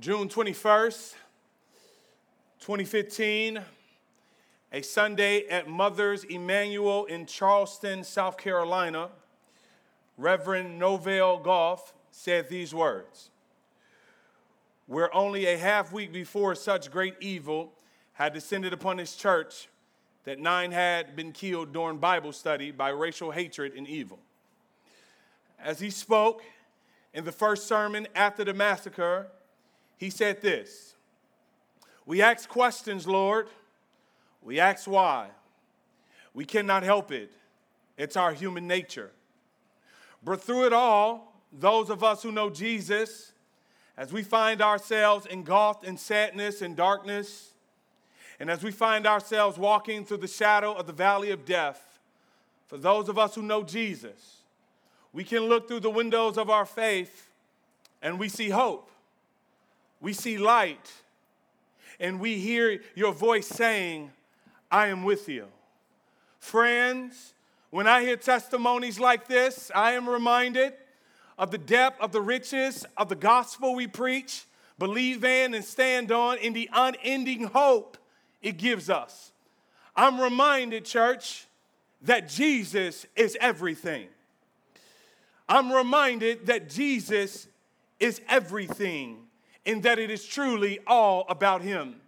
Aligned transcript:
June 0.00 0.28
21st, 0.28 1.14
2015, 2.60 3.60
a 4.72 4.82
Sunday 4.82 5.48
at 5.48 5.68
Mother's 5.68 6.22
Emanuel 6.22 7.06
in 7.06 7.26
Charleston, 7.26 8.04
South 8.04 8.38
Carolina, 8.38 9.08
Reverend 10.16 10.80
Norvel 10.80 11.42
Goff 11.42 11.94
said 12.12 12.48
these 12.48 12.72
words 12.72 13.30
We're 14.86 15.12
only 15.12 15.46
a 15.46 15.58
half 15.58 15.92
week 15.92 16.12
before 16.12 16.54
such 16.54 16.92
great 16.92 17.16
evil 17.18 17.72
had 18.12 18.32
descended 18.32 18.72
upon 18.72 18.98
his 18.98 19.16
church, 19.16 19.68
that 20.22 20.38
nine 20.38 20.70
had 20.70 21.16
been 21.16 21.32
killed 21.32 21.72
during 21.72 21.98
Bible 21.98 22.30
study 22.30 22.70
by 22.70 22.90
racial 22.90 23.32
hatred 23.32 23.72
and 23.76 23.88
evil. 23.88 24.20
As 25.58 25.80
he 25.80 25.90
spoke 25.90 26.44
in 27.12 27.24
the 27.24 27.32
first 27.32 27.66
sermon 27.66 28.06
after 28.14 28.44
the 28.44 28.54
massacre, 28.54 29.26
he 29.98 30.10
said 30.10 30.40
this 30.40 30.94
We 32.06 32.22
ask 32.22 32.48
questions, 32.48 33.06
Lord. 33.06 33.48
We 34.42 34.58
ask 34.58 34.86
why. 34.86 35.28
We 36.32 36.44
cannot 36.44 36.84
help 36.84 37.12
it, 37.12 37.32
it's 37.96 38.16
our 38.16 38.32
human 38.32 38.66
nature. 38.66 39.10
But 40.24 40.40
through 40.40 40.66
it 40.66 40.72
all, 40.72 41.40
those 41.52 41.90
of 41.90 42.02
us 42.02 42.22
who 42.22 42.32
know 42.32 42.50
Jesus, 42.50 43.32
as 43.96 44.12
we 44.12 44.22
find 44.22 44.62
ourselves 44.62 45.26
engulfed 45.26 45.84
in 45.84 45.96
sadness 45.96 46.62
and 46.62 46.76
darkness, 46.76 47.52
and 48.40 48.50
as 48.50 48.62
we 48.62 48.70
find 48.70 49.06
ourselves 49.06 49.58
walking 49.58 50.04
through 50.04 50.18
the 50.18 50.28
shadow 50.28 50.72
of 50.72 50.86
the 50.86 50.92
valley 50.92 51.30
of 51.30 51.44
death, 51.44 51.98
for 52.66 52.76
those 52.76 53.08
of 53.08 53.18
us 53.18 53.34
who 53.34 53.42
know 53.42 53.62
Jesus, 53.64 54.42
we 55.12 55.24
can 55.24 55.44
look 55.44 55.66
through 55.66 55.80
the 55.80 55.90
windows 55.90 56.36
of 56.36 56.50
our 56.50 56.66
faith 56.66 57.28
and 58.02 58.18
we 58.18 58.28
see 58.28 58.50
hope. 58.50 58.90
We 60.00 60.12
see 60.12 60.38
light. 60.38 60.92
And 62.00 62.20
we 62.20 62.38
hear 62.38 62.80
your 62.94 63.12
voice 63.12 63.46
saying, 63.46 64.10
I 64.70 64.88
am 64.88 65.02
with 65.02 65.28
you. 65.28 65.46
Friends, 66.38 67.34
when 67.70 67.86
I 67.86 68.02
hear 68.02 68.16
testimonies 68.16 69.00
like 69.00 69.26
this, 69.26 69.70
I 69.74 69.92
am 69.92 70.08
reminded 70.08 70.74
of 71.36 71.50
the 71.50 71.58
depth 71.58 72.00
of 72.00 72.12
the 72.12 72.20
riches 72.20 72.86
of 72.96 73.08
the 73.08 73.16
gospel 73.16 73.74
we 73.74 73.86
preach, 73.86 74.44
believe 74.78 75.24
in, 75.24 75.54
and 75.54 75.64
stand 75.64 76.10
on 76.12 76.38
in 76.38 76.52
the 76.52 76.68
unending 76.72 77.44
hope 77.44 77.98
it 78.42 78.56
gives 78.56 78.88
us. 78.88 79.32
I'm 79.96 80.20
reminded, 80.20 80.84
church, 80.84 81.46
that 82.02 82.28
Jesus 82.28 83.06
is 83.16 83.36
everything. 83.40 84.08
I'm 85.48 85.72
reminded 85.72 86.46
that 86.46 86.68
Jesus 86.68 87.48
is 87.98 88.20
everything 88.28 89.27
and 89.66 89.82
that 89.82 89.98
it 89.98 90.10
is 90.10 90.24
truly 90.24 90.78
all 90.86 91.24
about 91.28 91.62
Him. 91.62 92.00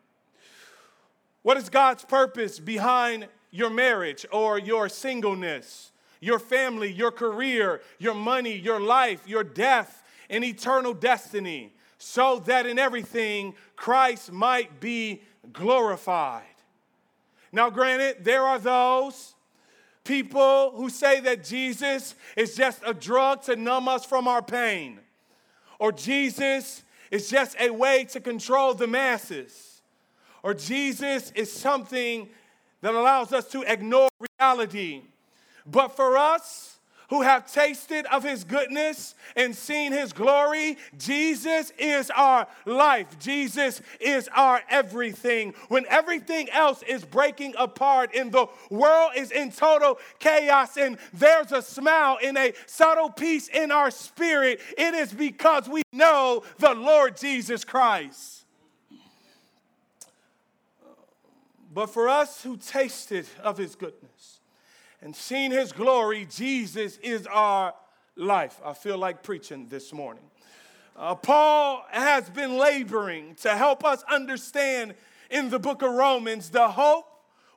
What 1.43 1.57
is 1.57 1.69
God's 1.69 2.05
purpose 2.05 2.59
behind 2.59 3.29
your 3.51 3.71
marriage 3.71 4.27
or 4.33 4.59
your 4.59 4.89
singleness, 4.89 5.93
your 6.21 6.39
family, 6.39 6.93
your 6.93 7.11
career, 7.11 7.81
your 7.99 8.15
money, 8.15 8.57
your 8.57 8.81
life, 8.81 9.27
your 9.27 9.45
death, 9.45 10.03
and 10.29 10.45
eternal 10.45 10.95
destiny? 10.95 11.73
So 11.99 12.39
that 12.41 12.67
in 12.67 12.79
everything 12.79 13.55
Christ 13.77 14.33
might 14.33 14.81
be 14.81 15.23
glorified. 15.53 16.45
Now, 17.53 17.69
granted, 17.69 18.25
there 18.25 18.43
are 18.43 18.59
those 18.59 19.35
people 20.05 20.73
who 20.77 20.89
say 20.89 21.21
that 21.21 21.45
Jesus 21.45 22.15
is 22.37 22.55
just 22.55 22.81
a 22.87 22.95
drug 22.95 23.43
to 23.43 23.57
numb 23.57 23.89
us 23.89 24.05
from 24.05 24.29
our 24.29 24.43
pain, 24.43 25.01
or 25.79 25.93
Jesus 25.93 26.83
is 27.11 27.29
just 27.29 27.57
a 27.61 27.71
way 27.71 28.05
to 28.07 28.21
control 28.21 28.75
the 28.75 28.87
masses, 28.87 29.83
or 30.43 30.55
Jesus 30.55 31.33
is 31.35 31.53
something 31.53 32.29
that 32.81 32.95
allows 32.95 33.33
us 33.33 33.47
to 33.49 33.63
ignore 33.63 34.09
reality. 34.39 35.03
But 35.67 35.89
for 35.89 36.17
us, 36.17 36.79
who 37.11 37.23
have 37.23 37.53
tasted 37.53 38.07
of 38.07 38.25
his 38.25 38.45
goodness 38.45 39.15
and 39.37 39.55
seen 39.55 39.93
his 39.93 40.13
glory. 40.13 40.79
Jesus 40.97 41.73
is 41.79 42.11
our 42.11 42.47
life. 42.65 43.19
Jesus 43.19 43.83
is 44.01 44.29
our 44.35 44.63
everything. 44.71 45.53
When 45.69 45.85
everything 45.89 46.49
else 46.51 46.83
is 46.85 47.05
breaking 47.05 47.55
apart 47.59 48.15
and 48.15 48.33
the 48.33 48.47
world 48.71 49.13
is 49.17 49.33
in 49.33 49.51
total 49.51 49.99
chaos 50.21 50.77
and 50.77 50.99
there's 51.13 51.53
a 51.53 51.63
smile 51.63 52.19
and 52.23 52.39
a 52.39 52.55
subtle 52.67 53.11
peace 53.11 53.49
in 53.49 53.73
our 53.73 53.91
spirit, 53.91 54.61
it 54.79 54.95
is 54.95 55.13
because 55.13 55.69
we 55.69 55.83
know 55.93 56.45
the 56.59 56.75
Lord 56.75 57.17
Jesus 57.17 57.65
Christ. 57.65 58.45
But 61.73 61.87
for 61.87 62.09
us 62.09 62.43
who 62.43 62.57
tasted 62.57 63.27
of 63.43 63.57
his 63.57 63.77
goodness, 63.77 64.40
and 65.03 65.15
seen 65.15 65.51
his 65.51 65.73
glory, 65.73 66.27
Jesus 66.27 66.97
is 66.99 67.27
our 67.27 67.75
life. 68.17 68.61
I 68.65 68.75
feel 68.75 68.99
like 68.99 69.23
preaching 69.23 69.69
this 69.69 69.93
morning. 69.93 70.25
Uh, 70.97 71.15
Paul 71.15 71.85
has 71.91 72.29
been 72.29 72.59
laboring 72.59 73.35
to 73.37 73.57
help 73.57 73.85
us 73.85 74.03
understand 74.11 74.95
in 75.31 75.49
the 75.49 75.59
book 75.59 75.83
of 75.83 75.93
Romans 75.93 76.51
the 76.51 76.69
hope 76.69 77.07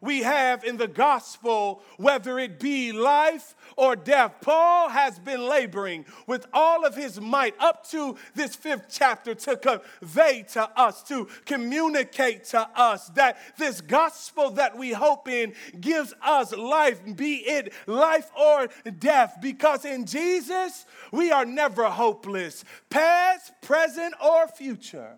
we 0.03 0.21
have 0.23 0.65
in 0.65 0.75
the 0.75 0.87
gospel, 0.87 1.81
whether 1.95 2.37
it 2.37 2.59
be 2.59 2.91
life 2.91 3.55
or 3.77 3.95
death. 3.95 4.33
Paul 4.41 4.89
has 4.89 5.17
been 5.17 5.47
laboring 5.47 6.05
with 6.27 6.45
all 6.51 6.85
of 6.85 6.93
his 6.93 7.21
might 7.21 7.55
up 7.57 7.87
to 7.91 8.17
this 8.35 8.53
fifth 8.53 8.87
chapter 8.89 9.33
to 9.33 9.55
convey 9.55 10.43
to 10.51 10.69
us, 10.77 11.03
to 11.03 11.29
communicate 11.45 12.43
to 12.45 12.67
us 12.75 13.07
that 13.11 13.37
this 13.57 13.79
gospel 13.79 14.49
that 14.51 14.77
we 14.77 14.91
hope 14.91 15.29
in 15.29 15.53
gives 15.79 16.13
us 16.21 16.53
life, 16.53 16.99
be 17.15 17.35
it 17.35 17.71
life 17.87 18.29
or 18.37 18.67
death, 18.99 19.37
because 19.41 19.85
in 19.85 20.05
Jesus 20.05 20.85
we 21.13 21.31
are 21.31 21.45
never 21.45 21.85
hopeless, 21.85 22.65
past, 22.89 23.53
present, 23.61 24.13
or 24.21 24.49
future. 24.49 25.15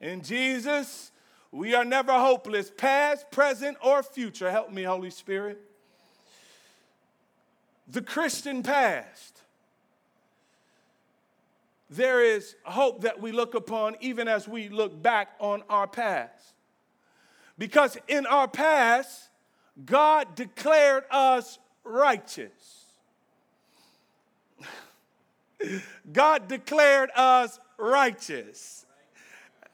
In 0.00 0.22
Jesus, 0.22 1.10
we 1.54 1.72
are 1.72 1.84
never 1.84 2.12
hopeless, 2.12 2.72
past, 2.76 3.30
present, 3.30 3.76
or 3.80 4.02
future. 4.02 4.50
Help 4.50 4.72
me, 4.72 4.82
Holy 4.82 5.10
Spirit. 5.10 5.60
The 7.86 8.02
Christian 8.02 8.64
past. 8.64 9.40
There 11.88 12.24
is 12.24 12.56
hope 12.64 13.02
that 13.02 13.20
we 13.22 13.30
look 13.30 13.54
upon 13.54 13.94
even 14.00 14.26
as 14.26 14.48
we 14.48 14.68
look 14.68 15.00
back 15.00 15.36
on 15.38 15.62
our 15.70 15.86
past. 15.86 16.54
Because 17.56 17.96
in 18.08 18.26
our 18.26 18.48
past, 18.48 19.28
God 19.86 20.34
declared 20.34 21.04
us 21.08 21.60
righteous. 21.84 22.86
God 26.12 26.48
declared 26.48 27.10
us 27.14 27.60
righteous. 27.78 28.83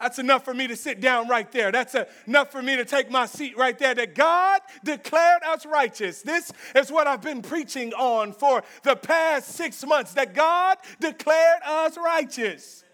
That's 0.00 0.19
enough 0.19 0.44
for 0.44 0.55
me 0.55 0.66
to 0.66 0.77
sit 0.77 1.00
down 1.00 1.28
right 1.28 1.50
there. 1.53 1.71
That's 1.71 1.94
enough 2.27 2.50
for 2.50 2.62
me 2.62 2.77
to 2.77 2.84
take 2.87 3.11
my 3.11 3.27
seat 3.27 3.56
right 3.59 3.78
there. 3.78 3.94
That 3.94 4.15
God 4.15 4.61
declared 4.83 5.43
us 5.43 5.66
righteous. 5.66 6.22
This 6.22 6.53
is 6.75 6.91
what 6.91 7.06
I've 7.06 7.21
been 7.21 7.43
preaching 7.43 7.93
on 7.93 8.33
for 8.33 8.62
the 8.83 8.97
past 8.97 9.50
six 9.50 9.84
months 9.84 10.15
that 10.15 10.34
God 10.34 10.78
declared 11.00 11.62
us 11.66 11.99
righteous. 11.99 12.84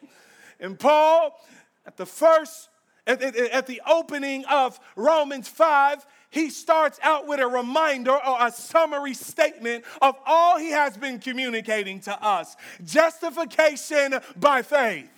And 0.58 0.78
Paul, 0.78 1.38
at 1.86 1.96
the 1.96 2.06
first, 2.06 2.68
at, 3.06 3.22
at, 3.22 3.36
at 3.36 3.66
the 3.68 3.82
opening 3.88 4.44
of 4.46 4.80
Romans 4.96 5.46
5, 5.46 6.04
he 6.30 6.50
starts 6.50 6.98
out 7.02 7.28
with 7.28 7.38
a 7.38 7.46
reminder 7.46 8.12
or 8.12 8.46
a 8.46 8.50
summary 8.50 9.14
statement 9.14 9.84
of 10.02 10.16
all 10.26 10.58
he 10.58 10.70
has 10.70 10.96
been 10.96 11.20
communicating 11.20 12.00
to 12.00 12.22
us 12.22 12.56
justification 12.84 14.18
by 14.36 14.62
faith. 14.62 15.08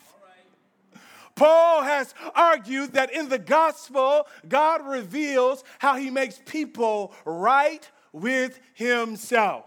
Paul 1.38 1.82
has 1.84 2.14
argued 2.34 2.94
that 2.94 3.12
in 3.12 3.28
the 3.28 3.38
gospel, 3.38 4.26
God 4.48 4.84
reveals 4.84 5.62
how 5.78 5.96
he 5.96 6.10
makes 6.10 6.40
people 6.44 7.12
right 7.24 7.88
with 8.12 8.58
himself 8.74 9.64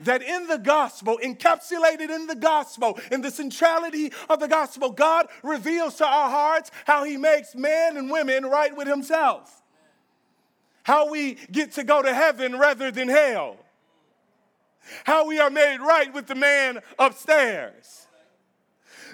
that 0.00 0.22
in 0.22 0.46
the 0.46 0.58
gospel, 0.58 1.18
encapsulated 1.22 2.08
in 2.10 2.26
the 2.26 2.34
gospel, 2.34 2.98
in 3.12 3.20
the 3.20 3.30
centrality 3.30 4.12
of 4.28 4.40
the 4.40 4.48
gospel, 4.48 4.90
God 4.90 5.26
reveals 5.42 5.96
to 5.96 6.06
our 6.06 6.30
hearts 6.30 6.70
how 6.86 7.04
He 7.04 7.16
makes 7.16 7.54
men 7.54 7.96
and 7.96 8.10
women 8.10 8.46
right 8.46 8.74
with 8.74 8.88
Himself. 8.88 9.62
How 10.84 11.10
we 11.10 11.34
get 11.52 11.72
to 11.72 11.84
go 11.84 12.02
to 12.02 12.14
heaven 12.14 12.58
rather 12.58 12.90
than 12.90 13.08
hell. 13.08 13.58
How 15.04 15.26
we 15.26 15.38
are 15.38 15.50
made 15.50 15.80
right 15.80 16.12
with 16.12 16.26
the 16.26 16.34
man 16.34 16.78
upstairs. 16.98 18.06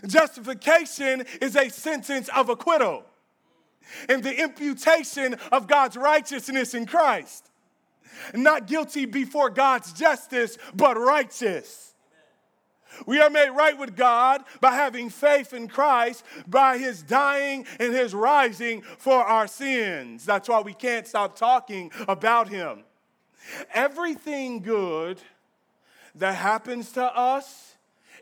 Justification 0.07 1.25
is 1.41 1.57
a 1.57 1.69
sentence 1.69 2.29
of 2.35 2.49
acquittal 2.49 3.05
and 4.09 4.23
the 4.23 4.43
imputation 4.43 5.35
of 5.53 5.67
God's 5.67 5.97
righteousness 5.97 6.75
in 6.75 6.87
Christ. 6.87 7.51
Not 8.35 8.67
guilty 8.67 9.05
before 9.05 9.51
God's 9.51 9.93
justice, 9.93 10.59
but 10.75 10.99
righteous. 10.99 11.95
We 13.05 13.21
are 13.21 13.29
made 13.29 13.51
right 13.51 13.77
with 13.79 13.95
God 13.95 14.43
by 14.61 14.75
having 14.75 15.11
faith 15.11 15.53
in 15.53 15.69
Christ, 15.69 16.25
by 16.47 16.79
his 16.79 17.03
dying 17.03 17.67
and 17.79 17.93
his 17.93 18.15
rising 18.15 18.83
for 18.99 19.23
our 19.23 19.47
sins. 19.47 20.25
That's 20.25 20.49
why 20.49 20.61
we 20.61 20.73
can't 20.73 21.07
stop 21.07 21.37
talking 21.37 21.91
about 22.09 22.49
him. 22.49 22.85
Everything 23.75 24.61
good 24.61 25.21
that 26.15 26.37
happens 26.37 26.93
to 26.93 27.05
us 27.05 27.76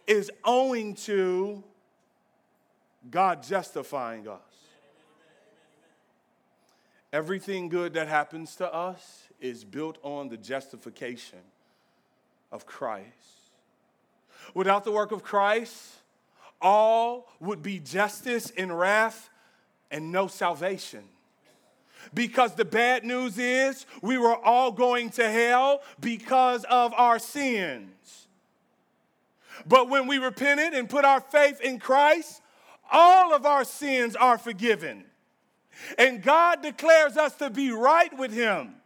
is 0.06 0.30
owing 0.44 0.94
to 0.94 1.62
God 3.10 3.42
justifying 3.42 4.28
us. 4.28 4.40
Everything 7.12 7.68
good 7.68 7.94
that 7.94 8.08
happens 8.08 8.56
to 8.56 8.72
us 8.72 9.28
is 9.40 9.62
built 9.62 9.98
on 10.02 10.28
the 10.28 10.36
justification 10.36 11.38
of 12.50 12.66
Christ. 12.66 13.06
Without 14.52 14.84
the 14.84 14.90
work 14.90 15.12
of 15.12 15.22
Christ, 15.22 15.96
all 16.60 17.28
would 17.40 17.62
be 17.62 17.78
justice 17.78 18.50
and 18.56 18.76
wrath 18.76 19.30
and 19.90 20.10
no 20.10 20.26
salvation. 20.26 21.04
Because 22.12 22.54
the 22.54 22.64
bad 22.64 23.04
news 23.04 23.38
is 23.38 23.86
we 24.02 24.18
were 24.18 24.36
all 24.36 24.72
going 24.72 25.10
to 25.10 25.30
hell 25.30 25.82
because 26.00 26.64
of 26.64 26.92
our 26.94 27.18
sins. 27.18 28.23
But 29.66 29.88
when 29.88 30.06
we 30.06 30.18
repented 30.18 30.74
and 30.74 30.88
put 30.88 31.04
our 31.04 31.20
faith 31.20 31.60
in 31.60 31.78
Christ, 31.78 32.42
all 32.90 33.34
of 33.34 33.46
our 33.46 33.64
sins 33.64 34.16
are 34.16 34.38
forgiven. 34.38 35.04
And 35.98 36.22
God 36.22 36.62
declares 36.62 37.16
us 37.16 37.34
to 37.36 37.50
be 37.50 37.70
right 37.70 38.16
with 38.16 38.32
Him. 38.32 38.76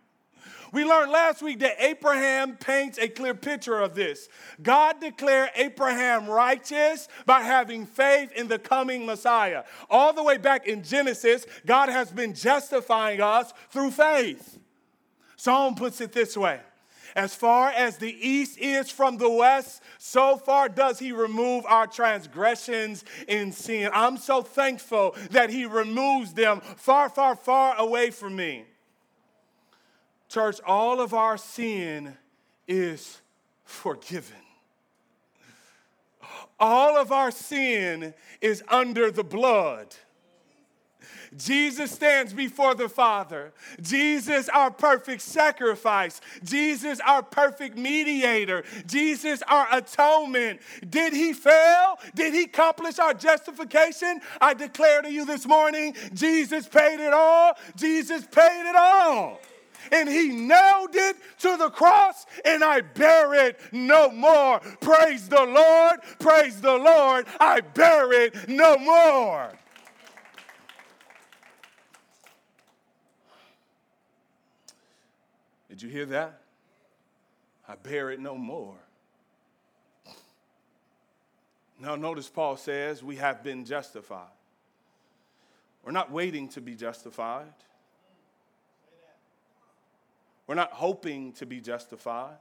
We 0.72 0.84
learned 0.84 1.12
last 1.12 1.40
week 1.42 1.60
that 1.60 1.82
Abraham 1.82 2.56
paints 2.56 2.98
a 2.98 3.08
clear 3.08 3.34
picture 3.34 3.80
of 3.80 3.94
this. 3.94 4.28
God 4.62 5.00
declared 5.00 5.50
Abraham 5.54 6.28
righteous 6.28 7.08
by 7.24 7.40
having 7.40 7.86
faith 7.86 8.32
in 8.32 8.48
the 8.48 8.58
coming 8.58 9.06
Messiah. 9.06 9.64
All 9.88 10.12
the 10.12 10.22
way 10.22 10.36
back 10.36 10.66
in 10.66 10.82
Genesis, 10.82 11.46
God 11.64 11.88
has 11.88 12.12
been 12.12 12.34
justifying 12.34 13.20
us 13.20 13.52
through 13.70 13.92
faith. 13.92 14.58
Psalm 15.36 15.74
puts 15.74 16.00
it 16.00 16.12
this 16.12 16.36
way 16.36 16.60
as 17.18 17.34
far 17.34 17.70
as 17.70 17.96
the 17.96 18.16
east 18.24 18.56
is 18.58 18.92
from 18.92 19.16
the 19.16 19.28
west, 19.28 19.82
so 19.98 20.36
far 20.36 20.68
does 20.68 21.00
he 21.00 21.10
remove 21.10 21.66
our 21.66 21.88
transgressions 21.88 23.04
in 23.26 23.50
sin. 23.50 23.90
I'm 23.92 24.16
so 24.18 24.40
thankful 24.40 25.16
that 25.32 25.50
he 25.50 25.66
removes 25.66 26.32
them 26.32 26.60
far, 26.60 27.08
far, 27.08 27.34
far 27.34 27.74
away 27.76 28.10
from 28.12 28.36
me. 28.36 28.66
Church, 30.28 30.60
all 30.64 31.00
of 31.00 31.12
our 31.12 31.36
sin 31.36 32.16
is 32.68 33.20
forgiven. 33.64 34.36
All 36.60 36.96
of 36.96 37.10
our 37.10 37.32
sin 37.32 38.14
is 38.40 38.62
under 38.68 39.10
the 39.10 39.24
blood. 39.24 39.92
Jesus 41.36 41.90
stands 41.90 42.32
before 42.32 42.75
the 42.75 42.88
Father. 42.88 43.52
Jesus, 43.80 44.48
our 44.48 44.70
perfect 44.70 45.22
sacrifice. 45.22 46.20
Jesus, 46.42 47.00
our 47.00 47.22
perfect 47.22 47.76
mediator. 47.76 48.64
Jesus, 48.86 49.42
our 49.48 49.66
atonement. 49.72 50.60
Did 50.88 51.12
he 51.12 51.32
fail? 51.32 51.98
Did 52.14 52.34
he 52.34 52.44
accomplish 52.44 52.98
our 52.98 53.14
justification? 53.14 54.20
I 54.40 54.54
declare 54.54 55.02
to 55.02 55.12
you 55.12 55.25
this 55.25 55.46
morning 55.46 55.94
Jesus 56.14 56.66
paid 56.69 57.00
it 57.00 57.12
all. 57.12 57.54
Jesus 57.76 58.25
paid 58.26 58.69
it 58.69 58.76
all 58.76 59.40
and 59.92 60.08
he 60.08 60.28
nailed 60.28 60.94
it 60.94 61.16
to 61.38 61.56
the 61.56 61.70
cross, 61.70 62.26
and 62.44 62.62
I 62.62 62.80
bear 62.80 63.48
it 63.48 63.58
no 63.72 64.10
more. 64.10 64.60
Praise 64.80 65.28
the 65.28 65.44
Lord, 65.44 66.00
praise 66.19 66.60
the 66.60 66.76
Lord, 66.76 67.26
I 67.40 67.60
bear 67.60 68.12
it 68.12 68.48
no 68.48 68.76
more. 68.78 69.52
Did 75.78 75.84
you 75.86 75.92
hear 75.92 76.06
that? 76.06 76.40
I 77.69 77.76
bear 77.76 78.10
it 78.10 78.19
no 78.19 78.34
more. 78.34 78.75
Now, 81.78 81.94
notice 81.94 82.28
Paul 82.28 82.56
says 82.56 83.04
we 83.04 83.14
have 83.14 83.44
been 83.44 83.64
justified. 83.64 84.26
We're 85.84 85.92
not 85.92 86.10
waiting 86.10 86.48
to 86.48 86.60
be 86.60 86.75
justified. 86.75 87.52
We're 90.48 90.56
not 90.56 90.72
hoping 90.72 91.30
to 91.34 91.46
be 91.46 91.60
justified. 91.60 92.38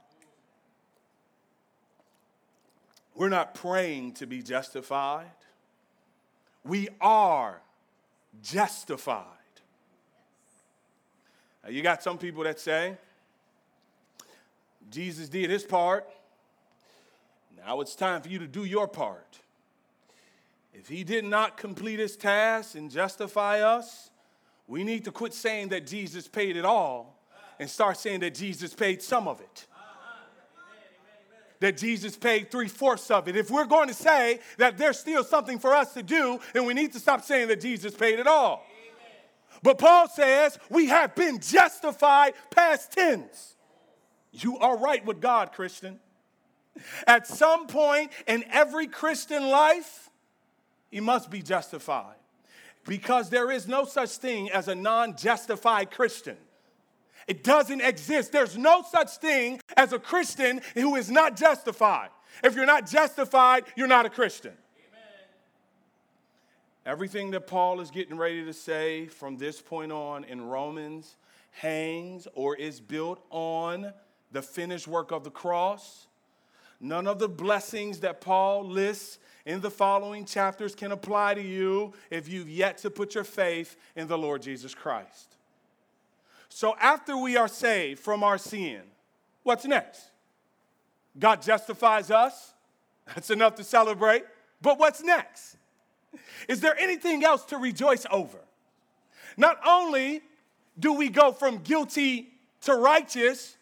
We're 3.14 3.28
not 3.28 3.54
praying 3.54 4.14
to 4.14 4.26
be 4.26 4.42
justified. 4.42 5.30
We 6.64 6.88
are 7.00 7.60
justified. 8.42 9.26
Now, 11.62 11.70
you 11.70 11.82
got 11.82 12.02
some 12.02 12.18
people 12.18 12.42
that 12.42 12.58
say, 12.58 12.96
Jesus 14.90 15.28
did 15.28 15.50
his 15.50 15.64
part. 15.64 16.08
Now 17.56 17.80
it's 17.80 17.94
time 17.94 18.22
for 18.22 18.28
you 18.28 18.38
to 18.38 18.46
do 18.46 18.64
your 18.64 18.88
part. 18.88 19.40
If 20.72 20.88
he 20.88 21.04
did 21.04 21.24
not 21.24 21.56
complete 21.56 21.98
his 21.98 22.16
task 22.16 22.76
and 22.76 22.90
justify 22.90 23.60
us, 23.60 24.10
we 24.66 24.84
need 24.84 25.04
to 25.04 25.10
quit 25.10 25.34
saying 25.34 25.68
that 25.68 25.86
Jesus 25.86 26.28
paid 26.28 26.56
it 26.56 26.64
all 26.64 27.18
and 27.58 27.68
start 27.68 27.96
saying 27.96 28.20
that 28.20 28.34
Jesus 28.34 28.74
paid 28.74 29.02
some 29.02 29.26
of 29.26 29.40
it. 29.40 29.66
That 31.60 31.76
Jesus 31.76 32.16
paid 32.16 32.52
three 32.52 32.68
fourths 32.68 33.10
of 33.10 33.26
it. 33.26 33.34
If 33.34 33.50
we're 33.50 33.64
going 33.64 33.88
to 33.88 33.94
say 33.94 34.38
that 34.58 34.78
there's 34.78 34.98
still 34.98 35.24
something 35.24 35.58
for 35.58 35.74
us 35.74 35.92
to 35.94 36.04
do, 36.04 36.38
then 36.52 36.64
we 36.64 36.74
need 36.74 36.92
to 36.92 37.00
stop 37.00 37.24
saying 37.24 37.48
that 37.48 37.60
Jesus 37.60 37.94
paid 37.94 38.20
it 38.20 38.28
all. 38.28 38.64
But 39.62 39.78
Paul 39.78 40.08
says 40.08 40.56
we 40.70 40.86
have 40.86 41.16
been 41.16 41.40
justified 41.40 42.34
past 42.50 42.92
tense. 42.92 43.56
You 44.32 44.58
are 44.58 44.76
right 44.76 45.04
with 45.04 45.20
God, 45.20 45.52
Christian. 45.52 45.98
At 47.06 47.26
some 47.26 47.66
point 47.66 48.12
in 48.26 48.44
every 48.50 48.86
Christian 48.86 49.48
life, 49.48 50.10
he 50.90 51.00
must 51.00 51.30
be 51.30 51.42
justified 51.42 52.16
because 52.86 53.30
there 53.30 53.50
is 53.50 53.68
no 53.68 53.84
such 53.84 54.10
thing 54.10 54.50
as 54.50 54.68
a 54.68 54.74
non 54.74 55.16
justified 55.16 55.90
Christian. 55.90 56.36
It 57.26 57.44
doesn't 57.44 57.82
exist. 57.82 58.32
There's 58.32 58.56
no 58.56 58.82
such 58.90 59.16
thing 59.18 59.60
as 59.76 59.92
a 59.92 59.98
Christian 59.98 60.62
who 60.74 60.96
is 60.96 61.10
not 61.10 61.36
justified. 61.36 62.08
If 62.42 62.54
you're 62.54 62.66
not 62.66 62.88
justified, 62.88 63.64
you're 63.76 63.86
not 63.86 64.06
a 64.06 64.10
Christian. 64.10 64.52
Amen. 64.52 65.02
Everything 66.86 67.30
that 67.32 67.46
Paul 67.46 67.80
is 67.80 67.90
getting 67.90 68.16
ready 68.16 68.44
to 68.44 68.52
say 68.54 69.06
from 69.06 69.36
this 69.36 69.60
point 69.60 69.92
on 69.92 70.24
in 70.24 70.46
Romans 70.46 71.16
hangs 71.50 72.26
or 72.34 72.56
is 72.56 72.80
built 72.80 73.22
on 73.30 73.92
the 74.32 74.42
finished 74.42 74.86
work 74.86 75.10
of 75.10 75.24
the 75.24 75.30
cross. 75.30 76.06
None 76.80 77.06
of 77.06 77.18
the 77.18 77.28
blessings 77.28 78.00
that 78.00 78.20
Paul 78.20 78.64
lists 78.64 79.18
in 79.44 79.60
the 79.60 79.70
following 79.70 80.24
chapters 80.24 80.74
can 80.74 80.92
apply 80.92 81.34
to 81.34 81.42
you 81.42 81.92
if 82.10 82.28
you've 82.28 82.48
yet 82.48 82.78
to 82.78 82.90
put 82.90 83.14
your 83.14 83.24
faith 83.24 83.76
in 83.96 84.06
the 84.06 84.18
Lord 84.18 84.42
Jesus 84.42 84.74
Christ. 84.74 85.36
So 86.48 86.76
after 86.80 87.16
we 87.16 87.36
are 87.36 87.48
saved 87.48 88.00
from 88.00 88.22
our 88.22 88.38
sin, 88.38 88.82
what's 89.42 89.64
next? 89.64 90.10
God 91.18 91.42
justifies 91.42 92.10
us. 92.10 92.54
That's 93.06 93.30
enough 93.30 93.54
to 93.56 93.64
celebrate. 93.64 94.24
But 94.60 94.78
what's 94.78 95.02
next? 95.02 95.56
Is 96.48 96.60
there 96.60 96.76
anything 96.78 97.24
else 97.24 97.44
to 97.46 97.58
rejoice 97.58 98.06
over? 98.10 98.38
Not 99.36 99.58
only 99.66 100.22
do 100.78 100.92
we 100.92 101.08
go 101.08 101.32
from 101.32 101.58
guilty 101.58 102.28
to 102.62 102.74
righteous, 102.74 103.56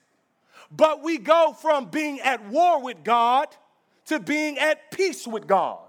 but 0.77 1.03
we 1.03 1.19
go 1.19 1.55
from 1.59 1.87
being 1.87 2.21
at 2.21 2.47
war 2.49 2.83
with 2.83 3.03
God 3.05 3.49
to 4.07 4.21
being 4.21 4.59
at 4.59 4.91
peace 4.91 5.27
with 5.27 5.47
God. 5.47 5.81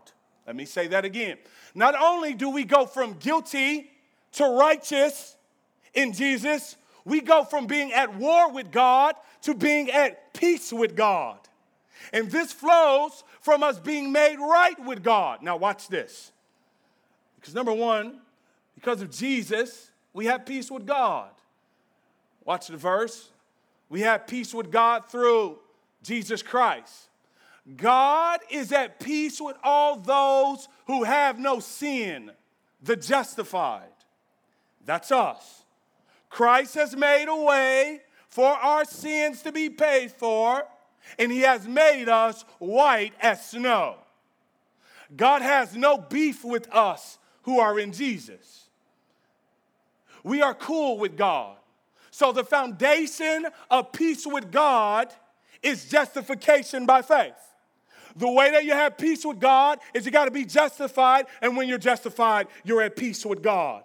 Let 0.46 0.56
me 0.56 0.66
say 0.66 0.88
that 0.88 1.06
again. 1.06 1.38
Not 1.76 1.96
only 2.00 2.34
do 2.34 2.50
we 2.50 2.64
go 2.64 2.86
from 2.86 3.14
guilty 3.14 3.92
to 4.34 4.46
righteous 4.46 5.36
in 5.94 6.14
Jesus, 6.14 6.78
we 7.06 7.22
go 7.22 7.44
from 7.44 7.68
being 7.68 7.94
at 7.94 8.16
war 8.16 8.52
with 8.52 8.72
God 8.72 9.16
to 9.44 9.54
being 9.54 9.92
at 9.92 10.34
peace 10.34 10.72
with 10.72 10.96
God. 10.96 11.40
And 12.14 12.32
this 12.32 12.54
flows 12.54 13.24
from 13.42 13.64
us 13.64 13.80
being 13.80 14.12
made 14.12 14.38
right 14.38 14.80
with 14.86 15.04
God. 15.04 15.42
Now, 15.42 15.58
watch 15.58 15.88
this. 15.88 16.32
Because 17.40 17.54
number 17.54 17.74
one, 17.74 18.20
because 18.76 19.02
of 19.02 19.12
Jesus, 19.12 19.92
we 20.14 20.26
have 20.26 20.46
peace 20.46 20.72
with 20.72 20.86
God. 20.86 21.30
Watch 22.46 22.68
the 22.68 22.78
verse. 22.78 23.30
We 23.90 24.02
have 24.02 24.28
peace 24.28 24.54
with 24.54 24.72
God 24.72 25.10
through 25.10 25.60
Jesus 26.04 26.42
Christ. 26.42 27.10
God 27.76 28.40
is 28.50 28.72
at 28.72 29.00
peace 29.00 29.42
with 29.42 29.58
all 29.64 29.98
those 29.98 30.68
who 30.86 31.04
have 31.04 31.38
no 31.38 31.60
sin, 31.60 32.32
the 32.82 32.96
justified. 32.96 33.90
That's 34.86 35.12
us. 35.12 35.66
Christ 36.30 36.76
has 36.76 36.96
made 36.96 37.26
a 37.28 37.36
way 37.36 38.02
for 38.28 38.48
our 38.48 38.86
sins 38.86 39.42
to 39.42 39.52
be 39.52 39.70
paid 39.70 40.12
for, 40.12 40.64
and 41.20 41.32
he 41.32 41.42
has 41.42 41.68
made 41.68 42.08
us 42.08 42.46
white 42.60 43.14
as 43.22 43.50
snow. 43.50 43.96
God 45.16 45.42
has 45.42 45.76
no 45.76 45.98
beef 45.98 46.44
with 46.44 46.74
us 46.74 47.18
who 47.44 47.60
are 47.60 47.80
in 47.80 47.92
Jesus. 47.92 48.70
We 50.24 50.42
are 50.42 50.54
cool 50.54 50.98
with 50.98 51.18
God. 51.18 51.57
So 52.18 52.32
the 52.32 52.44
foundation 52.44 53.46
of 53.70 53.92
peace 53.92 54.26
with 54.26 54.52
God 54.52 55.14
is 55.62 55.86
justification 55.86 56.88
by 56.88 57.04
faith. 57.04 57.38
The 58.16 58.28
way 58.28 58.50
that 58.50 58.66
you 58.66 58.72
have 58.72 58.98
peace 58.98 59.24
with 59.24 59.40
God 59.40 59.78
is 59.94 60.04
you 60.04 60.12
got 60.12 60.26
to 60.26 60.32
be 60.32 60.44
justified, 60.44 61.28
and 61.44 61.56
when 61.56 61.68
you're 61.68 61.78
justified, 61.78 62.48
you're 62.64 62.82
at 62.82 62.96
peace 62.96 63.24
with 63.24 63.44
God. 63.44 63.84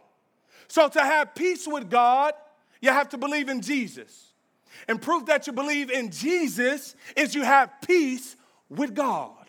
So 0.66 0.88
to 0.88 1.00
have 1.02 1.34
peace 1.34 1.68
with 1.68 1.90
God, 1.90 2.32
you 2.80 2.88
have 2.88 3.10
to 3.10 3.18
believe 3.18 3.50
in 3.50 3.60
Jesus. 3.60 4.32
And 4.88 4.98
proof 5.02 5.26
that 5.26 5.46
you 5.46 5.52
believe 5.52 5.90
in 5.90 6.10
Jesus 6.10 6.96
is 7.14 7.34
you 7.34 7.42
have 7.42 7.70
peace 7.86 8.36
with 8.70 8.94
God. 8.94 9.46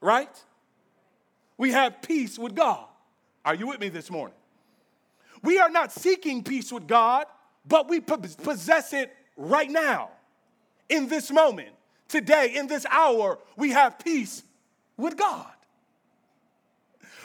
Right? 0.00 0.34
We 1.58 1.72
have 1.72 2.00
peace 2.00 2.38
with 2.38 2.54
God. 2.54 2.86
Are 3.44 3.54
you 3.54 3.66
with 3.66 3.80
me 3.80 3.90
this 3.90 4.10
morning? 4.10 4.34
We 5.42 5.58
are 5.58 5.68
not 5.68 5.92
seeking 5.92 6.42
peace 6.42 6.72
with 6.72 6.86
God, 6.86 7.26
but 7.66 7.88
we 7.88 8.00
possess 8.00 8.92
it 8.92 9.14
right 9.36 9.70
now, 9.70 10.10
in 10.88 11.08
this 11.08 11.30
moment, 11.30 11.70
today, 12.08 12.54
in 12.54 12.66
this 12.66 12.86
hour. 12.90 13.38
We 13.56 13.70
have 13.70 13.98
peace 13.98 14.42
with 14.96 15.16
God. 15.16 15.46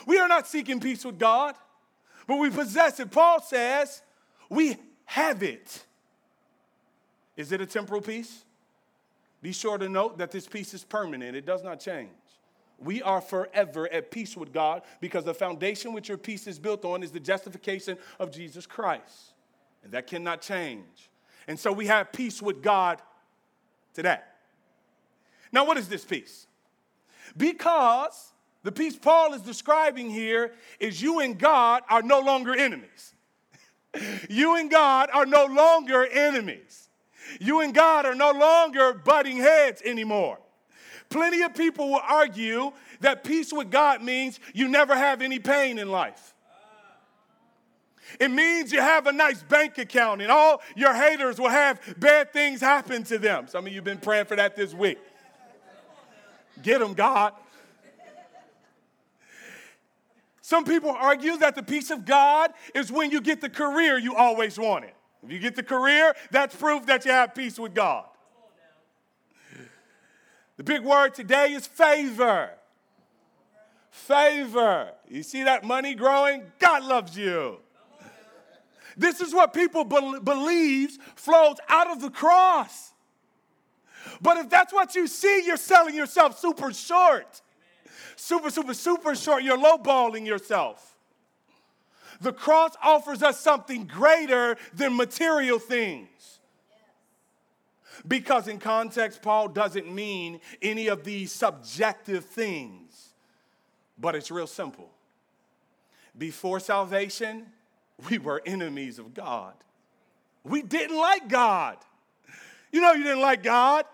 We 0.06 0.18
are 0.18 0.28
not 0.28 0.48
seeking 0.48 0.80
peace 0.80 1.06
with 1.06 1.20
God, 1.20 1.56
but 2.26 2.38
we 2.38 2.50
possess 2.50 3.00
it. 3.00 3.12
Paul 3.12 3.42
says 3.42 4.02
we 4.50 4.78
have 5.06 5.44
it. 5.44 5.84
Is 7.36 7.52
it 7.52 7.62
a 7.62 7.66
temporal 7.66 8.02
peace? 8.02 8.44
Be 9.42 9.52
sure 9.52 9.78
to 9.78 9.88
note 9.88 10.18
that 10.18 10.32
this 10.32 10.48
peace 10.48 10.74
is 10.74 10.84
permanent, 10.84 11.36
it 11.36 11.46
does 11.46 11.64
not 11.64 11.80
change. 11.80 12.10
We 12.80 13.02
are 13.02 13.22
forever 13.22 13.92
at 13.92 14.10
peace 14.10 14.38
with 14.38 14.54
God 14.54 14.84
because 15.02 15.26
the 15.26 15.34
foundation 15.34 15.94
which 15.94 16.08
your 16.08 16.18
peace 16.18 16.48
is 16.48 16.60
built 16.60 16.86
on 16.86 17.04
is 17.04 17.12
the 17.12 17.20
justification 17.20 17.98
of 18.20 18.32
Jesus 18.32 18.66
Christ. 18.66 19.34
And 19.84 19.94
that 19.94 20.08
cannot 20.08 20.42
change. 20.42 21.10
And 21.48 21.60
so 21.60 21.72
we 21.72 21.88
have 21.88 22.12
peace 22.12 22.42
with 22.42 22.62
God 22.62 23.02
today. 23.94 24.20
Now, 25.52 25.66
what 25.66 25.78
is 25.78 25.88
this 25.90 26.06
peace? 26.06 26.48
Because 27.36 28.34
the 28.64 28.72
peace 28.72 28.96
Paul 28.96 29.34
is 29.34 29.42
describing 29.42 30.10
here 30.10 30.54
is 30.80 31.02
you 31.02 31.20
and 31.20 31.38
God 31.38 31.84
are 31.90 32.02
no 32.02 32.20
longer 32.20 32.56
enemies. 32.56 33.14
you 34.30 34.56
and 34.56 34.70
God 34.70 35.10
are 35.14 35.26
no 35.26 35.46
longer 35.46 36.06
enemies. 36.06 36.90
You 37.40 37.62
and 37.62 37.74
God 37.74 38.06
are 38.06 38.16
no 38.16 38.32
longer 38.32 38.94
butting 38.94 39.38
heads 39.38 39.82
anymore. 39.84 40.40
Plenty 41.10 41.42
of 41.42 41.56
people 41.56 41.90
will 41.90 42.02
argue 42.08 42.72
that 43.00 43.24
peace 43.24 43.52
with 43.52 43.72
God 43.72 44.04
means 44.04 44.40
you 44.54 44.68
never 44.68 44.96
have 44.96 45.22
any 45.22 45.40
pain 45.40 45.80
in 45.80 45.90
life. 45.90 46.36
It 48.20 48.32
means 48.32 48.72
you 48.72 48.82
have 48.82 49.08
a 49.08 49.12
nice 49.12 49.44
bank 49.44 49.78
account 49.78 50.22
and 50.22 50.32
all 50.32 50.62
your 50.76 50.94
haters 50.94 51.40
will 51.40 51.50
have 51.50 51.82
bad 51.98 52.32
things 52.34 52.62
happen 52.62 53.04
to 53.04 53.18
them. 53.18 53.48
Some 53.48 53.66
of 53.66 53.72
you 53.72 53.78
have 53.78 53.86
been 53.86 54.00
praying 54.00 54.26
for 54.26 54.36
that 54.36 54.56
this 54.56 54.74
week. 54.74 54.98
Get 56.62 56.80
them, 56.80 56.94
God. 56.94 57.34
Some 60.42 60.66
people 60.66 60.90
argue 60.90 61.38
that 61.38 61.54
the 61.54 61.62
peace 61.62 61.92
of 61.92 62.06
God 62.06 62.52
is 62.74 62.92
when 62.92 63.12
you 63.12 63.22
get 63.22 63.40
the 63.40 63.50
career 63.50 64.00
you 64.00 64.16
always 64.16 64.58
wanted. 64.58 64.94
If 65.24 65.32
you 65.32 65.38
get 65.38 65.56
the 65.56 65.64
career, 65.64 66.16
that's 66.32 66.56
proof 66.56 66.86
that 66.88 67.06
you 67.06 67.12
have 67.12 67.36
peace 67.36 67.60
with 67.60 67.76
God. 67.76 68.06
The 70.58 70.64
big 70.64 70.84
word 70.84 71.14
today 71.14 71.54
is 71.54 71.68
favor. 71.68 72.50
Favor. 73.92 74.92
You 75.08 75.24
see 75.24 75.44
that 75.44 75.64
money 75.64 75.94
growing? 75.94 76.44
God 76.60 76.84
loves 76.84 77.18
you. 77.18 77.60
This 79.00 79.22
is 79.22 79.34
what 79.34 79.54
people 79.54 79.86
be- 79.86 80.20
believe 80.22 80.98
flows 81.16 81.56
out 81.70 81.90
of 81.90 82.02
the 82.02 82.10
cross. 82.10 82.92
But 84.22 84.38
if 84.38 84.50
that's 84.50 84.74
what 84.74 84.94
you 84.94 85.08
see, 85.08 85.46
you're 85.46 85.56
selling 85.56 85.96
yourself 85.96 86.38
super 86.38 86.74
short. 86.74 87.42
Super, 88.18 88.50
super, 88.50 88.74
super 88.74 89.16
short. 89.16 89.44
You're 89.44 89.58
lowballing 89.58 90.28
yourself. 90.28 90.98
The 92.20 92.34
cross 92.34 92.74
offers 92.84 93.24
us 93.24 93.40
something 93.40 93.86
greater 93.86 94.58
than 94.74 94.98
material 94.98 95.60
things. 95.60 96.40
Because 98.06 98.50
in 98.50 98.60
context, 98.60 99.22
Paul 99.22 99.48
doesn't 99.48 99.90
mean 99.90 100.42
any 100.62 100.88
of 100.88 101.06
these 101.06 101.32
subjective 101.32 102.26
things, 102.26 103.14
but 103.98 104.14
it's 104.14 104.30
real 104.30 104.48
simple. 104.48 104.90
Before 106.18 106.60
salvation, 106.60 107.46
we 108.10 108.18
were 108.18 108.42
enemies 108.46 109.00
of 109.00 109.14
God. 109.14 109.54
We 110.44 110.62
didn't 110.62 110.98
like 110.98 111.28
God. 111.28 111.78
You 112.72 112.82
know, 112.82 112.94
you 112.94 113.04
didn't 113.04 113.22
like 113.22 113.44
God. 113.44 113.86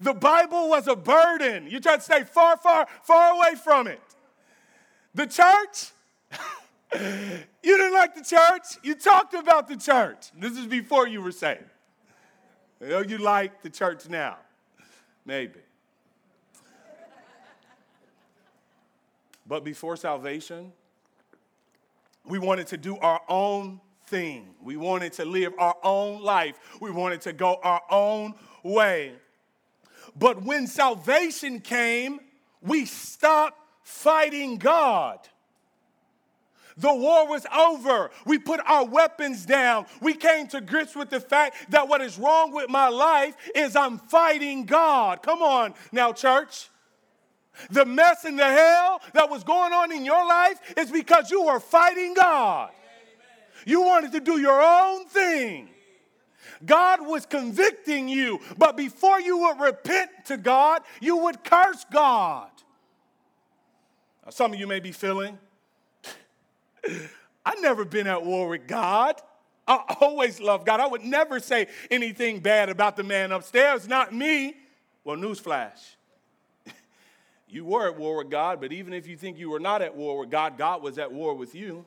The 0.00 0.14
Bible 0.14 0.68
was 0.68 0.86
a 0.86 0.94
burden. 0.94 1.66
You 1.68 1.80
tried 1.80 1.96
to 1.96 2.02
stay 2.02 2.24
far, 2.24 2.56
far, 2.56 2.86
far 3.02 3.32
away 3.32 3.54
from 3.56 3.86
it. 3.86 4.00
The 5.14 5.26
church, 5.26 5.90
you 7.62 7.76
didn't 7.76 7.94
like 7.94 8.14
the 8.14 8.22
church. 8.22 8.78
You 8.82 8.94
talked 8.94 9.34
about 9.34 9.68
the 9.68 9.76
church. 9.76 10.30
This 10.38 10.56
is 10.56 10.66
before 10.66 11.08
you 11.08 11.22
were 11.22 11.32
saved. 11.32 11.64
You, 12.80 12.88
know, 12.88 13.00
you 13.00 13.18
like 13.18 13.62
the 13.62 13.70
church 13.70 14.08
now. 14.08 14.36
Maybe. 15.24 15.60
But 19.46 19.64
before 19.64 19.96
salvation, 19.96 20.72
we 22.28 22.38
wanted 22.38 22.66
to 22.68 22.76
do 22.76 22.96
our 22.98 23.20
own 23.28 23.80
thing. 24.06 24.54
We 24.62 24.76
wanted 24.76 25.12
to 25.14 25.24
live 25.24 25.52
our 25.58 25.76
own 25.82 26.22
life. 26.22 26.58
We 26.80 26.90
wanted 26.90 27.22
to 27.22 27.32
go 27.32 27.58
our 27.62 27.82
own 27.90 28.34
way. 28.62 29.14
But 30.16 30.42
when 30.42 30.66
salvation 30.66 31.60
came, 31.60 32.20
we 32.62 32.84
stopped 32.86 33.58
fighting 33.82 34.58
God. 34.58 35.20
The 36.76 36.94
war 36.94 37.26
was 37.26 37.44
over. 37.56 38.10
We 38.24 38.38
put 38.38 38.60
our 38.64 38.84
weapons 38.84 39.44
down. 39.44 39.86
We 40.00 40.14
came 40.14 40.46
to 40.48 40.60
grips 40.60 40.94
with 40.94 41.10
the 41.10 41.18
fact 41.18 41.70
that 41.70 41.88
what 41.88 42.00
is 42.00 42.18
wrong 42.18 42.52
with 42.52 42.70
my 42.70 42.88
life 42.88 43.34
is 43.54 43.74
I'm 43.74 43.98
fighting 43.98 44.64
God. 44.64 45.22
Come 45.22 45.42
on 45.42 45.74
now, 45.90 46.12
church. 46.12 46.70
The 47.70 47.84
mess 47.84 48.24
and 48.24 48.38
the 48.38 48.44
hell 48.44 49.00
that 49.14 49.30
was 49.30 49.44
going 49.44 49.72
on 49.72 49.92
in 49.92 50.04
your 50.04 50.26
life 50.26 50.58
is 50.76 50.90
because 50.90 51.30
you 51.30 51.44
were 51.44 51.60
fighting 51.60 52.14
God. 52.14 52.70
You 53.66 53.82
wanted 53.82 54.12
to 54.12 54.20
do 54.20 54.40
your 54.40 54.60
own 54.62 55.06
thing. 55.06 55.68
God 56.64 57.06
was 57.06 57.26
convicting 57.26 58.08
you, 58.08 58.40
but 58.56 58.76
before 58.76 59.20
you 59.20 59.38
would 59.38 59.60
repent 59.60 60.10
to 60.26 60.36
God, 60.36 60.82
you 61.00 61.16
would 61.18 61.44
curse 61.44 61.84
God. 61.92 62.50
Now, 64.24 64.30
some 64.30 64.52
of 64.52 64.58
you 64.58 64.66
may 64.66 64.80
be 64.80 64.92
feeling, 64.92 65.38
I've 67.46 67.60
never 67.60 67.84
been 67.84 68.06
at 68.06 68.24
war 68.24 68.48
with 68.48 68.66
God. 68.66 69.20
I 69.66 69.96
always 70.00 70.40
love 70.40 70.64
God. 70.64 70.80
I 70.80 70.86
would 70.86 71.04
never 71.04 71.40
say 71.40 71.68
anything 71.90 72.40
bad 72.40 72.70
about 72.70 72.96
the 72.96 73.04
man 73.04 73.32
upstairs, 73.32 73.86
not 73.86 74.14
me. 74.14 74.56
Well, 75.04 75.16
newsflash. 75.16 75.96
You 77.50 77.64
were 77.64 77.88
at 77.88 77.98
war 77.98 78.18
with 78.18 78.30
God, 78.30 78.60
but 78.60 78.72
even 78.72 78.92
if 78.92 79.06
you 79.06 79.16
think 79.16 79.38
you 79.38 79.50
were 79.50 79.60
not 79.60 79.82
at 79.82 79.96
war 79.96 80.18
with 80.18 80.30
God, 80.30 80.58
God 80.58 80.82
was 80.82 80.98
at 80.98 81.12
war 81.12 81.34
with 81.34 81.54
you. 81.54 81.84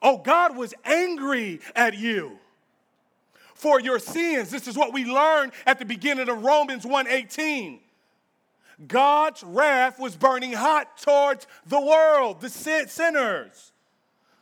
Oh, 0.00 0.18
God 0.18 0.56
was 0.56 0.74
angry 0.84 1.60
at 1.76 1.96
you 1.96 2.38
for 3.54 3.80
your 3.80 3.98
sins. 3.98 4.50
This 4.50 4.66
is 4.66 4.76
what 4.76 4.92
we 4.92 5.04
learned 5.04 5.52
at 5.66 5.78
the 5.78 5.84
beginning 5.84 6.28
of 6.28 6.42
Romans 6.42 6.84
1:18. 6.84 7.80
God's 8.86 9.44
wrath 9.44 9.98
was 10.00 10.16
burning 10.16 10.54
hot 10.54 10.96
towards 10.96 11.46
the 11.66 11.80
world, 11.80 12.40
the 12.40 12.48
sinners. 12.48 13.72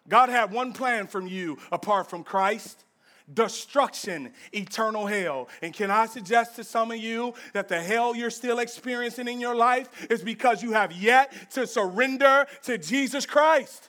God 0.09 0.29
had 0.29 0.51
one 0.51 0.73
plan 0.73 1.07
from 1.07 1.27
you 1.27 1.59
apart 1.71 2.09
from 2.09 2.25
Christ 2.25 2.85
destruction, 3.33 4.33
eternal 4.53 5.07
hell. 5.07 5.49
And 5.63 5.73
can 5.73 5.91
I 5.91 6.07
suggest 6.07 6.57
to 6.57 6.65
some 6.65 6.91
of 6.91 6.99
you 6.99 7.35
that 7.53 7.69
the 7.69 7.81
hell 7.81 8.15
you're 8.15 8.31
still 8.31 8.59
experiencing 8.59 9.29
in 9.29 9.41
your 9.41 9.55
life 9.55 10.07
is 10.11 10.23
because 10.23 10.63
you 10.63 10.73
have 10.73 10.93
yet 10.93 11.33
to 11.53 11.67
surrender 11.67 12.47
to 12.65 12.79
Jesus 12.79 13.27
Christ? 13.27 13.89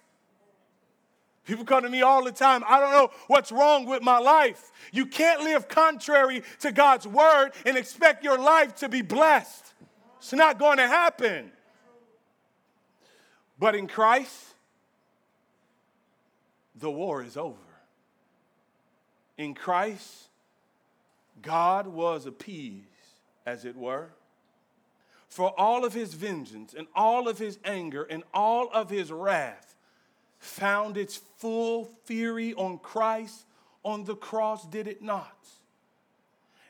People 1.45 1.65
come 1.65 1.83
to 1.83 1.89
me 1.89 2.01
all 2.01 2.24
the 2.24 2.31
time. 2.31 2.63
I 2.67 2.79
don't 2.79 2.91
know 2.91 3.10
what's 3.27 3.51
wrong 3.51 3.86
with 3.86 4.03
my 4.03 4.19
life. 4.19 4.71
You 4.91 5.07
can't 5.07 5.41
live 5.41 5.67
contrary 5.67 6.43
to 6.60 6.71
God's 6.71 7.07
word 7.07 7.51
and 7.65 7.75
expect 7.77 8.24
your 8.24 8.38
life 8.38 8.75
to 8.75 8.89
be 8.89 9.01
blessed. 9.01 9.74
It's 10.19 10.33
not 10.33 10.60
going 10.60 10.77
to 10.77 10.88
happen. 10.88 11.51
But 13.57 13.75
in 13.75 13.88
Christ, 13.88 14.53
the 16.75 16.91
war 16.91 17.24
is 17.24 17.38
over. 17.38 17.71
In 19.41 19.55
Christ, 19.55 20.27
God 21.41 21.88
was 21.88 22.27
appeased, 22.27 22.86
as 23.43 23.65
it 23.65 23.75
were, 23.75 24.10
for 25.29 25.60
all 25.60 25.83
of 25.83 25.95
his 25.95 26.13
vengeance 26.13 26.75
and 26.77 26.86
all 26.93 27.27
of 27.27 27.39
his 27.39 27.57
anger 27.65 28.03
and 28.03 28.21
all 28.36 28.69
of 28.71 28.91
his 28.91 29.12
wrath 29.12 29.74
found 30.38 30.95
its 30.95 31.17
full 31.39 31.89
fury 32.05 32.53
on 32.53 32.77
Christ 32.77 33.45
on 33.83 34.03
the 34.03 34.15
cross, 34.15 34.63
did 34.67 34.88
it 34.88 35.01
not? 35.01 35.48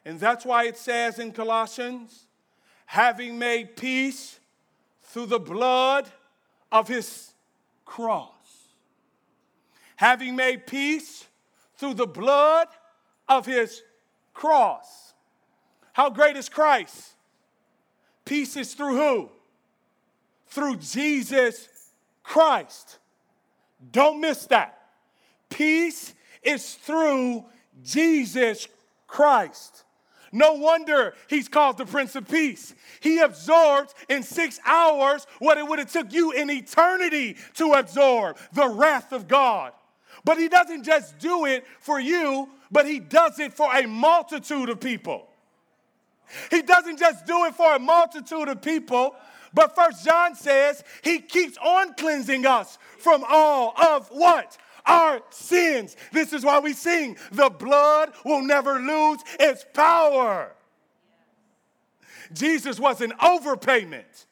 And 0.06 0.18
that's 0.18 0.46
why 0.46 0.64
it 0.64 0.78
says 0.78 1.20
in 1.20 1.34
Colossians, 1.34 2.24
having 2.86 3.38
made 3.38 3.76
peace 3.76 4.40
through 5.02 5.26
the 5.26 5.40
blood 5.40 6.08
of 6.72 6.88
his 6.88 7.34
cross. 7.84 8.30
Having 9.98 10.38
made 10.38 10.66
peace 10.66 11.28
through 11.82 11.96
the 11.96 12.06
blood 12.06 12.68
of 13.28 13.48
his 13.48 13.82
cross. 14.36 15.16
How 15.94 16.12
great 16.12 16.38
is 16.38 16.48
Christ? 16.48 17.14
Peace 18.24 18.56
is 18.56 18.76
through 18.76 18.98
who? 18.98 19.30
Through 20.46 20.76
Jesus 20.78 21.68
Christ. 22.22 23.00
Don't 23.92 24.22
miss 24.22 24.46
that. 24.46 24.78
Peace 25.50 26.14
is 26.44 26.76
through 26.76 27.46
Jesus 27.84 28.68
Christ. 29.08 29.84
No 30.32 30.54
wonder 30.54 31.16
he's 31.28 31.50
called 31.50 31.80
the 31.80 31.88
Prince 31.88 32.16
of 32.16 32.28
Peace. 32.28 32.76
He 33.00 33.18
absorbed 33.18 33.96
in 34.08 34.22
six 34.22 34.60
hours 34.68 35.26
what 35.40 35.58
it 35.58 35.68
would 35.68 35.80
have 35.80 35.92
took 35.92 36.14
you 36.14 36.32
in 36.32 36.52
eternity 36.52 37.38
to 37.56 37.74
absorb 37.74 38.38
the 38.54 38.70
wrath 38.70 39.12
of 39.12 39.28
God. 39.28 39.74
But 40.24 40.38
he 40.38 40.48
doesn't 40.48 40.84
just 40.84 41.18
do 41.20 41.46
it 41.46 41.66
for 41.80 42.00
you, 42.00 42.50
but 42.72 42.86
he 42.86 43.00
does 43.00 43.40
it 43.40 43.54
for 43.54 43.74
a 43.76 43.88
multitude 43.88 44.70
of 44.70 44.80
people. 44.80 45.28
He 46.50 46.62
doesn't 46.62 47.00
just 47.00 47.26
do 47.26 47.46
it 47.46 47.56
for 47.56 47.76
a 47.76 47.80
multitude 47.80 48.48
of 48.48 48.62
people, 48.62 49.16
but 49.54 49.76
First 49.76 50.06
John 50.06 50.36
says 50.36 50.84
he 51.04 51.20
keeps 51.20 51.58
on 51.58 51.94
cleansing 51.96 52.46
us 52.46 52.78
from 53.00 53.26
all 53.28 53.74
of 53.82 54.08
what? 54.10 54.58
Our 54.86 55.22
sins. 55.30 55.96
This 56.12 56.34
is 56.34 56.44
why 56.46 56.60
we 56.60 56.74
sing, 56.74 57.18
the 57.32 57.50
blood 57.50 58.14
will 58.24 58.42
never 58.42 58.80
lose 58.80 59.20
its 59.40 59.66
power. 59.74 60.54
Jesus 62.34 62.80
was 62.80 63.02
an 63.02 63.12
overpayment. 63.20 64.26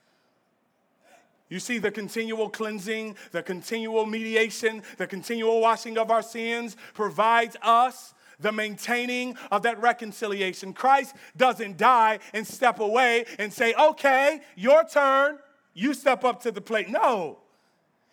You 1.50 1.60
see 1.60 1.80
the 1.80 1.92
continual 1.92 2.50
cleansing, 2.50 3.16
the 3.32 3.42
continual 3.42 4.06
mediation, 4.06 4.84
the 4.98 5.08
continual 5.08 5.60
washing 5.62 5.98
of 5.98 6.12
our 6.12 6.22
sins 6.22 6.78
provides 6.94 7.58
us 7.64 8.14
the 8.40 8.52
maintaining 8.52 9.36
of 9.52 9.64
that 9.64 9.82
reconciliation. 9.82 10.74
Christ 10.74 11.16
doesn't 11.36 11.78
die 11.78 12.20
and 12.34 12.48
step 12.48 12.80
away 12.80 13.26
and 13.38 13.52
say, 13.52 13.74
okay, 13.74 14.42
your 14.56 14.84
turn, 14.86 15.40
you 15.74 15.94
step 15.94 16.24
up 16.24 16.44
to 16.44 16.52
the 16.52 16.62
plate. 16.62 16.88
No, 16.88 17.40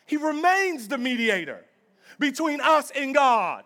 he 0.06 0.16
remains 0.16 0.88
the 0.88 0.98
mediator 0.98 1.64
between 2.18 2.60
us 2.60 2.90
and 2.90 3.14
God. 3.14 3.64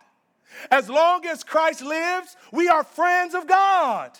As 0.70 0.90
long 0.90 1.24
as 1.26 1.44
Christ 1.44 1.80
lives, 1.80 2.36
we 2.52 2.68
are 2.68 2.82
friends 2.82 3.34
of 3.34 3.46
God. 3.46 4.18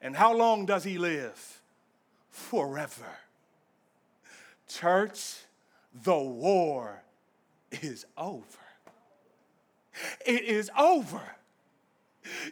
And 0.00 0.14
how 0.14 0.34
long 0.34 0.64
does 0.64 0.84
he 0.84 0.96
live? 0.96 1.60
Forever. 2.30 3.18
Church, 4.70 5.36
the 6.04 6.16
war 6.16 7.02
is 7.70 8.06
over. 8.16 8.44
It 10.24 10.44
is 10.44 10.70
over. 10.78 11.20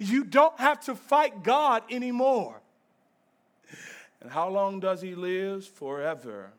You 0.00 0.24
don't 0.24 0.58
have 0.58 0.80
to 0.86 0.94
fight 0.94 1.44
God 1.44 1.84
anymore. 1.90 2.60
And 4.20 4.30
how 4.30 4.48
long 4.48 4.80
does 4.80 5.00
he 5.00 5.14
live? 5.14 5.64
Forever. 5.64 6.50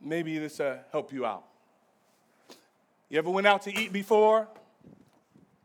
Maybe 0.00 0.38
this 0.38 0.58
will 0.58 0.78
help 0.92 1.12
you 1.12 1.24
out. 1.24 1.44
You 3.08 3.18
ever 3.18 3.30
went 3.30 3.46
out 3.46 3.62
to 3.62 3.74
eat 3.74 3.92
before? 3.92 4.48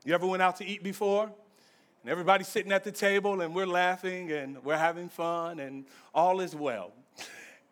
You 0.05 0.13
ever 0.13 0.25
went 0.25 0.41
out 0.41 0.55
to 0.57 0.65
eat 0.65 0.81
before? 0.81 1.25
And 1.25 2.11
everybody's 2.11 2.47
sitting 2.47 2.71
at 2.71 2.85
the 2.85 2.91
table 2.91 3.41
and 3.41 3.53
we're 3.53 3.67
laughing 3.67 4.31
and 4.31 4.63
we're 4.63 4.77
having 4.77 5.09
fun 5.09 5.59
and 5.59 5.85
all 6.13 6.39
is 6.39 6.55
well. 6.55 6.93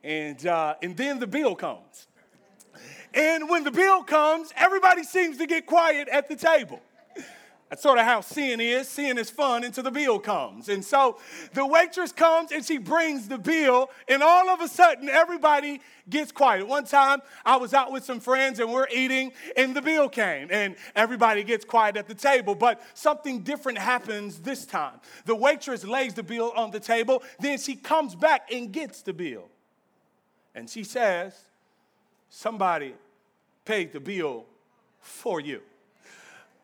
And, 0.04 0.46
uh, 0.46 0.76
and 0.82 0.98
then 0.98 1.20
the 1.20 1.28
bill 1.28 1.56
comes. 1.56 2.08
And 3.14 3.50
when 3.50 3.64
the 3.64 3.72
bill 3.72 4.04
comes, 4.04 4.54
everybody 4.56 5.04
seems 5.04 5.38
to 5.38 5.46
get 5.46 5.66
quiet 5.66 6.08
at 6.08 6.28
the 6.28 6.36
table. 6.36 6.82
That's 7.72 7.84
sort 7.84 8.00
of 8.00 8.06
how 8.06 8.20
sin 8.20 8.60
is. 8.60 8.90
Sin 8.90 9.18
is 9.18 9.30
fun 9.30 9.64
until 9.64 9.86
the 9.86 9.92
bill 9.92 10.20
comes. 10.20 10.68
And 10.68 10.84
so 10.84 11.20
the 11.54 11.66
waitress 11.66 12.12
comes 12.12 12.52
and 12.52 12.66
she 12.66 12.78
brings 12.78 13.30
the 13.30 13.38
bill, 13.38 13.90
and 14.10 14.22
all 14.22 14.50
of 14.50 14.60
a 14.60 14.68
sudden, 14.68 15.08
everybody 15.08 15.80
gets 16.10 16.34
quiet. 16.34 16.68
One 16.68 16.84
time, 16.84 17.22
I 17.46 17.56
was 17.56 17.74
out 17.74 17.94
with 17.94 18.04
some 18.04 18.20
friends 18.20 18.60
and 18.60 18.74
we're 18.74 18.90
eating, 18.94 19.32
and 19.56 19.74
the 19.74 19.82
bill 19.82 20.10
came, 20.10 20.50
and 20.52 20.76
everybody 20.98 21.46
gets 21.46 21.64
quiet 21.64 21.96
at 21.96 22.10
the 22.10 22.14
table. 22.14 22.56
But 22.56 22.82
something 22.94 23.42
different 23.42 23.78
happens 23.78 24.40
this 24.40 24.66
time. 24.66 25.00
The 25.24 25.36
waitress 25.36 25.86
lays 25.86 26.14
the 26.14 26.24
bill 26.24 26.52
on 26.58 26.72
the 26.72 26.80
table, 26.82 27.24
then 27.40 27.58
she 27.58 27.76
comes 27.76 28.16
back 28.16 28.52
and 28.52 28.74
gets 28.74 29.02
the 29.02 29.14
bill. 29.14 29.50
And 30.56 30.70
she 30.70 30.84
says, 30.84 31.34
Somebody 32.30 32.94
paid 33.66 33.92
the 33.92 34.00
bill 34.00 34.46
for 35.02 35.40
you 35.40 35.62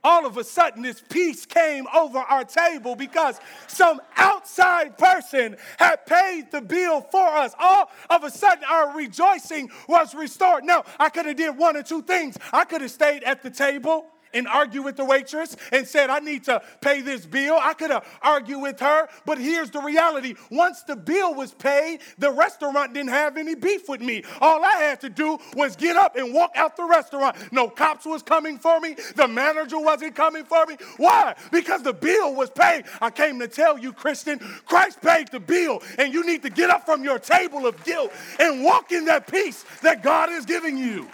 all 0.07 0.25
of 0.25 0.37
a 0.37 0.43
sudden 0.43 0.83
this 0.83 1.03
peace 1.09 1.45
came 1.45 1.85
over 1.93 2.19
our 2.19 2.45
table 2.45 2.95
because 2.95 3.39
some 3.67 3.99
outside 4.15 4.97
person 4.97 5.57
had 5.77 6.05
paid 6.05 6.49
the 6.49 6.61
bill 6.61 7.01
for 7.01 7.27
us. 7.27 7.53
All 7.59 7.91
of 8.09 8.23
a 8.23 8.31
sudden 8.31 8.63
our 8.69 8.95
rejoicing 8.95 9.69
was 9.87 10.15
restored. 10.15 10.63
Now, 10.63 10.85
I 10.97 11.09
could 11.09 11.25
have 11.25 11.35
did 11.35 11.57
one 11.57 11.75
or 11.75 11.83
two 11.83 12.01
things. 12.01 12.37
I 12.53 12.63
could 12.63 12.81
have 12.81 12.91
stayed 12.91 13.23
at 13.23 13.43
the 13.43 13.49
table 13.49 14.05
and 14.33 14.47
argue 14.47 14.81
with 14.81 14.95
the 14.95 15.05
waitress 15.05 15.55
and 15.71 15.87
said, 15.87 16.09
I 16.09 16.19
need 16.19 16.43
to 16.45 16.61
pay 16.81 17.01
this 17.01 17.25
bill. 17.25 17.57
I 17.61 17.73
could 17.73 17.91
have 17.91 18.05
argued 18.21 18.61
with 18.61 18.79
her, 18.79 19.07
but 19.25 19.37
here's 19.37 19.71
the 19.71 19.81
reality. 19.81 20.35
Once 20.51 20.83
the 20.83 20.95
bill 20.95 21.33
was 21.33 21.53
paid, 21.53 21.99
the 22.17 22.31
restaurant 22.31 22.93
didn't 22.93 23.09
have 23.09 23.37
any 23.37 23.55
beef 23.55 23.89
with 23.89 24.01
me. 24.01 24.23
All 24.41 24.63
I 24.63 24.75
had 24.75 25.01
to 25.01 25.09
do 25.09 25.37
was 25.55 25.75
get 25.75 25.95
up 25.95 26.15
and 26.15 26.33
walk 26.33 26.51
out 26.55 26.75
the 26.77 26.85
restaurant. 26.85 27.35
No 27.51 27.69
cops 27.69 28.05
was 28.05 28.23
coming 28.23 28.57
for 28.57 28.79
me. 28.79 28.95
The 29.15 29.27
manager 29.27 29.79
wasn't 29.79 30.15
coming 30.15 30.43
for 30.43 30.65
me. 30.65 30.77
Why? 30.97 31.35
Because 31.51 31.83
the 31.83 31.93
bill 31.93 32.35
was 32.35 32.49
paid. 32.49 32.85
I 33.01 33.09
came 33.09 33.39
to 33.39 33.47
tell 33.47 33.77
you, 33.77 33.93
Christian, 33.93 34.39
Christ 34.65 35.01
paid 35.01 35.29
the 35.29 35.39
bill, 35.39 35.81
and 35.97 36.13
you 36.13 36.25
need 36.25 36.43
to 36.43 36.49
get 36.49 36.69
up 36.69 36.85
from 36.85 37.03
your 37.03 37.19
table 37.19 37.65
of 37.65 37.83
guilt 37.83 38.11
and 38.39 38.63
walk 38.63 38.91
in 38.91 39.05
that 39.05 39.27
peace 39.27 39.65
that 39.81 40.03
God 40.03 40.31
is 40.31 40.45
giving 40.45 40.77
you. 40.77 41.07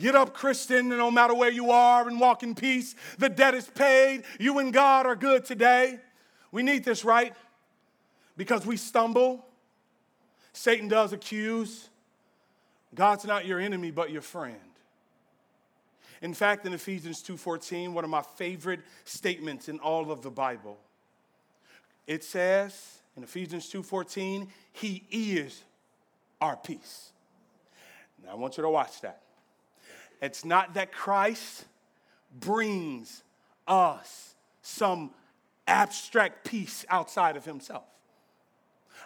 Get 0.00 0.14
up, 0.14 0.32
Christian, 0.32 0.88
no 0.88 1.10
matter 1.10 1.34
where 1.34 1.50
you 1.50 1.70
are, 1.70 2.08
and 2.08 2.18
walk 2.18 2.42
in 2.42 2.54
peace. 2.54 2.94
The 3.18 3.28
debt 3.28 3.54
is 3.54 3.68
paid. 3.68 4.24
You 4.38 4.58
and 4.58 4.72
God 4.72 5.04
are 5.04 5.14
good 5.14 5.44
today. 5.44 6.00
We 6.50 6.62
need 6.62 6.84
this, 6.86 7.04
right? 7.04 7.34
Because 8.34 8.64
we 8.64 8.78
stumble. 8.78 9.44
Satan 10.54 10.88
does 10.88 11.12
accuse. 11.12 11.90
God's 12.94 13.26
not 13.26 13.44
your 13.44 13.60
enemy, 13.60 13.90
but 13.90 14.10
your 14.10 14.22
friend. 14.22 14.56
In 16.22 16.32
fact, 16.32 16.64
in 16.64 16.72
Ephesians 16.72 17.22
2:14, 17.22 17.92
one 17.92 18.02
of 18.02 18.10
my 18.10 18.22
favorite 18.22 18.80
statements 19.04 19.68
in 19.68 19.78
all 19.80 20.10
of 20.10 20.22
the 20.22 20.30
Bible, 20.30 20.78
it 22.06 22.24
says 22.24 23.02
in 23.18 23.22
Ephesians 23.22 23.68
2:14, 23.68 24.50
He 24.72 25.04
is 25.10 25.62
our 26.40 26.56
peace. 26.56 27.12
Now 28.24 28.30
I 28.30 28.34
want 28.36 28.56
you 28.56 28.62
to 28.62 28.70
watch 28.70 29.02
that. 29.02 29.20
It's 30.20 30.44
not 30.44 30.74
that 30.74 30.92
Christ 30.92 31.64
brings 32.38 33.22
us 33.66 34.34
some 34.62 35.10
abstract 35.66 36.44
peace 36.44 36.84
outside 36.88 37.36
of 37.36 37.44
himself. 37.44 37.84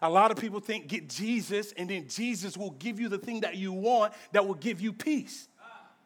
A 0.03 0.11
lot 0.11 0.31
of 0.31 0.39
people 0.39 0.61
think 0.61 0.89
get 0.89 1.09
Jesus 1.09 1.73
and 1.77 1.89
then 1.89 2.09
Jesus 2.09 2.57
will 2.57 2.73
give 2.73 2.99
you 2.99 3.09
the 3.09 3.19
thing 3.19 3.41
that 3.41 3.57
you 3.57 3.73
want 3.73 4.13
that 4.33 4.47
will 4.47 4.55
give 4.55 4.81
you 4.81 4.93
peace. 4.93 5.49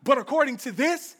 But 0.03 0.19
according 0.19 0.59
to 0.59 0.73
this, 0.73 1.17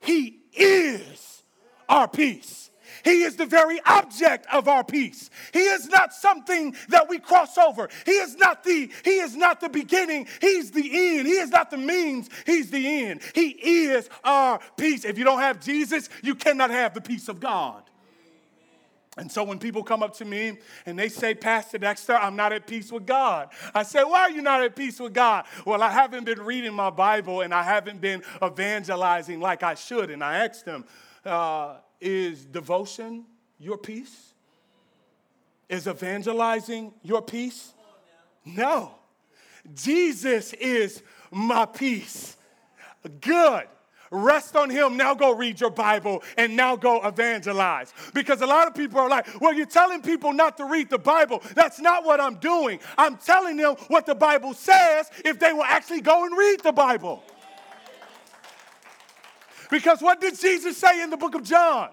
he 0.00 0.40
is 0.54 1.42
our 1.88 2.08
peace. 2.08 2.70
He 3.04 3.22
is 3.22 3.36
the 3.36 3.46
very 3.46 3.80
object 3.86 4.46
of 4.52 4.68
our 4.68 4.84
peace. 4.84 5.30
He 5.52 5.60
is 5.60 5.88
not 5.88 6.12
something 6.12 6.74
that 6.88 7.08
we 7.08 7.18
cross 7.18 7.56
over. 7.58 7.88
He 8.04 8.12
is 8.12 8.36
not 8.36 8.64
the 8.64 8.90
he 9.04 9.18
is 9.18 9.36
not 9.36 9.60
the 9.60 9.68
beginning, 9.68 10.26
he's 10.40 10.70
the 10.70 11.16
end. 11.18 11.26
He 11.26 11.34
is 11.34 11.50
not 11.50 11.70
the 11.70 11.76
means, 11.78 12.30
he's 12.44 12.70
the 12.70 13.04
end. 13.04 13.20
He 13.34 13.48
is 13.48 14.08
our 14.24 14.60
peace. 14.76 15.04
If 15.04 15.18
you 15.18 15.24
don't 15.24 15.40
have 15.40 15.60
Jesus, 15.60 16.08
you 16.22 16.34
cannot 16.34 16.70
have 16.70 16.94
the 16.94 17.00
peace 17.00 17.28
of 17.28 17.40
God. 17.40 17.82
And 19.18 19.32
so 19.32 19.42
when 19.44 19.58
people 19.58 19.82
come 19.82 20.02
up 20.02 20.14
to 20.18 20.26
me 20.26 20.58
and 20.84 20.98
they 20.98 21.08
say, 21.08 21.34
Pastor 21.34 21.78
Dexter, 21.78 22.14
I'm 22.14 22.36
not 22.36 22.52
at 22.52 22.66
peace 22.66 22.92
with 22.92 23.06
God, 23.06 23.48
I 23.74 23.82
say, 23.82 24.04
Why 24.04 24.22
are 24.22 24.30
you 24.30 24.42
not 24.42 24.62
at 24.62 24.76
peace 24.76 25.00
with 25.00 25.14
God? 25.14 25.46
Well, 25.64 25.82
I 25.82 25.90
haven't 25.90 26.24
been 26.24 26.40
reading 26.40 26.74
my 26.74 26.90
Bible 26.90 27.40
and 27.40 27.54
I 27.54 27.62
haven't 27.62 28.00
been 28.00 28.22
evangelizing 28.44 29.40
like 29.40 29.62
I 29.62 29.74
should. 29.74 30.10
And 30.10 30.22
I 30.22 30.44
asked 30.44 30.66
them, 30.66 30.84
Uh, 31.24 31.76
is 32.00 32.44
devotion 32.44 33.24
your 33.58 33.78
peace? 33.78 34.34
Is 35.68 35.88
evangelizing 35.88 36.92
your 37.02 37.22
peace? 37.22 37.72
No. 38.44 38.92
Jesus 39.74 40.52
is 40.52 41.02
my 41.30 41.66
peace. 41.66 42.36
Good. 43.20 43.64
Rest 44.10 44.54
on 44.54 44.70
him. 44.70 44.96
Now 44.96 45.14
go 45.14 45.34
read 45.34 45.60
your 45.60 45.70
Bible 45.70 46.22
and 46.36 46.56
now 46.56 46.76
go 46.76 47.04
evangelize. 47.06 47.92
Because 48.14 48.40
a 48.40 48.46
lot 48.46 48.68
of 48.68 48.74
people 48.74 49.00
are 49.00 49.08
like, 49.08 49.40
well, 49.40 49.52
you're 49.52 49.66
telling 49.66 50.00
people 50.02 50.32
not 50.32 50.56
to 50.58 50.64
read 50.64 50.90
the 50.90 50.98
Bible. 50.98 51.42
That's 51.54 51.80
not 51.80 52.04
what 52.04 52.20
I'm 52.20 52.36
doing. 52.36 52.78
I'm 52.96 53.16
telling 53.16 53.56
them 53.56 53.74
what 53.88 54.06
the 54.06 54.14
Bible 54.14 54.54
says 54.54 55.10
if 55.24 55.38
they 55.40 55.52
will 55.52 55.64
actually 55.64 56.02
go 56.02 56.24
and 56.24 56.36
read 56.36 56.60
the 56.60 56.72
Bible. 56.72 57.24
Because 59.70 60.00
what 60.00 60.20
did 60.20 60.38
Jesus 60.38 60.76
say 60.76 61.02
in 61.02 61.10
the 61.10 61.16
book 61.16 61.34
of 61.34 61.42
John? 61.42 61.90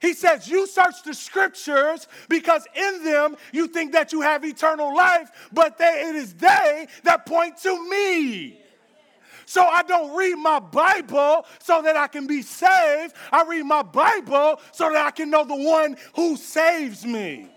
He 0.00 0.12
says, 0.12 0.48
You 0.48 0.66
search 0.66 1.02
the 1.04 1.14
scriptures 1.14 2.06
because 2.28 2.66
in 2.74 3.04
them 3.04 3.36
you 3.52 3.66
think 3.66 3.92
that 3.92 4.12
you 4.12 4.20
have 4.20 4.44
eternal 4.44 4.94
life, 4.94 5.48
but 5.52 5.78
they, 5.78 6.04
it 6.08 6.16
is 6.16 6.34
they 6.34 6.86
that 7.04 7.26
point 7.26 7.56
to 7.58 7.90
me. 7.90 8.60
So 9.46 9.64
I 9.64 9.84
don't 9.84 10.16
read 10.16 10.34
my 10.36 10.58
Bible 10.58 11.46
so 11.60 11.80
that 11.82 11.96
I 11.96 12.08
can 12.08 12.26
be 12.26 12.42
saved. 12.42 13.14
I 13.30 13.44
read 13.44 13.62
my 13.62 13.82
Bible 13.82 14.60
so 14.72 14.92
that 14.92 15.06
I 15.06 15.12
can 15.12 15.30
know 15.30 15.44
the 15.44 15.54
one 15.56 15.96
who 16.16 16.36
saves 16.36 17.06
me. 17.06 17.48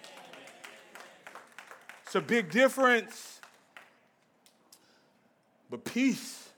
It's 2.05 2.15
a 2.15 2.21
big 2.21 2.51
difference. 2.51 3.41
But 5.71 5.83
peace 5.83 6.49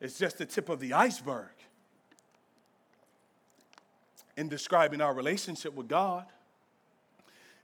is 0.00 0.18
just 0.18 0.38
the 0.38 0.46
tip 0.46 0.68
of 0.68 0.80
the 0.80 0.92
iceberg 0.92 1.50
in 4.36 4.48
describing 4.48 5.00
our 5.00 5.14
relationship 5.14 5.74
with 5.74 5.88
God. 5.88 6.26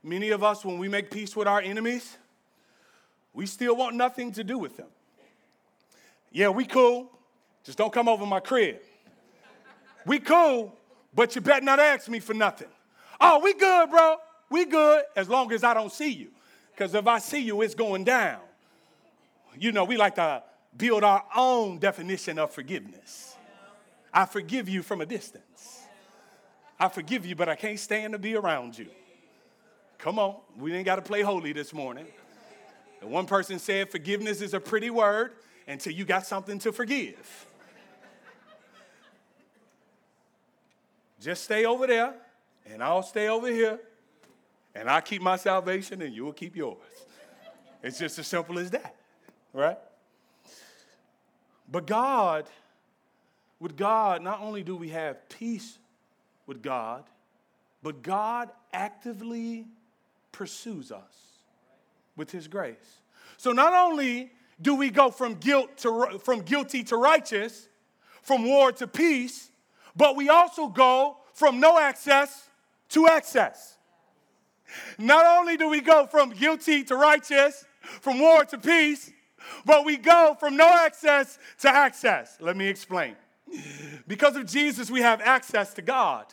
Many 0.03 0.29
of 0.29 0.43
us, 0.43 0.63
when 0.63 0.77
we 0.77 0.87
make 0.87 1.11
peace 1.11 1.35
with 1.35 1.47
our 1.47 1.61
enemies, 1.61 2.17
we 3.33 3.45
still 3.45 3.75
want 3.75 3.95
nothing 3.95 4.31
to 4.33 4.43
do 4.43 4.57
with 4.57 4.77
them. 4.77 4.87
Yeah, 6.31 6.49
we 6.49 6.65
cool. 6.65 7.11
Just 7.63 7.77
don't 7.77 7.91
come 7.91 8.07
over 8.07 8.25
my 8.25 8.39
crib. 8.39 8.77
We 10.05 10.19
cool, 10.19 10.75
but 11.13 11.35
you 11.35 11.41
better 11.41 11.65
not 11.65 11.79
ask 11.79 12.07
me 12.07 12.19
for 12.19 12.33
nothing. 12.33 12.69
Oh, 13.19 13.39
we 13.39 13.53
good, 13.53 13.89
bro. 13.89 14.17
We 14.49 14.65
good 14.65 15.03
as 15.15 15.27
long 15.27 15.51
as 15.51 15.63
I 15.63 15.73
don't 15.73 15.91
see 15.91 16.11
you. 16.11 16.29
Because 16.71 16.93
if 16.93 17.07
I 17.07 17.19
see 17.19 17.39
you, 17.39 17.61
it's 17.61 17.75
going 17.75 18.03
down. 18.03 18.39
You 19.59 19.71
know, 19.71 19.83
we 19.83 19.97
like 19.97 20.15
to 20.15 20.43
build 20.77 21.03
our 21.03 21.23
own 21.35 21.79
definition 21.79 22.37
of 22.37 22.51
forgiveness. 22.51 23.35
I 24.13 24.25
forgive 24.25 24.69
you 24.69 24.83
from 24.83 25.01
a 25.01 25.05
distance. 25.05 25.76
I 26.79 26.89
forgive 26.89 27.25
you, 27.25 27.35
but 27.35 27.49
I 27.49 27.55
can't 27.55 27.79
stand 27.79 28.13
to 28.13 28.19
be 28.19 28.35
around 28.35 28.77
you. 28.77 28.87
Come 29.97 30.19
on, 30.19 30.35
we 30.59 30.73
ain't 30.73 30.85
got 30.85 30.97
to 30.97 31.01
play 31.01 31.21
holy 31.21 31.53
this 31.53 31.73
morning. 31.73 32.05
And 33.01 33.11
one 33.11 33.25
person 33.25 33.57
said, 33.57 33.89
Forgiveness 33.89 34.41
is 34.41 34.53
a 34.53 34.59
pretty 34.59 34.89
word 34.89 35.33
until 35.67 35.93
you 35.93 36.05
got 36.05 36.25
something 36.25 36.59
to 36.59 36.71
forgive. 36.71 37.47
Just 41.19 41.43
stay 41.43 41.65
over 41.65 41.87
there, 41.87 42.13
and 42.71 42.83
I'll 42.83 43.01
stay 43.01 43.27
over 43.27 43.47
here, 43.47 43.79
and 44.75 44.87
I'll 44.87 45.01
keep 45.01 45.21
my 45.21 45.35
salvation, 45.35 46.01
and 46.03 46.13
you'll 46.13 46.33
keep 46.33 46.55
yours. 46.55 46.77
It's 47.81 47.97
just 47.97 48.19
as 48.19 48.27
simple 48.27 48.59
as 48.59 48.69
that, 48.71 48.95
right? 49.51 49.77
But 51.71 51.87
God, 51.87 52.45
with 53.59 53.75
God, 53.75 54.21
not 54.21 54.41
only 54.41 54.63
do 54.63 54.75
we 54.75 54.89
have 54.89 55.27
peace 55.27 55.79
with 56.47 56.63
God, 56.63 57.03
but 57.83 58.01
God 58.01 58.49
actively 58.73 59.67
pursues 60.31 60.91
us 60.91 61.27
with 62.15 62.31
his 62.31 62.47
grace. 62.47 63.01
So 63.37 63.51
not 63.51 63.73
only 63.73 64.31
do 64.61 64.73
we 64.75 64.89
go 64.89 65.11
from 65.11 65.35
guilt 65.35 65.77
to 65.79 66.19
from 66.23 66.41
guilty 66.41 66.83
to 66.85 66.97
righteous, 66.97 67.67
from 68.23 68.45
war 68.45 68.71
to 68.73 68.87
peace, 68.87 69.51
but 69.95 70.15
we 70.15 70.29
also 70.29 70.67
go 70.67 71.17
from 71.33 71.59
no 71.59 71.77
access 71.77 72.49
to 72.89 73.07
access. 73.07 73.77
Not 74.97 75.25
only 75.25 75.57
do 75.57 75.69
we 75.69 75.81
go 75.81 76.07
from 76.07 76.31
guilty 76.31 76.83
to 76.85 76.95
righteous, 76.95 77.65
from 78.01 78.19
war 78.19 78.43
to 78.45 78.57
peace, 78.57 79.11
but 79.65 79.85
we 79.85 79.97
go 79.97 80.35
from 80.39 80.57
no 80.57 80.67
access 80.67 81.37
to 81.59 81.69
access. 81.69 82.37
Let 82.39 82.57
me 82.57 82.67
explain. 82.67 83.15
Because 84.07 84.35
of 84.35 84.45
Jesus, 84.45 84.91
we 84.91 85.01
have 85.01 85.21
access 85.21 85.73
to 85.75 85.81
God. 85.81 86.25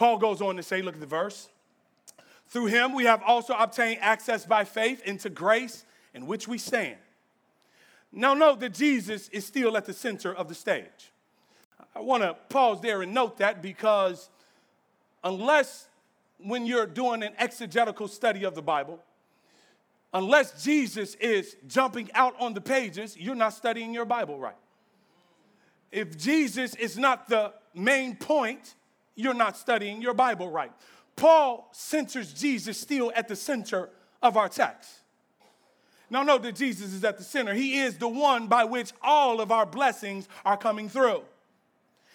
Paul 0.00 0.16
goes 0.16 0.40
on 0.40 0.56
to 0.56 0.62
say, 0.62 0.80
look 0.80 0.94
at 0.94 1.00
the 1.00 1.06
verse. 1.06 1.50
Through 2.48 2.66
him, 2.66 2.94
we 2.94 3.04
have 3.04 3.22
also 3.22 3.52
obtained 3.52 3.98
access 4.00 4.46
by 4.46 4.64
faith 4.64 5.02
into 5.04 5.28
grace 5.28 5.84
in 6.14 6.26
which 6.26 6.48
we 6.48 6.56
stand. 6.56 6.96
Now, 8.10 8.32
note 8.32 8.60
that 8.60 8.72
Jesus 8.72 9.28
is 9.28 9.44
still 9.44 9.76
at 9.76 9.84
the 9.84 9.92
center 9.92 10.34
of 10.34 10.48
the 10.48 10.54
stage. 10.54 11.12
I 11.94 12.00
want 12.00 12.22
to 12.22 12.34
pause 12.48 12.80
there 12.80 13.02
and 13.02 13.12
note 13.12 13.36
that 13.40 13.60
because 13.60 14.30
unless 15.22 15.86
when 16.38 16.64
you're 16.64 16.86
doing 16.86 17.22
an 17.22 17.34
exegetical 17.36 18.08
study 18.08 18.44
of 18.44 18.54
the 18.54 18.62
Bible, 18.62 19.04
unless 20.14 20.64
Jesus 20.64 21.14
is 21.16 21.58
jumping 21.68 22.08
out 22.14 22.34
on 22.40 22.54
the 22.54 22.62
pages, 22.62 23.18
you're 23.18 23.34
not 23.34 23.52
studying 23.52 23.92
your 23.92 24.06
Bible 24.06 24.38
right. 24.38 24.56
If 25.92 26.16
Jesus 26.16 26.74
is 26.76 26.96
not 26.96 27.28
the 27.28 27.52
main 27.74 28.16
point, 28.16 28.76
you're 29.20 29.34
not 29.34 29.56
studying 29.56 30.02
your 30.02 30.14
Bible 30.14 30.50
right. 30.50 30.72
Paul 31.16 31.68
centers 31.72 32.32
Jesus 32.32 32.78
still 32.78 33.12
at 33.14 33.28
the 33.28 33.36
center 33.36 33.90
of 34.22 34.36
our 34.36 34.48
text. 34.48 34.90
Now, 36.08 36.24
note 36.24 36.42
that 36.42 36.56
Jesus 36.56 36.92
is 36.92 37.04
at 37.04 37.18
the 37.18 37.24
center. 37.24 37.54
He 37.54 37.78
is 37.78 37.98
the 37.98 38.08
one 38.08 38.48
by 38.48 38.64
which 38.64 38.92
all 39.00 39.40
of 39.40 39.52
our 39.52 39.64
blessings 39.64 40.28
are 40.44 40.56
coming 40.56 40.88
through. 40.88 41.22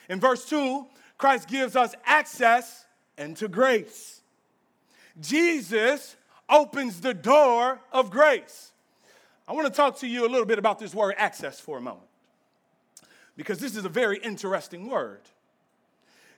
In 0.09 0.19
verse 0.19 0.47
2, 0.49 0.85
Christ 1.17 1.47
gives 1.47 1.75
us 1.75 1.95
access 2.05 2.85
into 3.17 3.47
grace. 3.47 4.21
Jesus 5.21 6.17
opens 6.49 6.99
the 6.99 7.13
door 7.13 7.79
of 7.93 8.11
grace. 8.11 8.73
I 9.47 9.53
want 9.53 9.67
to 9.67 9.73
talk 9.73 9.99
to 9.99 10.07
you 10.07 10.25
a 10.25 10.29
little 10.29 10.45
bit 10.45 10.59
about 10.59 10.79
this 10.79 10.93
word 10.93 11.15
access 11.17 11.59
for 11.59 11.77
a 11.77 11.81
moment 11.81 12.07
because 13.37 13.59
this 13.59 13.75
is 13.75 13.85
a 13.85 13.89
very 13.89 14.17
interesting 14.17 14.89
word. 14.89 15.21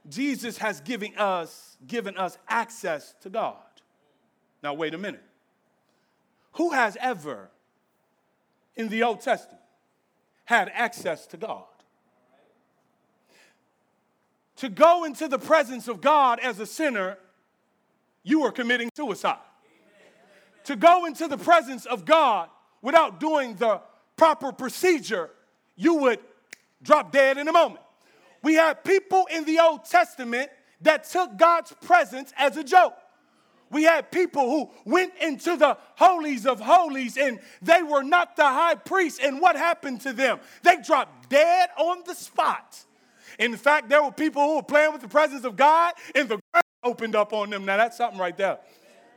Jesus 0.10 0.58
has 0.58 0.82
given 0.82 1.16
us, 1.18 1.78
given 1.86 2.18
us 2.18 2.38
access 2.48 3.14
to 3.22 3.30
God. 3.30 3.56
Now, 4.64 4.74
wait 4.74 4.94
a 4.94 4.98
minute. 4.98 5.24
Who 6.54 6.72
has 6.72 6.98
ever 7.00 7.50
in 8.76 8.90
the 8.90 9.04
Old 9.04 9.22
Testament 9.22 9.62
had 10.46 10.72
access 10.74 11.28
to 11.28 11.38
God? 11.38 11.66
To 14.58 14.70
go 14.70 15.04
into 15.04 15.28
the 15.28 15.38
presence 15.38 15.88
of 15.88 16.02
God 16.02 16.40
as 16.40 16.60
a 16.60 16.66
sinner, 16.66 17.18
you 18.24 18.42
were 18.42 18.52
committing 18.52 18.90
suicide. 18.96 19.38
To 20.64 20.76
go 20.76 21.06
into 21.06 21.28
the 21.28 21.38
presence 21.38 21.86
of 21.86 22.06
God 22.06 22.50
without 22.82 23.20
doing 23.20 23.56
the 23.56 23.82
proper 24.16 24.52
procedure, 24.52 25.30
you 25.76 25.94
would 25.96 26.20
drop 26.82 27.12
dead 27.12 27.38
in 27.38 27.48
a 27.48 27.54
moment. 27.54 27.82
We 28.48 28.54
have 28.54 28.82
people 28.86 29.28
in 29.30 29.44
the 29.44 29.60
Old 29.60 29.84
Testament 29.84 30.50
that 30.80 31.04
took 31.04 31.36
God's 31.36 31.74
presence 31.82 32.32
as 32.38 32.56
a 32.56 32.64
joke. 32.64 32.94
We 33.70 33.84
had 33.84 34.10
people 34.10 34.50
who 34.50 34.70
went 34.90 35.12
into 35.20 35.58
the 35.58 35.78
holies 35.98 36.46
of 36.46 36.62
holies 36.62 37.18
and 37.18 37.42
they 37.62 37.84
were 37.84 38.04
not 38.04 38.38
the 38.38 38.46
high 38.46 38.76
priest. 38.76 39.20
And 39.22 39.42
what 39.42 39.58
happened 39.58 40.00
to 40.04 40.14
them? 40.14 40.40
They 40.64 40.78
dropped 40.78 41.30
dead 41.30 41.68
on 41.78 42.04
the 42.08 42.16
spot. 42.16 42.86
In 43.38 43.54
fact, 43.58 43.90
there 43.90 44.02
were 44.02 44.14
people 44.14 44.42
who 44.42 44.56
were 44.56 44.64
playing 44.64 44.94
with 44.94 45.02
the 45.02 45.10
presence 45.10 45.44
of 45.44 45.58
God 45.58 45.96
and 46.16 46.30
the 46.30 46.40
ground 46.54 46.64
opened 46.86 47.18
up 47.18 47.34
on 47.34 47.50
them. 47.50 47.66
Now, 47.66 47.76
that's 47.76 47.98
something 47.98 48.18
right 48.18 48.38
there. 48.38 48.60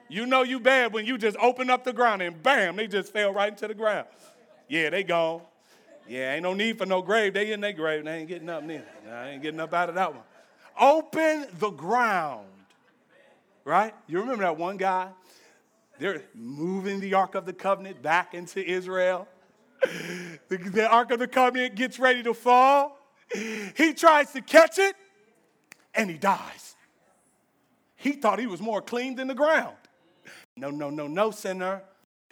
You 0.09 0.27
know 0.27 0.43
you 0.43 0.59
bad 0.59 0.93
when 0.93 1.07
you 1.07 1.16
just 1.16 1.37
open 1.37 1.71
up 1.71 1.85
the 1.85 1.93
ground 1.93 2.21
and 2.21 2.43
bam, 2.43 2.75
they 2.75 2.88
just 2.88 3.12
fell 3.12 3.33
right 3.33 3.53
into 3.53 3.69
the 3.69 3.75
ground. 3.75 4.09
Yeah, 4.69 4.90
they 4.90 5.05
gone. 5.05 5.43
Yeah, 6.11 6.35
ain't 6.35 6.42
no 6.42 6.55
need 6.55 6.77
for 6.77 6.87
no 6.87 7.03
grave. 7.03 7.35
They 7.35 7.53
in 7.53 7.61
their 7.61 7.73
grave. 7.73 8.05
They 8.05 8.18
ain't 8.18 8.29
getting 8.29 8.49
up. 8.49 8.64
I 8.64 9.29
ain't 9.29 9.42
getting 9.42 9.61
up 9.61 9.73
out 9.73 9.88
of 9.88 9.94
that 9.94 10.12
one. 10.12 10.25
Open 10.79 11.46
the 11.59 11.70
ground 11.70 12.46
right? 13.64 13.94
You 14.07 14.20
remember 14.20 14.42
that 14.42 14.57
one 14.57 14.77
guy? 14.77 15.09
They're 15.99 16.23
moving 16.35 17.01
the 17.01 17.14
Ark 17.14 17.35
of 17.35 17.46
the 17.46 17.53
Covenant 17.53 18.03
back 18.03 18.35
into 18.35 18.64
Israel. 18.64 19.29
The, 20.49 20.57
the 20.59 20.88
Ark 20.88 21.12
of 21.12 21.20
the 21.20 21.29
Covenant 21.29 21.77
gets 21.77 22.01
ready 22.01 22.25
to 22.25 22.35
fall. 22.35 22.99
He 23.33 23.94
tries 23.94 24.33
to 24.33 24.40
catch 24.40 24.81
it 24.81 24.96
and 25.94 26.11
he 26.11 26.18
dies. 26.18 26.75
He 27.94 28.12
thought 28.12 28.40
he 28.40 28.49
was 28.49 28.61
more 28.61 28.83
clean 28.83 29.14
than 29.14 29.29
the 29.29 29.35
ground. 29.35 29.77
No, 30.57 30.70
no, 30.70 30.90
no, 30.90 31.07
no, 31.07 31.31
sinner. 31.31 31.83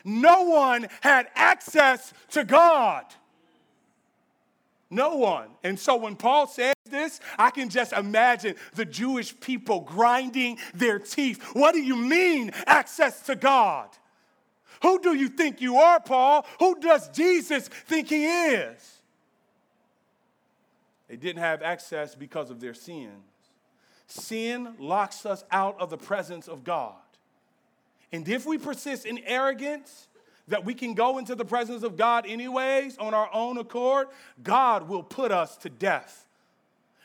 No 0.05 0.43
one 0.43 0.89
had 1.01 1.29
access 1.37 2.13
to 2.31 2.43
God. 2.43 3.05
No 4.91 5.17
one. 5.17 5.49
And 5.63 5.79
so 5.79 5.97
when 5.97 6.17
Paul 6.17 6.47
says 6.47 6.75
this, 6.91 7.21
I 7.39 7.51
can 7.51 7.69
just 7.69 7.93
imagine 7.93 8.55
the 8.75 8.85
Jewish 8.85 9.39
people 9.39 9.81
grinding 9.81 10.59
their 10.75 10.99
teeth. 10.99 11.43
What 11.53 11.73
do 11.75 11.81
you 11.81 11.97
mean, 11.97 12.53
access 12.67 13.21
to 13.23 13.37
God? 13.37 13.89
Who 14.83 15.01
do 15.01 15.15
you 15.15 15.29
think 15.29 15.61
you 15.61 15.77
are, 15.77 16.01
Paul? 16.01 16.47
Who 16.59 16.79
does 16.81 17.09
Jesus 17.11 17.69
think 17.69 18.09
he 18.09 18.25
is? 18.25 18.99
They 21.09 21.17
didn't 21.17 21.43
have 21.43 21.63
access 21.63 22.15
because 22.15 22.51
of 22.51 22.61
their 22.61 22.75
sins. 22.75 23.13
Sin 24.07 24.75
locks 24.79 25.27
us 25.27 25.45
out 25.51 25.79
of 25.81 25.91
the 25.91 25.99
presence 25.99 26.49
of 26.49 26.65
God. 26.65 26.95
And 28.13 28.27
if 28.27 28.47
we 28.47 28.57
persist 28.57 29.05
in 29.05 29.19
arrogance, 29.27 30.09
that 30.49 30.65
we 30.65 30.75
can 30.75 30.95
go 30.95 31.19
into 31.19 31.35
the 31.35 31.45
presence 31.45 31.83
of 31.83 31.97
God 31.97 32.27
anyways 32.27 32.99
on 32.99 33.15
our 33.15 33.31
own 33.33 33.59
accord, 33.59 34.09
God 34.43 34.89
will 34.89 35.03
put 35.03 35.31
us 35.31 35.57
to 35.59 35.71
death. 35.71 36.27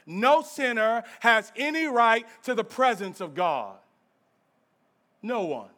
No 0.06 0.42
sinner 0.42 1.04
has 1.20 1.52
any 1.56 1.86
right 1.86 2.26
to 2.44 2.56
the 2.56 2.64
presence 2.64 3.22
of 3.22 3.36
God. 3.36 3.78
No 5.22 5.46
one. 5.46 5.70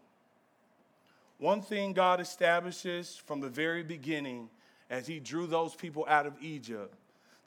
One 1.38 1.62
thing 1.62 1.94
God 1.94 2.20
establishes 2.20 3.22
from 3.26 3.42
the 3.42 3.50
very 3.50 3.84
beginning 3.84 4.50
as 4.90 5.06
He 5.06 5.20
drew 5.20 5.48
those 5.48 5.76
people 5.76 6.06
out 6.08 6.26
of 6.26 6.34
Egypt 6.42 6.96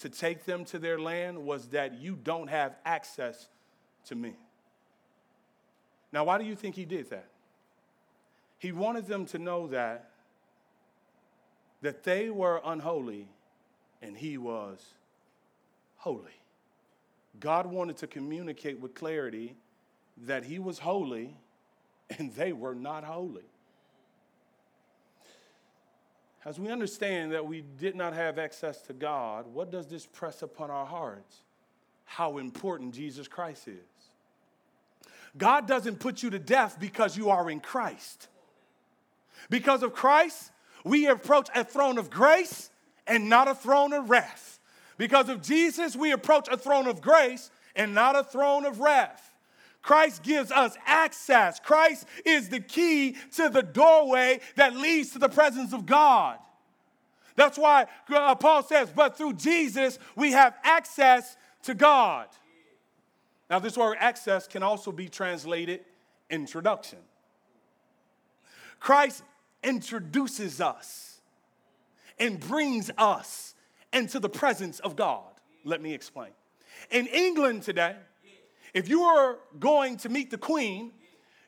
to 0.00 0.08
take 0.08 0.44
them 0.44 0.64
to 0.66 0.78
their 0.78 0.98
land 0.98 1.38
was 1.38 1.68
that 1.68 2.00
you 2.00 2.16
don't 2.22 2.48
have 2.48 2.76
access 2.84 3.48
to 4.06 4.14
me. 4.14 4.34
Now, 6.12 6.24
why 6.24 6.38
do 6.38 6.44
you 6.44 6.54
think 6.54 6.74
He 6.74 6.84
did 6.84 7.10
that? 7.10 7.28
He 8.58 8.72
wanted 8.72 9.06
them 9.06 9.26
to 9.26 9.38
know 9.38 9.68
that 9.68 10.10
that 11.80 12.02
they 12.02 12.28
were 12.28 12.60
unholy 12.64 13.28
and 14.02 14.16
he 14.16 14.36
was 14.36 14.84
holy. 15.96 16.42
God 17.38 17.66
wanted 17.66 17.96
to 17.98 18.06
communicate 18.06 18.80
with 18.80 18.94
clarity 18.94 19.56
that 20.26 20.44
he 20.44 20.58
was 20.58 20.80
holy 20.80 21.36
and 22.18 22.32
they 22.34 22.52
were 22.52 22.74
not 22.74 23.04
holy. 23.04 23.44
As 26.44 26.58
we 26.58 26.68
understand 26.68 27.32
that 27.32 27.46
we 27.46 27.60
did 27.60 27.94
not 27.94 28.14
have 28.14 28.38
access 28.38 28.80
to 28.82 28.92
God, 28.92 29.46
what 29.52 29.70
does 29.70 29.86
this 29.86 30.06
press 30.06 30.42
upon 30.42 30.70
our 30.70 30.86
hearts? 30.86 31.42
How 32.04 32.38
important 32.38 32.94
Jesus 32.94 33.28
Christ 33.28 33.68
is. 33.68 33.76
God 35.36 35.68
doesn't 35.68 36.00
put 36.00 36.22
you 36.22 36.30
to 36.30 36.38
death 36.38 36.78
because 36.80 37.16
you 37.16 37.28
are 37.30 37.50
in 37.50 37.60
Christ. 37.60 38.28
Because 39.50 39.82
of 39.82 39.92
Christ, 39.92 40.50
we 40.84 41.06
approach 41.06 41.48
a 41.54 41.64
throne 41.64 41.98
of 41.98 42.10
grace 42.10 42.70
and 43.06 43.28
not 43.28 43.48
a 43.48 43.54
throne 43.54 43.92
of 43.92 44.10
wrath. 44.10 44.60
Because 44.96 45.28
of 45.28 45.42
Jesus, 45.42 45.96
we 45.96 46.12
approach 46.12 46.48
a 46.50 46.56
throne 46.56 46.86
of 46.86 47.00
grace 47.00 47.50
and 47.76 47.94
not 47.94 48.16
a 48.16 48.24
throne 48.24 48.66
of 48.66 48.80
wrath. 48.80 49.32
Christ 49.80 50.22
gives 50.22 50.50
us 50.50 50.76
access. 50.86 51.60
Christ 51.60 52.06
is 52.26 52.48
the 52.48 52.60
key 52.60 53.16
to 53.36 53.48
the 53.48 53.62
doorway 53.62 54.40
that 54.56 54.76
leads 54.76 55.10
to 55.10 55.18
the 55.18 55.28
presence 55.28 55.72
of 55.72 55.86
God. 55.86 56.38
That's 57.36 57.56
why 57.56 57.86
uh, 58.12 58.34
Paul 58.34 58.64
says, 58.64 58.90
but 58.94 59.16
through 59.16 59.34
Jesus, 59.34 59.98
we 60.16 60.32
have 60.32 60.56
access 60.64 61.36
to 61.62 61.74
God. 61.74 62.26
Now, 63.48 63.60
this 63.60 63.78
word 63.78 63.96
access 64.00 64.46
can 64.48 64.62
also 64.62 64.92
be 64.92 65.08
translated 65.08 65.80
introduction. 66.28 66.98
Christ 68.80 69.22
introduces 69.62 70.60
us 70.60 71.20
and 72.18 72.38
brings 72.40 72.90
us 72.96 73.54
into 73.92 74.20
the 74.20 74.28
presence 74.28 74.80
of 74.80 74.96
God. 74.96 75.24
Let 75.64 75.80
me 75.80 75.94
explain. 75.94 76.30
In 76.90 77.06
England 77.06 77.62
today, 77.62 77.96
if 78.74 78.88
you 78.88 79.02
are 79.02 79.38
going 79.58 79.96
to 79.98 80.08
meet 80.08 80.30
the 80.30 80.38
queen, 80.38 80.92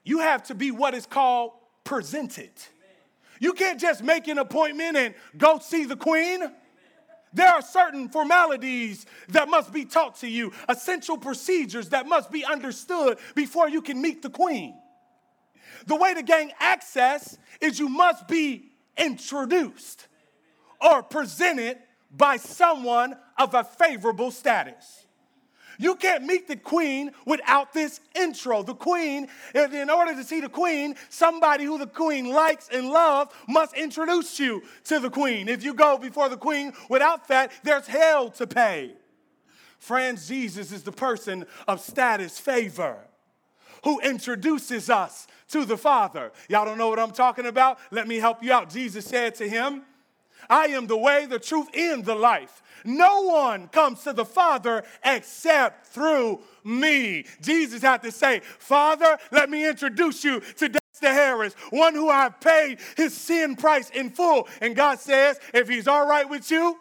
you 0.04 0.20
have 0.20 0.42
to 0.44 0.54
be 0.54 0.70
what 0.70 0.94
is 0.94 1.06
called 1.06 1.52
presented. 1.84 2.50
You 3.38 3.52
can't 3.52 3.80
just 3.80 4.02
make 4.02 4.28
an 4.28 4.38
appointment 4.38 4.96
and 4.96 5.14
go 5.36 5.58
see 5.58 5.84
the 5.84 5.96
queen. 5.96 6.40
There 7.32 7.48
are 7.48 7.62
certain 7.62 8.08
formalities 8.08 9.06
that 9.28 9.48
must 9.48 9.72
be 9.72 9.84
taught 9.84 10.16
to 10.16 10.28
you, 10.28 10.52
essential 10.68 11.16
procedures 11.16 11.90
that 11.90 12.06
must 12.06 12.30
be 12.30 12.44
understood 12.44 13.18
before 13.34 13.68
you 13.68 13.82
can 13.82 14.02
meet 14.02 14.22
the 14.22 14.30
queen. 14.30 14.74
The 15.86 15.96
way 15.96 16.14
to 16.14 16.22
gain 16.22 16.50
access 16.58 17.38
is 17.60 17.78
you 17.78 17.88
must 17.88 18.28
be 18.28 18.70
introduced 18.96 20.06
or 20.80 21.02
presented 21.02 21.78
by 22.14 22.36
someone 22.36 23.16
of 23.38 23.54
a 23.54 23.64
favorable 23.64 24.30
status. 24.30 25.06
You 25.78 25.94
can't 25.94 26.24
meet 26.24 26.46
the 26.46 26.56
queen 26.56 27.12
without 27.24 27.72
this 27.72 28.00
intro. 28.14 28.62
The 28.62 28.74
queen, 28.74 29.28
in 29.54 29.88
order 29.88 30.14
to 30.14 30.24
see 30.24 30.40
the 30.40 30.48
queen, 30.50 30.94
somebody 31.08 31.64
who 31.64 31.78
the 31.78 31.86
queen 31.86 32.28
likes 32.28 32.68
and 32.70 32.90
loves 32.90 33.32
must 33.48 33.74
introduce 33.74 34.38
you 34.38 34.62
to 34.84 35.00
the 35.00 35.08
queen. 35.08 35.48
If 35.48 35.64
you 35.64 35.72
go 35.72 35.96
before 35.96 36.28
the 36.28 36.36
queen 36.36 36.74
without 36.90 37.28
that, 37.28 37.52
there's 37.62 37.86
hell 37.86 38.30
to 38.32 38.46
pay. 38.46 38.92
Friends, 39.78 40.28
Jesus 40.28 40.70
is 40.70 40.82
the 40.82 40.92
person 40.92 41.46
of 41.66 41.80
status 41.80 42.38
favor 42.38 42.98
who 43.84 44.00
introduces 44.00 44.90
us 44.90 45.26
to 45.48 45.64
the 45.64 45.76
Father. 45.76 46.32
Y'all 46.48 46.64
don't 46.64 46.78
know 46.78 46.88
what 46.88 46.98
I'm 46.98 47.10
talking 47.12 47.46
about? 47.46 47.78
Let 47.90 48.06
me 48.06 48.16
help 48.16 48.42
you 48.42 48.52
out. 48.52 48.70
Jesus 48.70 49.04
said 49.04 49.34
to 49.36 49.48
him, 49.48 49.82
I 50.48 50.66
am 50.66 50.86
the 50.86 50.96
way, 50.96 51.26
the 51.26 51.38
truth, 51.38 51.68
and 51.74 52.04
the 52.04 52.14
life. 52.14 52.62
No 52.84 53.22
one 53.22 53.68
comes 53.68 54.02
to 54.04 54.12
the 54.12 54.24
Father 54.24 54.84
except 55.04 55.86
through 55.88 56.40
me. 56.64 57.26
Jesus 57.42 57.82
had 57.82 58.02
to 58.02 58.12
say, 58.12 58.40
Father, 58.58 59.18
let 59.30 59.50
me 59.50 59.68
introduce 59.68 60.24
you 60.24 60.40
to 60.40 60.68
Dexter 60.68 61.12
Harris, 61.12 61.54
one 61.70 61.94
who 61.94 62.08
I've 62.08 62.40
paid 62.40 62.78
his 62.96 63.14
sin 63.14 63.56
price 63.56 63.90
in 63.90 64.10
full. 64.10 64.48
And 64.60 64.74
God 64.74 64.98
says, 64.98 65.38
if 65.52 65.68
he's 65.68 65.88
all 65.88 66.06
right 66.06 66.28
with 66.28 66.50
you, 66.50 66.78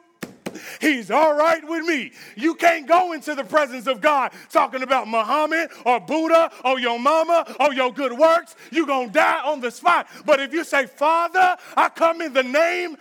He's 0.80 1.12
all 1.12 1.36
right 1.36 1.68
with 1.68 1.86
me. 1.86 2.12
You 2.36 2.56
can't 2.56 2.88
go 2.88 3.14
into 3.14 3.36
the 3.36 3.44
presence 3.44 3.88
of 3.88 4.02
God 4.02 4.32
talking 4.50 4.84
about 4.84 5.08
Muhammad 5.08 5.72
or 5.86 6.00
Buddha 6.00 6.52
or 6.66 6.80
your 6.80 7.00
mama 7.00 7.56
or 7.60 7.74
your 7.74 7.92
good 7.94 8.14
works. 8.14 8.56
You're 8.72 8.86
going 8.86 9.08
to 9.08 9.14
die 9.14 9.42
on 9.44 9.62
the 9.62 9.72
spot. 9.72 10.08
But 10.26 10.40
if 10.40 10.54
you 10.54 10.64
say, 10.64 10.86
Father, 10.86 11.58
I 11.76 11.90
come 11.90 12.22
in 12.22 12.34
the 12.34 12.44
name 12.44 12.98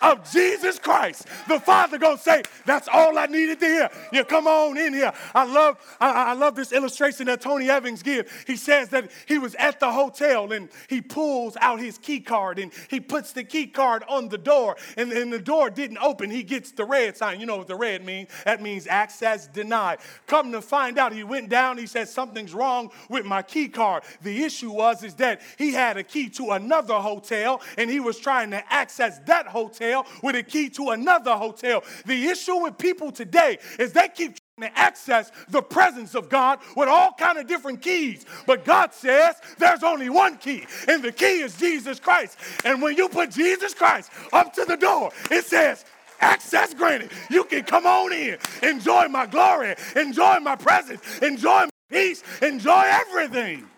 of 0.00 0.30
Jesus 0.30 0.78
Christ. 0.78 1.26
The 1.48 1.60
Father 1.60 1.98
gonna 1.98 2.18
say, 2.18 2.42
that's 2.66 2.88
all 2.92 3.18
I 3.18 3.26
needed 3.26 3.60
to 3.60 3.66
hear. 3.66 3.90
You 4.12 4.24
come 4.24 4.46
on 4.46 4.76
in 4.76 4.92
here. 4.92 5.12
I 5.34 5.44
love, 5.44 5.78
I, 6.00 6.10
I 6.10 6.32
love 6.32 6.54
this 6.54 6.72
illustration 6.72 7.26
that 7.26 7.40
Tony 7.40 7.70
Evans 7.70 8.02
gives. 8.02 8.30
He 8.46 8.56
says 8.56 8.88
that 8.90 9.10
he 9.26 9.38
was 9.38 9.54
at 9.56 9.80
the 9.80 9.90
hotel 9.90 10.52
and 10.52 10.68
he 10.88 11.00
pulls 11.00 11.56
out 11.60 11.80
his 11.80 11.98
key 11.98 12.20
card 12.20 12.58
and 12.58 12.72
he 12.88 13.00
puts 13.00 13.32
the 13.32 13.44
key 13.44 13.66
card 13.66 14.04
on 14.08 14.28
the 14.28 14.38
door 14.38 14.76
and, 14.96 15.12
and 15.12 15.32
the 15.32 15.38
door 15.38 15.70
didn't 15.70 15.98
open. 15.98 16.30
He 16.30 16.42
gets 16.42 16.72
the 16.72 16.84
red 16.84 17.16
sign. 17.16 17.40
You 17.40 17.46
know 17.46 17.56
what 17.56 17.68
the 17.68 17.76
red 17.76 18.04
means? 18.04 18.30
That 18.44 18.62
means 18.62 18.86
access 18.86 19.46
denied. 19.46 19.98
Come 20.26 20.52
to 20.52 20.62
find 20.62 20.98
out, 20.98 21.12
he 21.12 21.24
went 21.24 21.48
down, 21.48 21.78
he 21.78 21.86
said, 21.86 22.08
something's 22.08 22.54
wrong 22.54 22.90
with 23.08 23.24
my 23.24 23.42
key 23.42 23.68
card. 23.68 24.04
The 24.22 24.44
issue 24.44 24.70
was 24.70 25.02
is 25.02 25.14
that 25.14 25.40
he 25.58 25.72
had 25.72 25.96
a 25.96 26.02
key 26.02 26.28
to 26.30 26.50
another 26.52 26.94
hotel 26.94 27.60
and 27.76 27.90
he 27.90 28.00
was 28.00 28.18
trying 28.18 28.50
to 28.50 28.72
access 28.72 29.18
that 29.26 29.46
hotel 29.46 29.83
hotel 29.84 30.06
with 30.22 30.36
a 30.36 30.42
key 30.42 30.68
to 30.70 30.90
another 30.90 31.34
hotel. 31.34 31.82
The 32.06 32.26
issue 32.26 32.56
with 32.56 32.78
people 32.78 33.12
today 33.12 33.58
is 33.78 33.92
they 33.92 34.08
keep 34.08 34.36
trying 34.56 34.70
to 34.70 34.78
access 34.78 35.30
the 35.48 35.62
presence 35.62 36.14
of 36.14 36.28
God 36.28 36.60
with 36.76 36.88
all 36.88 37.12
kind 37.18 37.38
of 37.38 37.46
different 37.46 37.82
keys. 37.82 38.24
But 38.46 38.64
God 38.64 38.92
says 38.94 39.36
there's 39.58 39.82
only 39.82 40.10
one 40.10 40.38
key, 40.38 40.66
and 40.88 41.02
the 41.02 41.12
key 41.12 41.40
is 41.40 41.56
Jesus 41.56 42.00
Christ. 42.00 42.38
And 42.64 42.80
when 42.80 42.96
you 42.96 43.08
put 43.08 43.30
Jesus 43.30 43.74
Christ 43.74 44.10
up 44.32 44.52
to 44.54 44.64
the 44.64 44.76
door, 44.76 45.10
it 45.30 45.44
says, 45.44 45.84
access 46.20 46.72
granted. 46.72 47.10
You 47.28 47.44
can 47.44 47.64
come 47.64 47.86
on 47.86 48.12
in, 48.12 48.38
enjoy 48.62 49.08
my 49.08 49.26
glory, 49.26 49.74
enjoy 49.96 50.38
my 50.40 50.56
presence, 50.56 51.18
enjoy 51.18 51.64
my 51.64 51.70
peace, 51.90 52.22
enjoy 52.40 52.82
everything. 52.86 53.68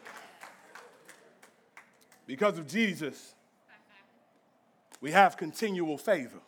Because 2.27 2.59
of 2.59 2.67
Jesus, 2.67 3.36
we 5.07 5.13
have 5.13 5.37
continual 5.37 5.97
favor. 5.97 6.41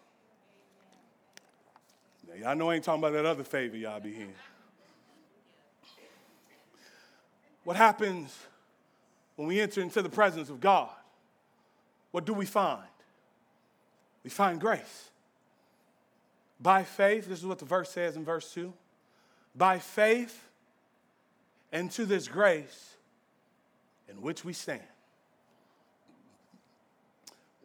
Now, 2.26 2.34
y'all 2.34 2.56
know 2.56 2.70
I 2.70 2.74
ain't 2.74 2.82
talking 2.82 3.00
about 3.00 3.12
that 3.12 3.24
other 3.24 3.44
favor 3.44 3.76
y'all 3.76 4.00
be 4.00 4.12
hearing. 4.12 4.34
What 7.62 7.76
happens 7.76 8.36
when 9.36 9.46
we 9.46 9.60
enter 9.60 9.80
into 9.80 10.02
the 10.02 10.08
presence 10.08 10.50
of 10.50 10.58
God? 10.58 10.90
What 12.10 12.24
do 12.24 12.34
we 12.34 12.46
find? 12.46 12.82
We 14.24 14.30
find 14.30 14.60
grace. 14.60 15.10
By 16.60 16.82
faith, 16.82 17.28
this 17.28 17.38
is 17.38 17.46
what 17.46 17.60
the 17.60 17.64
verse 17.64 17.90
says 17.90 18.16
in 18.16 18.24
verse 18.24 18.52
2 18.54 18.72
by 19.54 19.78
faith 19.78 20.48
and 21.70 21.92
to 21.92 22.04
this 22.04 22.26
grace 22.26 22.96
in 24.08 24.20
which 24.20 24.44
we 24.44 24.52
stand 24.52 24.82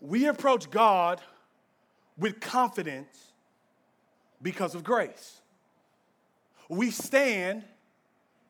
we 0.03 0.27
approach 0.27 0.69
God 0.69 1.21
with 2.17 2.41
confidence 2.41 3.31
because 4.41 4.75
of 4.75 4.83
grace. 4.83 5.39
We 6.67 6.91
stand 6.91 7.63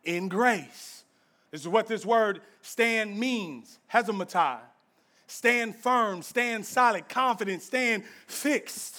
in 0.03 0.29
grace. 0.29 1.03
This 1.51 1.61
is 1.61 1.67
what 1.67 1.87
this 1.87 2.05
word 2.05 2.41
stand 2.63 3.19
means. 3.19 3.77
Hezematai. 3.93 4.57
Stand 5.27 5.75
firm, 5.75 6.23
stand 6.23 6.65
solid, 6.65 7.07
confident, 7.07 7.61
stand 7.61 8.03
fixed. 8.25 8.97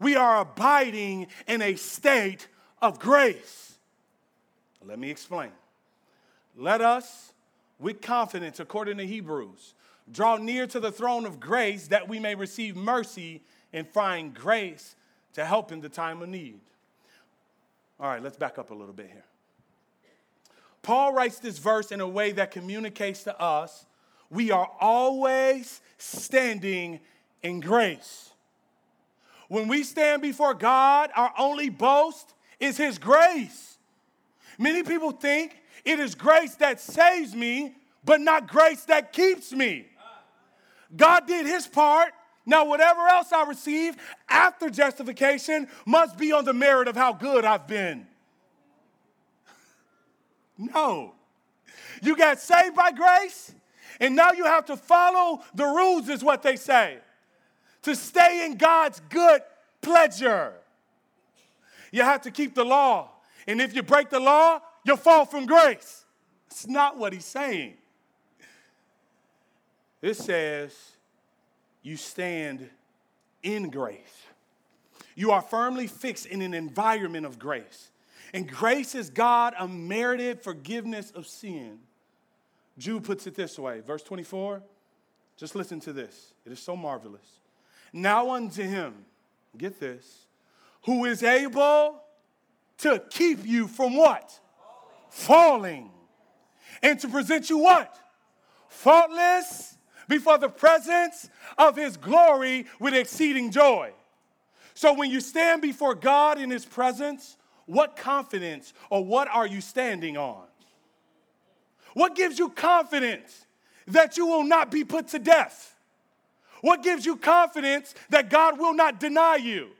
We 0.00 0.16
are 0.16 0.40
abiding 0.40 1.28
in 1.46 1.62
a 1.62 1.76
state 1.76 2.48
of 2.80 2.98
grace. 2.98 3.74
Let 4.84 4.98
me 4.98 5.10
explain. 5.10 5.52
Let 6.56 6.80
us, 6.80 7.32
with 7.78 8.00
confidence, 8.00 8.58
according 8.58 8.98
to 8.98 9.06
Hebrews, 9.06 9.74
draw 10.10 10.36
near 10.36 10.66
to 10.66 10.80
the 10.80 10.92
throne 10.92 11.24
of 11.26 11.38
grace 11.38 11.88
that 11.88 12.08
we 12.08 12.18
may 12.18 12.34
receive 12.34 12.76
mercy 12.76 13.42
and 13.72 13.86
find 13.88 14.34
grace 14.34 14.96
to 15.34 15.44
help 15.44 15.72
in 15.72 15.80
the 15.80 15.88
time 15.88 16.22
of 16.22 16.28
need. 16.28 16.60
All 18.00 18.08
right, 18.08 18.22
let's 18.22 18.36
back 18.36 18.58
up 18.58 18.70
a 18.70 18.74
little 18.74 18.94
bit 18.94 19.08
here. 19.12 19.24
Paul 20.82 21.14
writes 21.14 21.38
this 21.38 21.58
verse 21.58 21.92
in 21.92 22.00
a 22.00 22.08
way 22.08 22.32
that 22.32 22.50
communicates 22.50 23.22
to 23.24 23.40
us 23.40 23.86
we 24.32 24.50
are 24.50 24.70
always 24.80 25.82
standing 25.98 27.00
in 27.42 27.60
grace. 27.60 28.30
When 29.48 29.68
we 29.68 29.84
stand 29.84 30.22
before 30.22 30.54
God, 30.54 31.10
our 31.14 31.34
only 31.38 31.68
boast 31.68 32.32
is 32.58 32.78
His 32.78 32.96
grace. 32.96 33.76
Many 34.58 34.82
people 34.82 35.10
think 35.10 35.58
it 35.84 36.00
is 36.00 36.14
grace 36.14 36.54
that 36.56 36.80
saves 36.80 37.34
me, 37.34 37.74
but 38.04 38.22
not 38.22 38.48
grace 38.48 38.84
that 38.84 39.12
keeps 39.12 39.52
me. 39.52 39.86
God 40.94 41.26
did 41.26 41.46
His 41.46 41.66
part. 41.66 42.12
Now, 42.44 42.64
whatever 42.64 43.06
else 43.06 43.32
I 43.32 43.44
receive 43.44 43.96
after 44.28 44.68
justification 44.68 45.68
must 45.86 46.18
be 46.18 46.32
on 46.32 46.44
the 46.44 46.52
merit 46.52 46.88
of 46.88 46.96
how 46.96 47.12
good 47.12 47.44
I've 47.44 47.66
been. 47.66 48.06
No. 50.58 51.14
You 52.02 52.16
got 52.16 52.40
saved 52.40 52.74
by 52.74 52.92
grace, 52.92 53.52
and 54.00 54.14
now 54.16 54.32
you 54.32 54.44
have 54.44 54.66
to 54.66 54.76
follow 54.76 55.42
the 55.54 55.64
rules, 55.64 56.08
is 56.08 56.22
what 56.22 56.42
they 56.42 56.56
say, 56.56 56.98
to 57.82 57.94
stay 57.94 58.44
in 58.44 58.56
God's 58.56 59.00
good 59.08 59.40
pleasure. 59.80 60.54
You 61.92 62.02
have 62.02 62.22
to 62.22 62.30
keep 62.30 62.54
the 62.54 62.64
law. 62.64 63.10
And 63.46 63.60
if 63.60 63.74
you 63.74 63.82
break 63.82 64.10
the 64.10 64.20
law, 64.20 64.60
you'll 64.84 64.96
fall 64.96 65.24
from 65.24 65.46
grace. 65.46 66.04
It's 66.50 66.66
not 66.66 66.98
what 66.98 67.12
he's 67.12 67.24
saying. 67.24 67.74
It 70.02 70.16
says, 70.16 70.76
you 71.82 71.96
stand 71.96 72.68
in 73.42 73.70
grace. 73.70 74.26
You 75.14 75.30
are 75.30 75.42
firmly 75.42 75.86
fixed 75.86 76.26
in 76.26 76.42
an 76.42 76.54
environment 76.54 77.24
of 77.24 77.38
grace. 77.38 77.90
And 78.34 78.50
grace 78.50 78.94
is 78.94 79.10
God 79.10 79.54
unmerited 79.58 80.42
forgiveness 80.42 81.10
of 81.12 81.26
sin. 81.26 81.78
Jude 82.78 83.04
puts 83.04 83.26
it 83.26 83.34
this 83.34 83.58
way, 83.58 83.80
verse 83.80 84.02
24. 84.02 84.62
Just 85.36 85.54
listen 85.54 85.80
to 85.80 85.92
this. 85.92 86.32
It 86.46 86.52
is 86.52 86.60
so 86.60 86.74
marvelous. 86.74 87.40
Now 87.92 88.30
unto 88.30 88.62
him, 88.62 89.04
get 89.56 89.78
this, 89.78 90.26
who 90.84 91.04
is 91.04 91.22
able 91.22 92.02
to 92.78 93.02
keep 93.10 93.46
you 93.46 93.68
from 93.68 93.96
what? 93.96 94.38
Falling. 95.10 95.90
And 96.82 96.98
to 97.00 97.08
present 97.08 97.50
you 97.50 97.58
what? 97.58 97.94
Faultless 98.68 99.76
before 100.08 100.38
the 100.38 100.48
presence 100.48 101.28
of 101.58 101.76
his 101.76 101.96
glory 101.96 102.66
with 102.80 102.94
exceeding 102.94 103.50
joy. 103.50 103.92
So 104.74 104.94
when 104.94 105.10
you 105.10 105.20
stand 105.20 105.62
before 105.62 105.94
God 105.94 106.40
in 106.40 106.50
his 106.50 106.64
presence, 106.64 107.36
what 107.66 107.96
confidence 107.96 108.72
or 108.90 109.04
what 109.04 109.28
are 109.28 109.46
you 109.46 109.60
standing 109.60 110.16
on? 110.16 110.44
What 111.94 112.16
gives 112.16 112.38
you 112.38 112.48
confidence 112.48 113.46
that 113.86 114.16
you 114.16 114.26
will 114.26 114.44
not 114.44 114.70
be 114.70 114.84
put 114.84 115.08
to 115.08 115.18
death? 115.18 115.76
What 116.62 116.82
gives 116.82 117.04
you 117.04 117.16
confidence 117.16 117.94
that 118.10 118.30
God 118.30 118.58
will 118.58 118.74
not 118.74 119.00
deny 119.00 119.36
you? 119.36 119.70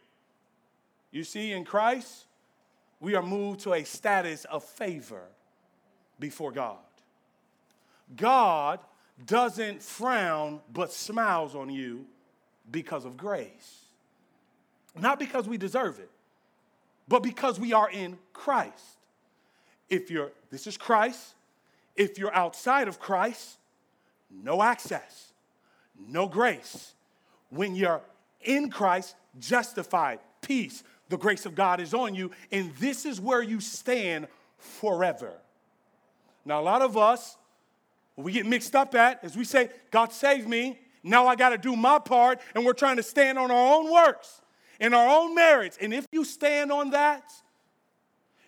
You 1.10 1.24
see, 1.24 1.52
in 1.52 1.64
Christ, 1.64 2.26
we 3.00 3.14
are 3.14 3.22
moved 3.22 3.60
to 3.60 3.74
a 3.74 3.84
status 3.84 4.44
of 4.46 4.64
favor 4.64 5.22
before 6.18 6.52
God. 6.52 6.78
God 8.16 8.80
doesn't 9.26 9.82
frown 9.82 10.60
but 10.72 10.92
smiles 10.92 11.54
on 11.54 11.70
you 11.70 12.06
because 12.70 13.04
of 13.04 13.16
grace. 13.16 13.80
Not 14.98 15.18
because 15.18 15.48
we 15.48 15.56
deserve 15.56 15.98
it, 15.98 16.10
but 17.08 17.22
because 17.22 17.58
we 17.58 17.72
are 17.72 17.90
in 17.90 18.18
Christ. 18.32 18.98
If 19.88 20.10
you're, 20.10 20.32
this 20.50 20.66
is 20.66 20.76
Christ. 20.76 21.34
If 21.96 22.18
you're 22.18 22.34
outside 22.34 22.88
of 22.88 22.98
Christ, 22.98 23.58
no 24.30 24.62
access, 24.62 25.32
no 26.08 26.26
grace. 26.26 26.92
When 27.50 27.74
you're 27.74 28.00
in 28.40 28.70
Christ, 28.70 29.14
justified, 29.38 30.20
peace, 30.40 30.82
the 31.08 31.18
grace 31.18 31.44
of 31.44 31.54
God 31.54 31.80
is 31.80 31.92
on 31.92 32.14
you, 32.14 32.30
and 32.50 32.74
this 32.76 33.04
is 33.04 33.20
where 33.20 33.42
you 33.42 33.60
stand 33.60 34.26
forever. 34.56 35.32
Now, 36.44 36.60
a 36.60 36.62
lot 36.62 36.80
of 36.80 36.96
us, 36.96 37.36
we 38.16 38.32
get 38.32 38.46
mixed 38.46 38.74
up 38.74 38.94
at 38.94 39.24
is 39.24 39.36
we 39.36 39.44
say, 39.44 39.70
God 39.90 40.12
saved 40.12 40.48
me, 40.48 40.78
now 41.02 41.26
I 41.26 41.34
got 41.34 41.50
to 41.50 41.58
do 41.58 41.74
my 41.74 41.98
part, 41.98 42.40
and 42.54 42.64
we're 42.64 42.74
trying 42.74 42.96
to 42.96 43.02
stand 43.02 43.38
on 43.38 43.50
our 43.50 43.74
own 43.74 43.92
works 43.92 44.40
and 44.80 44.94
our 44.94 45.08
own 45.08 45.34
merits. 45.34 45.78
And 45.80 45.92
if 45.92 46.06
you 46.12 46.24
stand 46.24 46.70
on 46.70 46.90
that, 46.90 47.32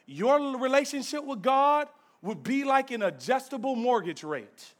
your 0.07 0.59
relationship 0.59 1.24
with 1.24 1.42
God 1.42 1.88
would 2.22 2.42
be 2.42 2.64
like 2.64 2.90
an 2.90 3.03
adjustable 3.03 3.74
mortgage 3.74 4.22
rate. 4.22 4.74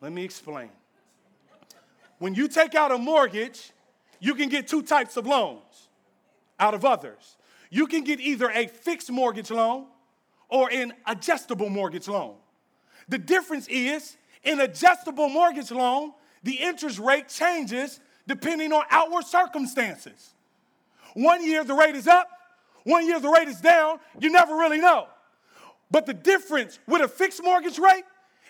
Let 0.00 0.12
me 0.12 0.24
explain. 0.24 0.70
When 2.18 2.34
you 2.34 2.48
take 2.48 2.74
out 2.74 2.90
a 2.90 2.98
mortgage, 2.98 3.72
you 4.20 4.34
can 4.34 4.48
get 4.48 4.68
two 4.68 4.82
types 4.82 5.16
of 5.16 5.26
loans 5.26 5.88
out 6.58 6.74
of 6.74 6.84
others. 6.84 7.36
You 7.70 7.86
can 7.86 8.02
get 8.02 8.20
either 8.20 8.50
a 8.50 8.66
fixed 8.66 9.10
mortgage 9.10 9.50
loan 9.50 9.86
or 10.48 10.70
an 10.70 10.94
adjustable 11.06 11.68
mortgage 11.68 12.08
loan. 12.08 12.34
The 13.08 13.18
difference 13.18 13.66
is 13.68 14.16
in 14.42 14.60
adjustable 14.60 15.28
mortgage 15.28 15.70
loan, 15.70 16.12
the 16.42 16.54
interest 16.54 16.98
rate 16.98 17.28
changes 17.28 18.00
depending 18.26 18.72
on 18.72 18.84
outward 18.90 19.24
circumstances. 19.24 20.34
One 21.14 21.44
year 21.44 21.64
the 21.64 21.74
rate 21.74 21.96
is 21.96 22.06
up, 22.06 22.28
one 22.84 23.06
year 23.06 23.18
the 23.18 23.30
rate 23.30 23.48
is 23.48 23.60
down. 23.60 23.98
You 24.20 24.30
never 24.30 24.54
really 24.54 24.78
know. 24.78 25.08
But 25.90 26.06
the 26.06 26.14
difference 26.14 26.78
with 26.86 27.02
a 27.02 27.08
fixed 27.08 27.42
mortgage 27.42 27.78
rate 27.78 28.04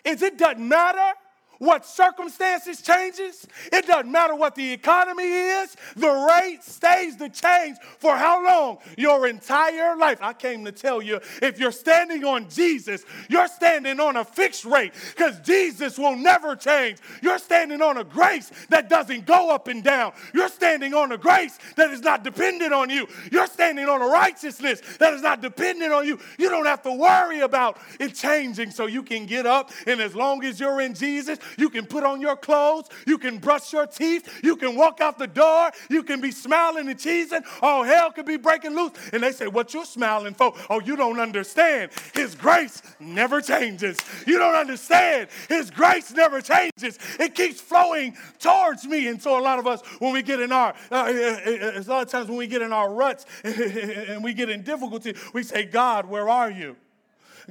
is 0.04 0.22
it 0.22 0.38
doesn't 0.38 0.66
matter 0.66 1.12
what 1.58 1.84
circumstances 1.84 2.82
changes. 2.82 3.46
It 3.72 3.86
doesn't 3.86 4.10
matter 4.10 4.34
what 4.34 4.54
the 4.54 4.72
economy 4.72 5.24
is. 5.24 5.76
The 5.96 6.08
rate 6.08 6.62
stays 6.62 7.16
the 7.16 7.28
change 7.28 7.78
for 7.98 8.16
how 8.16 8.44
long? 8.44 8.78
Your 8.96 9.26
entire 9.26 9.96
life. 9.96 10.18
I 10.22 10.32
came 10.32 10.64
to 10.64 10.72
tell 10.72 11.02
you 11.02 11.20
if 11.42 11.58
you're 11.58 11.72
standing 11.72 12.24
on 12.24 12.48
Jesus, 12.48 13.04
you're 13.28 13.48
standing 13.48 14.00
on 14.00 14.16
a 14.16 14.24
fixed 14.24 14.64
rate 14.64 14.92
because 15.16 15.38
Jesus 15.40 15.98
will 15.98 16.16
never 16.16 16.56
change. 16.56 16.98
You're 17.22 17.38
standing 17.38 17.82
on 17.82 17.98
a 17.98 18.04
grace 18.04 18.50
that 18.68 18.88
doesn't 18.88 19.26
go 19.26 19.50
up 19.50 19.68
and 19.68 19.82
down. 19.82 20.12
You're 20.32 20.48
standing 20.48 20.94
on 20.94 21.12
a 21.12 21.18
grace 21.18 21.58
that 21.76 21.90
is 21.90 22.00
not 22.00 22.24
dependent 22.24 22.72
on 22.72 22.90
you. 22.90 23.08
You're 23.32 23.46
standing 23.46 23.88
on 23.88 24.02
a 24.02 24.06
righteousness 24.06 24.80
that 24.98 25.12
is 25.12 25.22
not 25.22 25.40
dependent 25.40 25.92
on 25.92 26.06
you. 26.06 26.18
You 26.38 26.48
don't 26.48 26.66
have 26.66 26.82
to 26.82 26.92
worry 26.92 27.40
about 27.40 27.78
it 27.98 28.14
changing 28.14 28.70
so 28.70 28.86
you 28.86 29.02
can 29.02 29.26
get 29.26 29.46
up 29.46 29.70
and 29.86 30.00
as 30.00 30.14
long 30.14 30.44
as 30.44 30.60
you're 30.60 30.80
in 30.80 30.94
Jesus, 30.94 31.38
you 31.56 31.70
can 31.70 31.86
put 31.86 32.04
on 32.04 32.20
your 32.20 32.36
clothes. 32.36 32.88
You 33.06 33.18
can 33.18 33.38
brush 33.38 33.72
your 33.72 33.86
teeth. 33.86 34.40
You 34.42 34.56
can 34.56 34.76
walk 34.76 35.00
out 35.00 35.18
the 35.18 35.26
door. 35.26 35.70
You 35.88 36.02
can 36.02 36.20
be 36.20 36.30
smiling 36.30 36.88
and 36.88 36.98
cheesing. 36.98 37.44
All 37.62 37.84
hell 37.84 38.10
could 38.10 38.26
be 38.26 38.36
breaking 38.36 38.74
loose. 38.74 38.92
And 39.12 39.22
they 39.22 39.32
say, 39.32 39.46
What 39.46 39.74
you 39.74 39.84
smiling 39.84 40.34
for? 40.34 40.54
Oh, 40.70 40.80
you 40.80 40.96
don't 40.96 41.20
understand. 41.20 41.90
His 42.14 42.34
grace 42.34 42.82
never 43.00 43.40
changes. 43.40 43.98
You 44.26 44.38
don't 44.38 44.54
understand. 44.54 45.28
His 45.48 45.70
grace 45.70 46.12
never 46.12 46.40
changes. 46.40 46.98
It 47.18 47.34
keeps 47.34 47.60
flowing 47.60 48.16
towards 48.38 48.84
me. 48.84 49.08
And 49.08 49.20
so, 49.20 49.38
a 49.38 49.42
lot 49.42 49.58
of 49.58 49.66
us, 49.66 49.80
when 49.98 50.12
we 50.12 50.22
get 50.22 50.40
in 50.40 50.52
our, 50.52 50.74
uh, 50.90 50.94
uh, 50.94 50.98
uh, 50.98 51.50
uh 51.50 51.72
a 51.78 51.84
lot 51.88 52.02
of 52.02 52.10
times 52.10 52.28
when 52.28 52.36
we 52.36 52.46
get 52.46 52.62
in 52.62 52.72
our 52.72 52.92
ruts 52.92 53.26
and 53.44 54.22
we 54.22 54.34
get 54.34 54.50
in 54.50 54.62
difficulty, 54.62 55.14
we 55.32 55.42
say, 55.42 55.64
God, 55.64 56.06
where 56.06 56.28
are 56.28 56.50
you? 56.50 56.76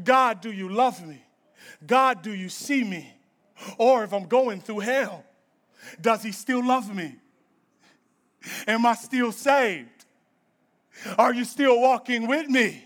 God, 0.03 0.41
do 0.41 0.51
you 0.51 0.69
love 0.69 1.05
me? 1.05 1.24
God, 1.86 2.22
do 2.22 2.34
you 2.34 2.49
see 2.49 2.84
me? 2.84 3.16
Or 3.78 4.03
if 4.03 4.14
I'm 4.14 4.28
going 4.28 4.62
through 4.62 4.80
hell, 4.80 5.24
does 5.99 6.24
he 6.24 6.32
still 6.32 6.66
love 6.66 6.93
me? 6.93 7.16
Am 8.68 8.86
I 8.86 8.95
still 8.95 9.32
saved? 9.32 10.05
Are 11.18 11.34
you 11.34 11.43
still 11.43 11.80
walking 11.80 12.28
with 12.28 12.49
me? 12.49 12.84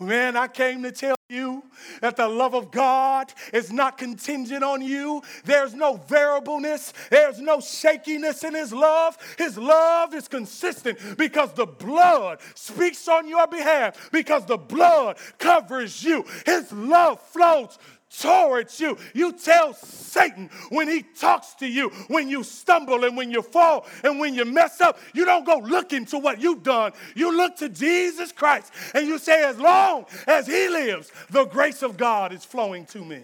Man, 0.00 0.36
I 0.36 0.48
came 0.48 0.82
to 0.82 0.92
tell 0.92 1.16
you 1.28 1.62
that 2.00 2.16
the 2.16 2.26
love 2.26 2.54
of 2.54 2.70
God 2.70 3.32
is 3.52 3.70
not 3.70 3.98
contingent 3.98 4.64
on 4.64 4.80
you. 4.80 5.22
There's 5.44 5.74
no 5.74 5.96
variableness, 5.96 6.94
there's 7.10 7.38
no 7.38 7.60
shakiness 7.60 8.44
in 8.44 8.54
His 8.54 8.72
love. 8.72 9.18
His 9.36 9.58
love 9.58 10.14
is 10.14 10.26
consistent 10.26 10.98
because 11.18 11.52
the 11.52 11.66
blood 11.66 12.38
speaks 12.54 13.06
on 13.08 13.28
your 13.28 13.46
behalf, 13.46 14.10
because 14.10 14.46
the 14.46 14.56
blood 14.56 15.18
covers 15.38 16.02
you. 16.02 16.24
His 16.46 16.72
love 16.72 17.20
flows 17.20 17.78
towards 18.10 18.80
you. 18.80 18.96
You 19.14 19.32
tell 19.32 19.74
Satan 19.74 20.50
when 20.70 20.88
he 20.88 21.02
talks 21.02 21.54
to 21.54 21.66
you, 21.66 21.90
when 22.08 22.28
you 22.28 22.42
stumble 22.42 23.04
and 23.04 23.16
when 23.16 23.30
you 23.30 23.42
fall 23.42 23.86
and 24.02 24.18
when 24.18 24.34
you 24.34 24.44
mess 24.44 24.80
up, 24.80 24.98
you 25.14 25.24
don't 25.24 25.44
go 25.44 25.58
looking 25.58 26.04
to 26.06 26.18
what 26.18 26.40
you've 26.40 26.62
done. 26.62 26.92
You 27.14 27.36
look 27.36 27.56
to 27.56 27.68
Jesus 27.68 28.32
Christ 28.32 28.72
and 28.94 29.06
you 29.06 29.18
say, 29.18 29.44
as 29.44 29.58
long 29.58 30.06
as 30.26 30.46
he 30.46 30.68
lives, 30.68 31.12
the 31.30 31.44
grace 31.44 31.82
of 31.82 31.96
God 31.96 32.32
is 32.32 32.44
flowing 32.44 32.86
to 32.86 33.04
me. 33.04 33.22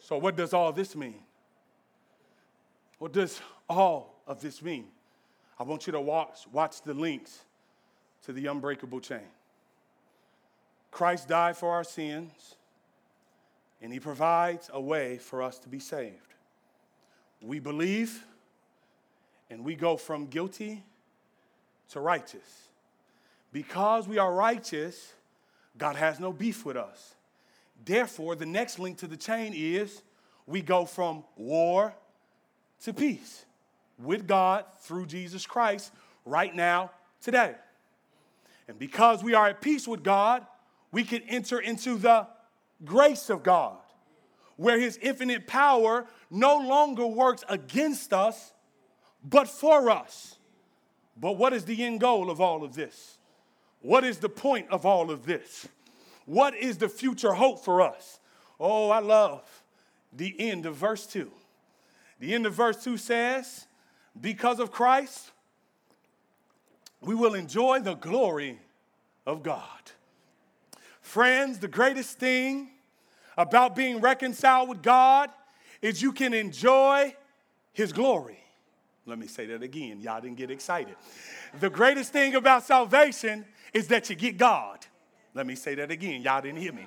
So, 0.00 0.18
what 0.18 0.36
does 0.36 0.52
all 0.52 0.72
this 0.72 0.96
mean? 0.96 1.20
What 2.98 3.12
does 3.12 3.40
all 3.68 4.20
of 4.26 4.40
this 4.40 4.60
mean? 4.60 4.86
I 5.58 5.62
want 5.62 5.86
you 5.86 5.92
to 5.92 6.00
watch, 6.00 6.46
watch 6.52 6.82
the 6.82 6.94
links 6.94 7.44
to 8.24 8.32
the 8.32 8.46
unbreakable 8.46 9.00
chain. 9.00 9.20
Christ 10.90 11.28
died 11.28 11.56
for 11.56 11.70
our 11.70 11.84
sins, 11.84 12.56
and 13.80 13.92
he 13.92 14.00
provides 14.00 14.70
a 14.72 14.80
way 14.80 15.18
for 15.18 15.42
us 15.42 15.58
to 15.60 15.68
be 15.68 15.78
saved. 15.78 16.34
We 17.40 17.58
believe, 17.58 18.24
and 19.48 19.64
we 19.64 19.74
go 19.74 19.96
from 19.96 20.26
guilty 20.26 20.82
to 21.90 22.00
righteous. 22.00 22.68
Because 23.52 24.06
we 24.06 24.18
are 24.18 24.32
righteous, 24.32 25.12
God 25.78 25.96
has 25.96 26.20
no 26.20 26.32
beef 26.32 26.64
with 26.64 26.76
us. 26.76 27.14
Therefore, 27.84 28.36
the 28.36 28.46
next 28.46 28.78
link 28.78 28.98
to 28.98 29.06
the 29.06 29.16
chain 29.16 29.52
is 29.54 30.02
we 30.46 30.60
go 30.60 30.84
from 30.84 31.24
war 31.36 31.94
to 32.82 32.92
peace 32.92 33.44
with 33.98 34.26
God 34.26 34.64
through 34.80 35.06
Jesus 35.06 35.46
Christ 35.46 35.92
right 36.24 36.54
now, 36.54 36.90
today. 37.22 37.54
And 38.68 38.78
because 38.78 39.24
we 39.24 39.34
are 39.34 39.48
at 39.48 39.60
peace 39.60 39.88
with 39.88 40.02
God, 40.02 40.46
we 40.92 41.04
can 41.04 41.22
enter 41.22 41.58
into 41.58 41.96
the 41.96 42.26
grace 42.84 43.30
of 43.30 43.42
God, 43.42 43.78
where 44.56 44.78
his 44.78 44.98
infinite 44.98 45.46
power 45.46 46.06
no 46.30 46.58
longer 46.58 47.06
works 47.06 47.44
against 47.48 48.12
us, 48.12 48.52
but 49.22 49.48
for 49.48 49.90
us. 49.90 50.36
But 51.16 51.32
what 51.32 51.52
is 51.52 51.64
the 51.64 51.84
end 51.84 52.00
goal 52.00 52.30
of 52.30 52.40
all 52.40 52.64
of 52.64 52.74
this? 52.74 53.18
What 53.82 54.04
is 54.04 54.18
the 54.18 54.28
point 54.28 54.68
of 54.70 54.84
all 54.84 55.10
of 55.10 55.24
this? 55.26 55.68
What 56.26 56.54
is 56.54 56.78
the 56.78 56.88
future 56.88 57.32
hope 57.32 57.64
for 57.64 57.80
us? 57.80 58.20
Oh, 58.58 58.90
I 58.90 59.00
love 59.00 59.42
the 60.12 60.34
end 60.38 60.66
of 60.66 60.76
verse 60.76 61.06
2. 61.06 61.30
The 62.18 62.34
end 62.34 62.46
of 62.46 62.54
verse 62.54 62.82
2 62.84 62.96
says, 62.96 63.66
Because 64.20 64.60
of 64.60 64.70
Christ, 64.70 65.30
we 67.00 67.14
will 67.14 67.34
enjoy 67.34 67.80
the 67.80 67.94
glory 67.94 68.60
of 69.26 69.42
God. 69.42 69.92
Friends, 71.10 71.58
the 71.58 71.66
greatest 71.66 72.20
thing 72.20 72.70
about 73.36 73.74
being 73.74 74.00
reconciled 74.00 74.68
with 74.68 74.80
God 74.80 75.28
is 75.82 76.00
you 76.00 76.12
can 76.12 76.32
enjoy 76.32 77.16
His 77.72 77.92
glory. 77.92 78.38
Let 79.06 79.18
me 79.18 79.26
say 79.26 79.46
that 79.46 79.60
again. 79.60 79.98
Y'all 79.98 80.20
didn't 80.20 80.36
get 80.36 80.52
excited. 80.52 80.94
The 81.58 81.68
greatest 81.68 82.12
thing 82.12 82.36
about 82.36 82.62
salvation 82.62 83.44
is 83.74 83.88
that 83.88 84.08
you 84.08 84.14
get 84.14 84.38
God. 84.38 84.86
Let 85.34 85.48
me 85.48 85.56
say 85.56 85.74
that 85.74 85.90
again. 85.90 86.22
Y'all 86.22 86.42
didn't 86.42 86.60
hear 86.60 86.72
me. 86.72 86.86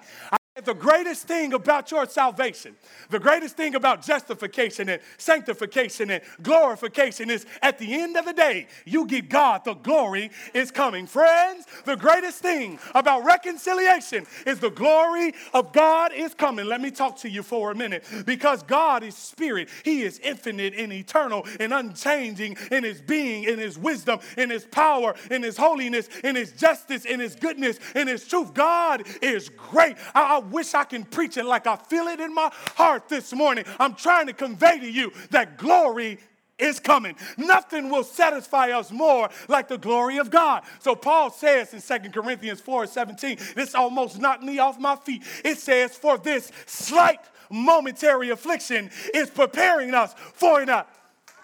The 0.62 0.76
greatest 0.76 1.28
thing 1.28 1.54
about 1.54 1.90
your 1.90 2.06
salvation, 2.06 2.76
the 3.10 3.20
greatest 3.20 3.58
thing 3.58 3.74
about 3.74 4.04
justification 4.04 4.88
and 4.88 5.02
sanctification 5.18 6.12
and 6.12 6.22
glorification 6.44 7.32
is 7.32 7.48
at 7.64 7.80
the 7.80 7.92
end 7.92 8.16
of 8.18 8.26
the 8.26 8.34
day, 8.34 8.68
you 8.86 9.08
get 9.08 9.30
God. 9.30 9.66
The 9.66 9.74
glory 9.74 10.30
is 10.54 10.70
coming. 10.70 11.08
Friends, 11.08 11.66
the 11.86 11.96
greatest 11.96 12.38
thing 12.44 12.78
about 12.94 13.26
reconciliation 13.26 14.28
is 14.46 14.60
the 14.60 14.70
glory 14.70 15.34
of 15.56 15.74
God 15.74 16.14
is 16.14 16.36
coming. 16.36 16.68
Let 16.68 16.82
me 16.82 16.92
talk 16.92 17.18
to 17.22 17.30
you 17.30 17.42
for 17.42 17.72
a 17.72 17.76
minute 17.76 18.06
because 18.24 18.62
God 18.62 19.02
is 19.02 19.16
spirit. 19.16 19.70
He 19.84 20.04
is 20.04 20.20
infinite 20.20 20.76
and 20.76 20.94
eternal 20.94 21.48
and 21.60 21.74
unchanging 21.74 22.58
in 22.70 22.84
his 22.84 23.02
being, 23.02 23.46
in 23.46 23.58
his 23.58 23.80
wisdom, 23.80 24.20
in 24.38 24.52
his 24.52 24.66
power, 24.66 25.16
in 25.32 25.42
his 25.42 25.58
holiness, 25.58 26.10
in 26.24 26.36
his 26.36 26.52
justice, 26.52 27.06
in 27.06 27.20
his 27.20 27.36
goodness, 27.36 27.80
in 27.96 28.08
his 28.08 28.28
truth. 28.28 28.54
God 28.54 29.02
is 29.24 29.50
great. 29.50 29.98
I, 30.14 30.36
I 30.36 30.43
wish 30.52 30.74
I 30.74 30.84
can 30.84 31.04
preach 31.04 31.38
it 31.38 31.46
like 31.46 31.68
I 31.68 31.76
feel 31.76 32.08
it 32.08 32.20
in 32.20 32.34
my 32.34 32.52
heart 32.76 33.10
this 33.10 33.34
morning. 33.34 33.66
I'm 33.80 33.96
trying 33.96 34.28
to 34.28 34.34
convey 34.34 34.80
to 34.80 34.90
you 34.90 35.12
that 35.32 35.58
glory 35.58 36.20
is 36.60 36.80
coming. 36.80 37.16
Nothing 37.38 37.90
will 37.90 38.04
satisfy 38.04 38.72
us 38.72 38.92
more 38.92 39.30
like 39.48 39.68
the 39.68 39.78
glory 39.78 40.18
of 40.18 40.30
God. 40.30 40.64
So 40.80 40.96
Paul 40.96 41.32
says 41.32 41.74
in 41.74 41.82
2 41.82 42.10
Corinthians 42.12 42.62
4 42.62 42.88
17, 42.88 43.38
this 43.56 43.76
almost 43.76 44.20
knocked 44.20 44.44
me 44.44 44.60
off 44.60 44.80
my 44.80 44.96
feet. 44.96 45.24
It 45.44 45.58
says, 45.58 45.96
For 45.96 46.18
this 46.18 46.52
slight 46.66 47.20
momentary 47.50 48.30
affliction 48.30 48.90
is 49.14 49.30
preparing 49.30 49.94
us 49.94 50.14
for 50.34 50.62
an 50.62 50.84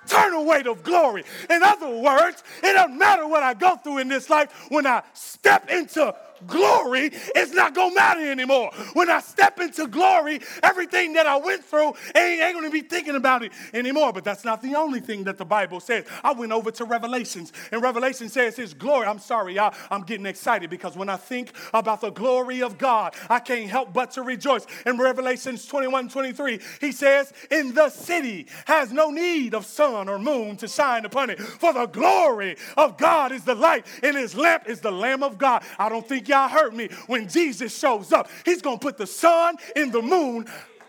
eternal 0.05 0.45
weight 0.45 0.67
of 0.67 0.83
glory. 0.83 1.23
In 1.49 1.61
other 1.63 1.89
words, 1.89 2.43
it 2.63 2.73
doesn't 2.73 2.97
matter 2.97 3.27
what 3.27 3.43
I 3.43 3.53
go 3.53 3.75
through 3.75 3.99
in 3.99 4.07
this 4.07 4.29
life 4.29 4.67
when 4.69 4.87
I 4.87 5.03
step 5.13 5.69
into 5.69 6.15
glory, 6.47 7.11
it's 7.35 7.53
not 7.53 7.73
gonna 7.73 7.95
matter 7.95 8.31
anymore. 8.31 8.71
When 8.93 9.09
I 9.09 9.19
step 9.19 9.59
into 9.59 9.87
glory, 9.87 10.39
everything 10.63 11.13
that 11.13 11.27
I 11.27 11.37
went 11.37 11.63
through 11.63 11.93
ain't, 12.15 12.41
ain't 12.41 12.55
gonna 12.55 12.69
be 12.69 12.81
thinking 12.81 13.15
about 13.15 13.43
it 13.43 13.51
anymore. 13.73 14.13
But 14.13 14.23
that's 14.23 14.45
not 14.45 14.61
the 14.61 14.75
only 14.75 14.99
thing 14.99 15.23
that 15.25 15.37
the 15.37 15.45
Bible 15.45 15.79
says. 15.79 16.05
I 16.23 16.33
went 16.33 16.51
over 16.51 16.71
to 16.71 16.85
Revelations, 16.85 17.53
and 17.71 17.81
Revelation 17.81 18.29
says 18.29 18.55
His 18.55 18.73
glory. 18.73 19.07
I'm 19.07 19.19
sorry, 19.19 19.55
y'all, 19.55 19.73
I'm 19.91 20.03
getting 20.03 20.25
excited 20.25 20.69
because 20.69 20.95
when 20.95 21.09
I 21.09 21.17
think 21.17 21.51
about 21.73 22.01
the 22.01 22.11
glory 22.11 22.61
of 22.61 22.77
God, 22.77 23.15
I 23.29 23.39
can't 23.39 23.69
help 23.69 23.93
but 23.93 24.11
to 24.11 24.21
rejoice. 24.23 24.65
In 24.85 24.97
Revelations 24.97 25.65
21 25.65 26.09
23, 26.09 26.59
He 26.81 26.91
says, 26.91 27.33
In 27.51 27.73
the 27.73 27.89
city 27.89 28.47
has 28.65 28.91
no 28.91 29.09
need 29.09 29.53
of 29.53 29.65
sun 29.65 30.09
or 30.09 30.19
moon 30.19 30.57
to 30.57 30.67
shine 30.67 31.05
upon 31.05 31.29
it, 31.29 31.39
for 31.39 31.73
the 31.73 31.85
glory 31.87 32.55
of 32.77 32.97
God 32.97 33.31
is 33.31 33.43
the 33.43 33.55
light, 33.55 33.85
and 34.03 34.15
His 34.15 34.35
lamp 34.35 34.67
is 34.67 34.81
the 34.81 34.91
Lamb 34.91 35.23
of 35.23 35.37
God. 35.37 35.63
I 35.77 35.89
don't 35.89 36.07
think 36.07 36.28
y'all 36.29 36.47
heard 36.47 36.73
me. 36.73 36.89
When 37.07 37.27
Jesus 37.27 37.77
shows 37.77 38.13
up, 38.13 38.29
he's 38.45 38.61
going 38.61 38.79
to 38.79 38.81
put 38.81 38.97
the 38.97 39.07
sun 39.07 39.57
and 39.75 39.91
the 39.91 40.01
moon 40.01 40.45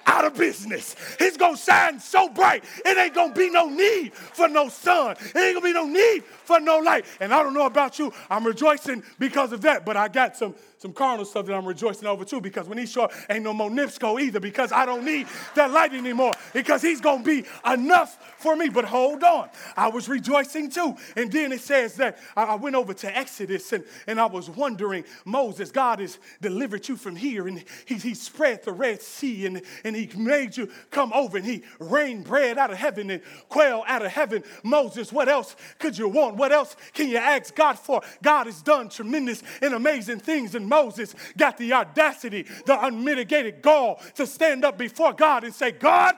out 0.06 0.24
of 0.24 0.34
business. 0.34 0.96
He's 1.18 1.36
gonna 1.36 1.56
shine 1.56 2.00
so 2.00 2.28
bright, 2.28 2.64
it 2.84 2.98
ain't 2.98 3.14
gonna 3.14 3.34
be 3.34 3.50
no 3.50 3.68
need 3.68 4.14
for 4.14 4.48
no 4.48 4.68
sun. 4.68 5.16
It 5.20 5.36
ain't 5.36 5.54
gonna 5.54 5.60
be 5.60 5.72
no 5.72 5.86
need 5.86 6.24
for 6.24 6.60
no 6.60 6.78
light. 6.78 7.04
And 7.20 7.32
I 7.32 7.42
don't 7.42 7.54
know 7.54 7.66
about 7.66 7.98
you, 7.98 8.12
I'm 8.28 8.46
rejoicing 8.46 9.02
because 9.18 9.52
of 9.52 9.60
that, 9.62 9.84
but 9.84 9.96
I 9.96 10.08
got 10.08 10.36
some 10.36 10.54
some 10.80 10.94
carnal 10.94 11.26
stuff 11.26 11.44
that 11.44 11.54
I'm 11.54 11.66
rejoicing 11.66 12.08
over 12.08 12.24
too 12.24 12.40
because 12.40 12.66
when 12.66 12.78
he's 12.78 12.90
short, 12.90 13.12
ain't 13.28 13.44
no 13.44 13.52
more 13.52 13.68
NIPSCO 13.68 14.18
either 14.18 14.40
because 14.40 14.72
I 14.72 14.86
don't 14.86 15.04
need 15.04 15.26
that 15.54 15.70
light 15.70 15.92
anymore 15.92 16.32
because 16.54 16.80
he's 16.80 17.02
going 17.02 17.22
to 17.22 17.42
be 17.42 17.46
enough 17.70 18.16
for 18.38 18.56
me. 18.56 18.70
But 18.70 18.86
hold 18.86 19.22
on, 19.22 19.50
I 19.76 19.88
was 19.88 20.08
rejoicing 20.08 20.70
too. 20.70 20.96
And 21.16 21.30
then 21.30 21.52
it 21.52 21.60
says 21.60 21.96
that 21.96 22.16
I 22.34 22.54
went 22.54 22.76
over 22.76 22.94
to 22.94 23.14
Exodus 23.14 23.74
and, 23.74 23.84
and 24.06 24.18
I 24.18 24.24
was 24.24 24.48
wondering, 24.48 25.04
Moses, 25.26 25.70
God 25.70 26.00
has 26.00 26.18
delivered 26.40 26.88
you 26.88 26.96
from 26.96 27.14
here 27.14 27.46
and 27.46 27.62
he, 27.84 27.96
he 27.96 28.14
spread 28.14 28.64
the 28.64 28.72
Red 28.72 29.02
Sea 29.02 29.44
and, 29.44 29.60
and 29.84 29.89
he 29.96 30.10
made 30.16 30.56
you 30.56 30.68
come 30.90 31.12
over 31.12 31.36
and 31.36 31.46
he 31.46 31.62
rained 31.78 32.24
bread 32.24 32.58
out 32.58 32.70
of 32.70 32.78
heaven 32.78 33.10
and 33.10 33.22
quail 33.48 33.84
out 33.86 34.04
of 34.04 34.10
heaven. 34.10 34.42
Moses, 34.62 35.12
what 35.12 35.28
else 35.28 35.56
could 35.78 35.96
you 35.96 36.08
want? 36.08 36.36
What 36.36 36.52
else 36.52 36.76
can 36.92 37.08
you 37.08 37.18
ask 37.18 37.54
God 37.54 37.78
for? 37.78 38.02
God 38.22 38.46
has 38.46 38.62
done 38.62 38.88
tremendous 38.88 39.42
and 39.62 39.74
amazing 39.74 40.20
things 40.20 40.54
and 40.54 40.68
Moses 40.68 41.14
got 41.36 41.56
the 41.58 41.72
audacity, 41.72 42.46
the 42.66 42.84
unmitigated 42.84 43.62
gall 43.62 44.00
to 44.14 44.26
stand 44.26 44.64
up 44.64 44.78
before 44.78 45.12
God 45.12 45.44
and 45.44 45.54
say, 45.54 45.72
God, 45.72 46.14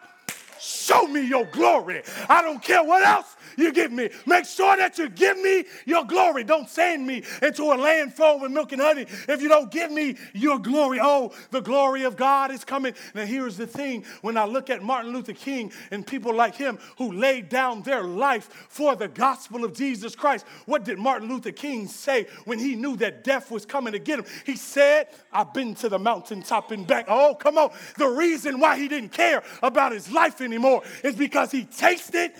show 0.62 1.06
me 1.06 1.26
your 1.26 1.44
glory. 1.46 2.02
I 2.28 2.40
don't 2.40 2.62
care 2.62 2.84
what 2.84 3.02
else 3.02 3.36
you 3.56 3.72
give 3.72 3.90
me. 3.92 4.10
Make 4.26 4.46
sure 4.46 4.76
that 4.76 4.96
you 4.96 5.08
give 5.08 5.38
me 5.38 5.64
your 5.84 6.04
glory. 6.04 6.44
Don't 6.44 6.68
send 6.68 7.06
me 7.06 7.24
into 7.42 7.64
a 7.64 7.74
land 7.74 8.14
full 8.14 8.40
with 8.40 8.52
milk 8.52 8.72
and 8.72 8.80
honey 8.80 9.06
if 9.28 9.42
you 9.42 9.48
don't 9.48 9.70
give 9.70 9.90
me 9.90 10.16
your 10.32 10.58
glory. 10.58 10.98
Oh, 11.02 11.32
the 11.50 11.60
glory 11.60 12.04
of 12.04 12.16
God 12.16 12.50
is 12.50 12.64
coming. 12.64 12.94
Now, 13.14 13.24
here's 13.24 13.56
the 13.56 13.66
thing 13.66 14.04
when 14.20 14.36
I 14.36 14.44
look 14.44 14.70
at 14.70 14.82
Martin 14.82 15.12
Luther 15.12 15.32
King 15.32 15.72
and 15.90 16.06
people 16.06 16.34
like 16.34 16.54
him 16.54 16.78
who 16.96 17.12
laid 17.12 17.48
down 17.48 17.82
their 17.82 18.04
life 18.04 18.66
for 18.68 18.94
the 18.94 19.08
gospel 19.08 19.64
of 19.64 19.74
Jesus 19.74 20.14
Christ, 20.14 20.46
what 20.66 20.84
did 20.84 20.98
Martin 20.98 21.28
Luther 21.28 21.52
King 21.52 21.88
say 21.88 22.26
when 22.44 22.58
he 22.58 22.76
knew 22.76 22.96
that 22.98 23.24
death 23.24 23.50
was 23.50 23.66
coming 23.66 23.92
to 23.94 23.98
get 23.98 24.20
him? 24.20 24.26
He 24.46 24.56
said, 24.56 25.08
I've 25.32 25.52
been 25.52 25.74
to 25.76 25.88
the 25.88 25.98
mountaintop 25.98 26.70
and 26.70 26.86
back. 26.86 27.06
Oh, 27.08 27.34
come 27.34 27.58
on. 27.58 27.72
The 27.98 28.06
reason 28.06 28.60
why 28.60 28.78
he 28.78 28.86
didn't 28.86 29.12
care 29.12 29.42
about 29.62 29.92
his 29.92 30.10
life 30.10 30.40
anymore 30.40 30.51
is 31.02 31.16
because 31.16 31.50
he 31.50 31.64
tasted 31.64 32.32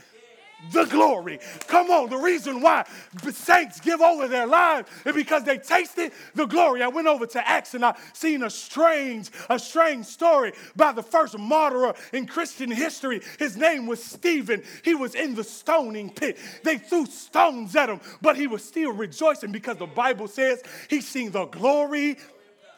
the 0.70 0.84
glory. 0.84 1.40
Come 1.66 1.90
on, 1.90 2.08
the 2.08 2.16
reason 2.16 2.60
why 2.60 2.84
saints 3.32 3.80
give 3.80 4.00
over 4.00 4.28
their 4.28 4.46
lives 4.46 4.88
is 5.04 5.14
because 5.14 5.44
they 5.44 5.58
tasted 5.58 6.12
the 6.34 6.46
glory. 6.46 6.82
I 6.82 6.88
went 6.88 7.08
over 7.08 7.26
to 7.26 7.48
Acts 7.48 7.74
and 7.74 7.84
I 7.84 7.96
seen 8.12 8.42
a 8.42 8.50
strange, 8.50 9.30
a 9.50 9.58
strange 9.58 10.06
story 10.06 10.52
by 10.76 10.92
the 10.92 11.02
first 11.02 11.36
martyr 11.38 11.94
in 12.12 12.26
Christian 12.26 12.70
history. 12.70 13.22
His 13.38 13.56
name 13.56 13.86
was 13.86 14.02
Stephen. 14.02 14.62
He 14.84 14.94
was 14.94 15.14
in 15.14 15.34
the 15.34 15.44
stoning 15.44 16.10
pit. 16.10 16.38
They 16.62 16.78
threw 16.78 17.06
stones 17.06 17.74
at 17.74 17.88
him, 17.88 18.00
but 18.20 18.36
he 18.36 18.46
was 18.46 18.62
still 18.62 18.92
rejoicing 18.92 19.52
because 19.52 19.78
the 19.78 19.86
Bible 19.86 20.28
says 20.28 20.62
he 20.88 21.00
seen 21.00 21.32
the 21.32 21.46
glory 21.46 22.18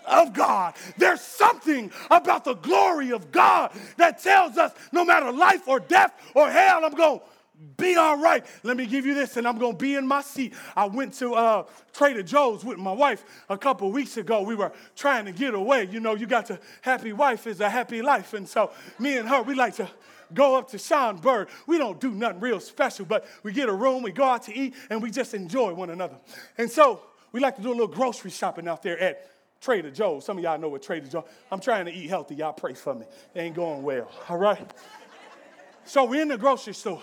of 0.07 0.33
God. 0.33 0.75
There's 0.97 1.21
something 1.21 1.91
about 2.11 2.45
the 2.45 2.55
glory 2.55 3.13
of 3.13 3.31
God 3.31 3.73
that 3.97 4.23
tells 4.23 4.57
us 4.57 4.73
no 4.93 5.05
matter 5.05 5.31
life 5.33 5.69
or 5.69 5.81
death 5.81 6.13
or 6.35 6.51
hell, 6.51 6.85
I'm 6.85 6.95
going 6.95 7.21
to 7.21 7.25
be 7.77 7.97
all 7.97 8.19
right. 8.19 8.45
Let 8.63 8.77
me 8.77 8.87
give 8.87 9.07
you 9.07 9.15
this, 9.15 9.37
and 9.37 9.47
I'm 9.47 9.59
gonna 9.59 9.77
be 9.77 9.95
in 9.95 10.07
my 10.07 10.23
seat. 10.23 10.55
I 10.77 10.87
went 10.87 11.15
to 11.15 11.35
uh, 11.35 11.65
Trader 11.93 12.23
Joe's 12.23 12.65
with 12.65 12.79
my 12.79 12.93
wife 12.93 13.25
a 13.49 13.57
couple 13.57 13.91
weeks 13.91 14.17
ago. 14.17 14.43
We 14.43 14.55
were 14.55 14.73
trying 14.97 15.25
to 15.27 15.33
get 15.33 15.55
away. 15.55 15.89
You 15.91 16.01
know, 16.01 16.15
you 16.15 16.27
got 16.27 16.47
to 16.47 16.59
happy 16.83 17.13
wife 17.13 17.47
is 17.47 17.61
a 17.61 17.71
happy 17.71 18.03
life, 18.03 18.35
and 18.35 18.49
so 18.49 18.71
me 18.99 19.19
and 19.19 19.29
her, 19.29 19.43
we 19.43 19.55
like 19.55 19.77
to 19.77 19.89
go 20.33 20.57
up 20.57 20.69
to 20.71 20.79
Sean 20.79 21.19
Bird. 21.19 21.49
We 21.67 21.79
don't 21.79 22.01
do 22.01 22.11
nothing 22.11 22.41
real 22.41 22.61
special, 22.61 23.07
but 23.07 23.27
we 23.43 23.53
get 23.53 23.69
a 23.69 23.73
room, 23.73 24.03
we 24.03 24.13
go 24.13 24.25
out 24.25 24.43
to 24.45 24.55
eat, 24.55 24.75
and 24.91 25.03
we 25.03 25.11
just 25.11 25.33
enjoy 25.33 25.75
one 25.75 25.91
another. 25.91 26.17
And 26.59 26.71
so 26.71 27.03
we 27.33 27.41
like 27.41 27.57
to 27.57 27.63
do 27.63 27.69
a 27.69 27.71
little 27.71 27.89
grocery 27.89 28.31
shopping 28.31 28.69
out 28.69 28.83
there 28.83 28.99
at 28.99 29.31
Trader 29.65 29.91
Joe's. 29.91 30.27
Some 30.27 30.37
of 30.37 30.45
y'all 30.45 30.59
know 30.59 30.69
what 30.69 30.83
Trader 30.83 31.07
Joe's. 31.07 31.25
I'm 31.51 31.59
trying 31.59 31.87
to 31.87 31.93
eat 31.93 32.11
healthy. 32.11 32.35
Y'all 32.35 32.53
pray 32.53 32.75
for 32.75 32.95
me. 32.95 33.07
It 33.35 33.41
ain't 33.41 33.57
going 33.57 33.83
well. 33.83 34.11
All 34.29 34.37
right. 34.37 34.71
So 35.87 36.05
we're 36.05 36.21
in 36.21 36.29
the 36.29 36.37
grocery 36.37 36.75
store. 36.75 37.03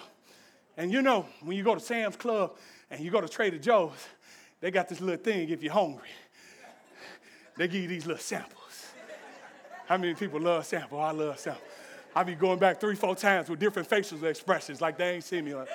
And 0.77 0.91
you 0.91 1.01
know, 1.01 1.25
when 1.41 1.57
you 1.57 1.63
go 1.63 1.73
to 1.73 1.81
Sam's 1.81 2.17
Club 2.17 2.55
and 2.91 3.01
you 3.03 3.09
go 3.09 3.19
to 3.19 3.27
Trader 3.27 3.57
Joe's, 3.57 4.07
they 4.59 4.69
got 4.69 4.87
this 4.87 5.01
little 5.01 5.23
thing 5.23 5.49
if 5.49 5.63
you're 5.63 5.73
hungry. 5.73 6.09
They 7.57 7.67
give 7.67 7.81
you 7.81 7.87
these 7.87 8.05
little 8.05 8.21
samples. 8.21 8.91
How 9.87 9.97
many 9.97 10.13
people 10.13 10.39
love 10.39 10.63
samples? 10.63 11.01
I 11.01 11.11
love 11.11 11.39
samples. 11.39 11.65
I 12.15 12.23
be 12.23 12.35
going 12.35 12.59
back 12.59 12.79
three, 12.79 12.95
four 12.95 13.15
times 13.15 13.49
with 13.49 13.59
different 13.59 13.87
facial 13.87 14.23
expressions 14.25 14.81
like 14.81 14.99
they 14.99 15.15
ain't 15.15 15.23
seen 15.23 15.45
me. 15.45 15.55
Like, 15.55 15.69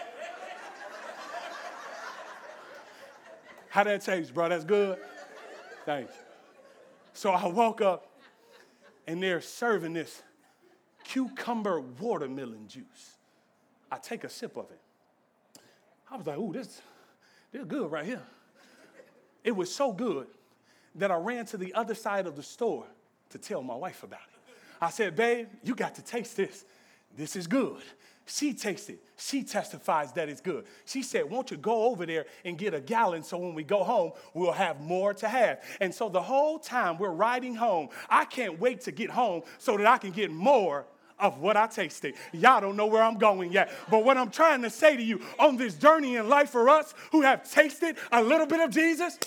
How 3.70 3.82
that 3.82 4.02
taste, 4.02 4.32
bro? 4.32 4.48
That's 4.48 4.64
good? 4.64 4.98
Thanks. 5.84 6.12
So 7.16 7.30
I 7.30 7.46
woke 7.46 7.80
up 7.80 8.08
and 9.06 9.22
they're 9.22 9.40
serving 9.40 9.94
this 9.94 10.22
cucumber 11.02 11.80
watermelon 11.80 12.68
juice. 12.68 13.16
I 13.90 13.96
take 13.96 14.24
a 14.24 14.28
sip 14.28 14.54
of 14.58 14.70
it. 14.70 14.80
I 16.10 16.16
was 16.18 16.26
like, 16.26 16.36
ooh, 16.36 16.52
this, 16.52 16.82
this 17.52 17.62
is 17.62 17.66
good 17.66 17.90
right 17.90 18.04
here. 18.04 18.22
It 19.42 19.52
was 19.52 19.74
so 19.74 19.92
good 19.92 20.26
that 20.96 21.10
I 21.10 21.16
ran 21.16 21.46
to 21.46 21.56
the 21.56 21.72
other 21.72 21.94
side 21.94 22.26
of 22.26 22.36
the 22.36 22.42
store 22.42 22.84
to 23.30 23.38
tell 23.38 23.62
my 23.62 23.74
wife 23.74 24.02
about 24.02 24.20
it. 24.20 24.54
I 24.78 24.90
said, 24.90 25.16
babe, 25.16 25.48
you 25.64 25.74
got 25.74 25.94
to 25.94 26.02
taste 26.02 26.36
this. 26.36 26.66
This 27.16 27.34
is 27.34 27.46
good. 27.46 27.80
She 28.26 28.54
tasted. 28.54 28.98
She 29.16 29.44
testifies 29.44 30.12
that 30.12 30.28
it's 30.28 30.40
good. 30.40 30.66
She 30.84 31.02
said, 31.02 31.30
Won't 31.30 31.52
you 31.52 31.56
go 31.56 31.84
over 31.84 32.04
there 32.04 32.26
and 32.44 32.58
get 32.58 32.74
a 32.74 32.80
gallon 32.80 33.22
so 33.22 33.38
when 33.38 33.54
we 33.54 33.62
go 33.62 33.84
home, 33.84 34.12
we'll 34.34 34.52
have 34.52 34.80
more 34.80 35.14
to 35.14 35.28
have? 35.28 35.62
And 35.80 35.94
so 35.94 36.08
the 36.08 36.20
whole 36.20 36.58
time 36.58 36.98
we're 36.98 37.10
riding 37.10 37.54
home, 37.54 37.88
I 38.10 38.24
can't 38.24 38.58
wait 38.58 38.80
to 38.82 38.90
get 38.90 39.10
home 39.10 39.42
so 39.58 39.76
that 39.76 39.86
I 39.86 39.98
can 39.98 40.10
get 40.10 40.32
more 40.32 40.86
of 41.20 41.38
what 41.38 41.56
I 41.56 41.68
tasted. 41.68 42.14
Y'all 42.32 42.60
don't 42.60 42.76
know 42.76 42.86
where 42.86 43.02
I'm 43.02 43.16
going 43.16 43.52
yet. 43.52 43.70
But 43.88 44.04
what 44.04 44.16
I'm 44.16 44.30
trying 44.30 44.60
to 44.62 44.70
say 44.70 44.96
to 44.96 45.02
you 45.02 45.20
on 45.38 45.56
this 45.56 45.74
journey 45.74 46.16
in 46.16 46.28
life 46.28 46.50
for 46.50 46.68
us 46.68 46.94
who 47.12 47.22
have 47.22 47.50
tasted 47.50 47.96
a 48.10 48.22
little 48.22 48.46
bit 48.46 48.60
of 48.60 48.70
Jesus, 48.70 49.18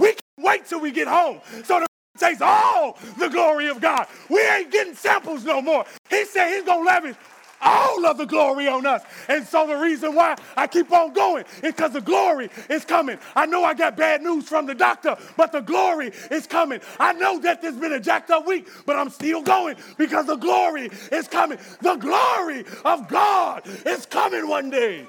we 0.00 0.08
can't 0.08 0.20
wait 0.38 0.66
till 0.66 0.80
we 0.80 0.90
get 0.90 1.06
home 1.06 1.40
so 1.64 1.78
that 1.80 1.86
taste 2.18 2.42
all 2.42 2.98
the 3.18 3.28
glory 3.28 3.68
of 3.68 3.80
God. 3.80 4.06
We 4.28 4.40
ain't 4.46 4.70
getting 4.70 4.94
samples 4.94 5.44
no 5.44 5.62
more. 5.62 5.84
He 6.10 6.24
said 6.24 6.54
he's 6.54 6.64
gonna 6.64 6.84
lavish 6.84 7.16
all 7.62 8.04
of 8.06 8.18
the 8.18 8.26
glory 8.26 8.68
on 8.68 8.84
us. 8.86 9.02
And 9.28 9.46
so 9.46 9.66
the 9.66 9.76
reason 9.76 10.14
why 10.14 10.36
I 10.56 10.66
keep 10.66 10.92
on 10.92 11.12
going 11.12 11.44
is 11.62 11.72
because 11.72 11.92
the 11.92 12.00
glory 12.00 12.50
is 12.68 12.84
coming. 12.84 13.18
I 13.34 13.46
know 13.46 13.64
I 13.64 13.74
got 13.74 13.96
bad 13.96 14.22
news 14.22 14.48
from 14.48 14.66
the 14.66 14.74
doctor, 14.74 15.16
but 15.36 15.52
the 15.52 15.60
glory 15.60 16.12
is 16.30 16.46
coming. 16.46 16.80
I 16.98 17.12
know 17.12 17.38
that 17.40 17.62
there's 17.62 17.76
been 17.76 17.92
a 17.92 18.00
jacked 18.00 18.30
up 18.30 18.46
week, 18.46 18.68
but 18.86 18.96
I'm 18.96 19.10
still 19.10 19.42
going 19.42 19.76
because 19.96 20.26
the 20.26 20.36
glory 20.36 20.90
is 21.10 21.28
coming. 21.28 21.58
The 21.80 21.96
glory 21.96 22.64
of 22.84 23.08
God 23.08 23.62
is 23.86 24.06
coming 24.06 24.48
one 24.48 24.70
day. 24.70 25.06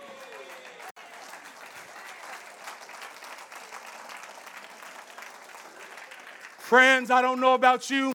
Friends, 6.57 7.11
I 7.11 7.21
don't 7.21 7.39
know 7.39 7.53
about 7.53 7.89
you, 7.91 8.13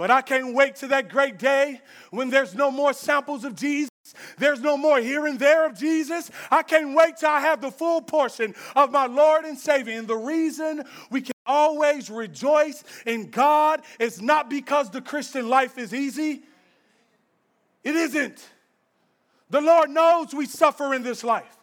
but 0.00 0.10
I 0.10 0.22
can't 0.22 0.54
wait 0.54 0.76
to 0.76 0.86
that 0.86 1.10
great 1.10 1.38
day 1.38 1.82
when 2.10 2.30
there's 2.30 2.54
no 2.54 2.70
more 2.70 2.94
samples 2.94 3.44
of 3.44 3.54
Jesus. 3.54 3.90
There's 4.38 4.62
no 4.62 4.78
more 4.78 4.98
here 4.98 5.26
and 5.26 5.38
there 5.38 5.66
of 5.66 5.78
Jesus. 5.78 6.30
I 6.50 6.62
can't 6.62 6.96
wait 6.96 7.18
till 7.18 7.28
I 7.28 7.40
have 7.40 7.60
the 7.60 7.70
full 7.70 8.00
portion 8.00 8.54
of 8.74 8.90
my 8.90 9.04
Lord 9.04 9.44
and 9.44 9.58
Savior. 9.58 9.98
And 9.98 10.08
the 10.08 10.16
reason 10.16 10.84
we 11.10 11.20
can 11.20 11.34
always 11.44 12.08
rejoice 12.08 12.82
in 13.04 13.28
God 13.28 13.82
is 13.98 14.22
not 14.22 14.48
because 14.48 14.88
the 14.88 15.02
Christian 15.02 15.50
life 15.50 15.76
is 15.76 15.92
easy. 15.92 16.44
It 17.84 17.94
isn't. 17.94 18.42
The 19.50 19.60
Lord 19.60 19.90
knows 19.90 20.32
we 20.32 20.46
suffer 20.46 20.94
in 20.94 21.02
this 21.02 21.22
life. 21.22 21.58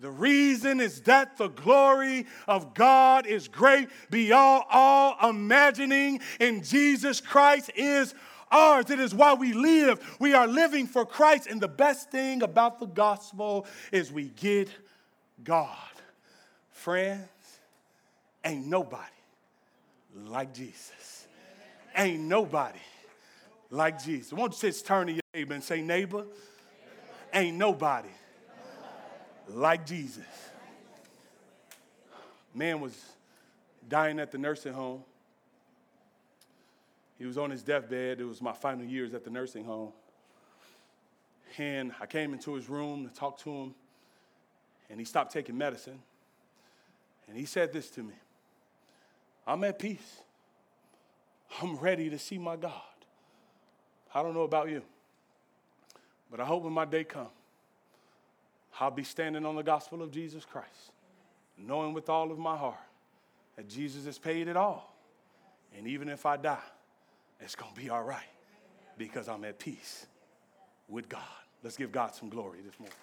The 0.00 0.10
reason 0.10 0.80
is 0.80 1.00
that 1.02 1.36
the 1.38 1.48
glory 1.48 2.26
of 2.46 2.72
God 2.72 3.26
is 3.26 3.48
great 3.48 3.88
beyond 4.10 4.64
all 4.70 5.16
imagining, 5.28 6.20
and 6.38 6.64
Jesus 6.64 7.20
Christ 7.20 7.72
is 7.74 8.14
ours. 8.50 8.90
It 8.90 9.00
is 9.00 9.12
why 9.12 9.34
we 9.34 9.52
live. 9.52 10.16
We 10.20 10.34
are 10.34 10.46
living 10.46 10.86
for 10.86 11.04
Christ, 11.04 11.48
and 11.48 11.60
the 11.60 11.68
best 11.68 12.12
thing 12.12 12.42
about 12.42 12.78
the 12.78 12.86
gospel 12.86 13.66
is 13.90 14.12
we 14.12 14.28
get 14.28 14.68
God. 15.42 15.76
Friends, 16.70 17.28
ain't 18.44 18.66
nobody 18.66 19.02
like 20.14 20.54
Jesus. 20.54 21.26
Ain't 21.96 22.20
nobody 22.20 22.78
like 23.68 24.00
Jesus. 24.00 24.32
Won't 24.32 24.52
you 24.62 24.68
just 24.68 24.86
turn 24.86 25.08
to 25.08 25.12
your 25.12 25.22
neighbor 25.34 25.54
and 25.54 25.64
say, 25.64 25.82
neighbor, 25.82 26.24
ain't 27.34 27.56
nobody 27.56 28.08
like 29.48 29.86
Jesus. 29.86 30.24
Man 32.54 32.80
was 32.80 32.98
dying 33.88 34.18
at 34.18 34.30
the 34.30 34.38
nursing 34.38 34.72
home. 34.72 35.02
He 37.18 37.26
was 37.26 37.38
on 37.38 37.50
his 37.50 37.62
deathbed. 37.62 38.20
It 38.20 38.24
was 38.24 38.40
my 38.40 38.52
final 38.52 38.84
years 38.84 39.14
at 39.14 39.24
the 39.24 39.30
nursing 39.30 39.64
home. 39.64 39.92
And 41.56 41.92
I 42.00 42.06
came 42.06 42.32
into 42.32 42.54
his 42.54 42.68
room 42.68 43.08
to 43.08 43.14
talk 43.14 43.38
to 43.40 43.50
him, 43.50 43.74
and 44.90 44.98
he 44.98 45.04
stopped 45.04 45.32
taking 45.32 45.58
medicine. 45.58 45.98
And 47.26 47.36
he 47.36 47.44
said 47.44 47.72
this 47.72 47.90
to 47.90 48.02
me 48.02 48.14
I'm 49.46 49.64
at 49.64 49.78
peace. 49.78 50.22
I'm 51.60 51.76
ready 51.76 52.10
to 52.10 52.18
see 52.18 52.38
my 52.38 52.56
God. 52.56 52.72
I 54.14 54.22
don't 54.22 54.34
know 54.34 54.42
about 54.42 54.68
you, 54.68 54.82
but 56.30 56.40
I 56.40 56.44
hope 56.44 56.62
when 56.62 56.72
my 56.72 56.84
day 56.84 57.04
comes, 57.04 57.28
I'll 58.80 58.90
be 58.90 59.04
standing 59.04 59.44
on 59.44 59.56
the 59.56 59.62
gospel 59.62 60.02
of 60.02 60.10
Jesus 60.10 60.44
Christ, 60.44 60.92
knowing 61.56 61.92
with 61.92 62.08
all 62.08 62.30
of 62.30 62.38
my 62.38 62.56
heart 62.56 62.76
that 63.56 63.68
Jesus 63.68 64.04
has 64.06 64.18
paid 64.18 64.48
it 64.48 64.56
all. 64.56 64.94
And 65.76 65.86
even 65.86 66.08
if 66.08 66.24
I 66.26 66.36
die, 66.36 66.58
it's 67.40 67.54
going 67.54 67.74
to 67.74 67.80
be 67.80 67.90
all 67.90 68.02
right 68.02 68.22
because 68.96 69.28
I'm 69.28 69.44
at 69.44 69.58
peace 69.58 70.06
with 70.88 71.08
God. 71.08 71.22
Let's 71.62 71.76
give 71.76 71.92
God 71.92 72.14
some 72.14 72.28
glory 72.28 72.58
this 72.64 72.78
morning. 72.78 72.96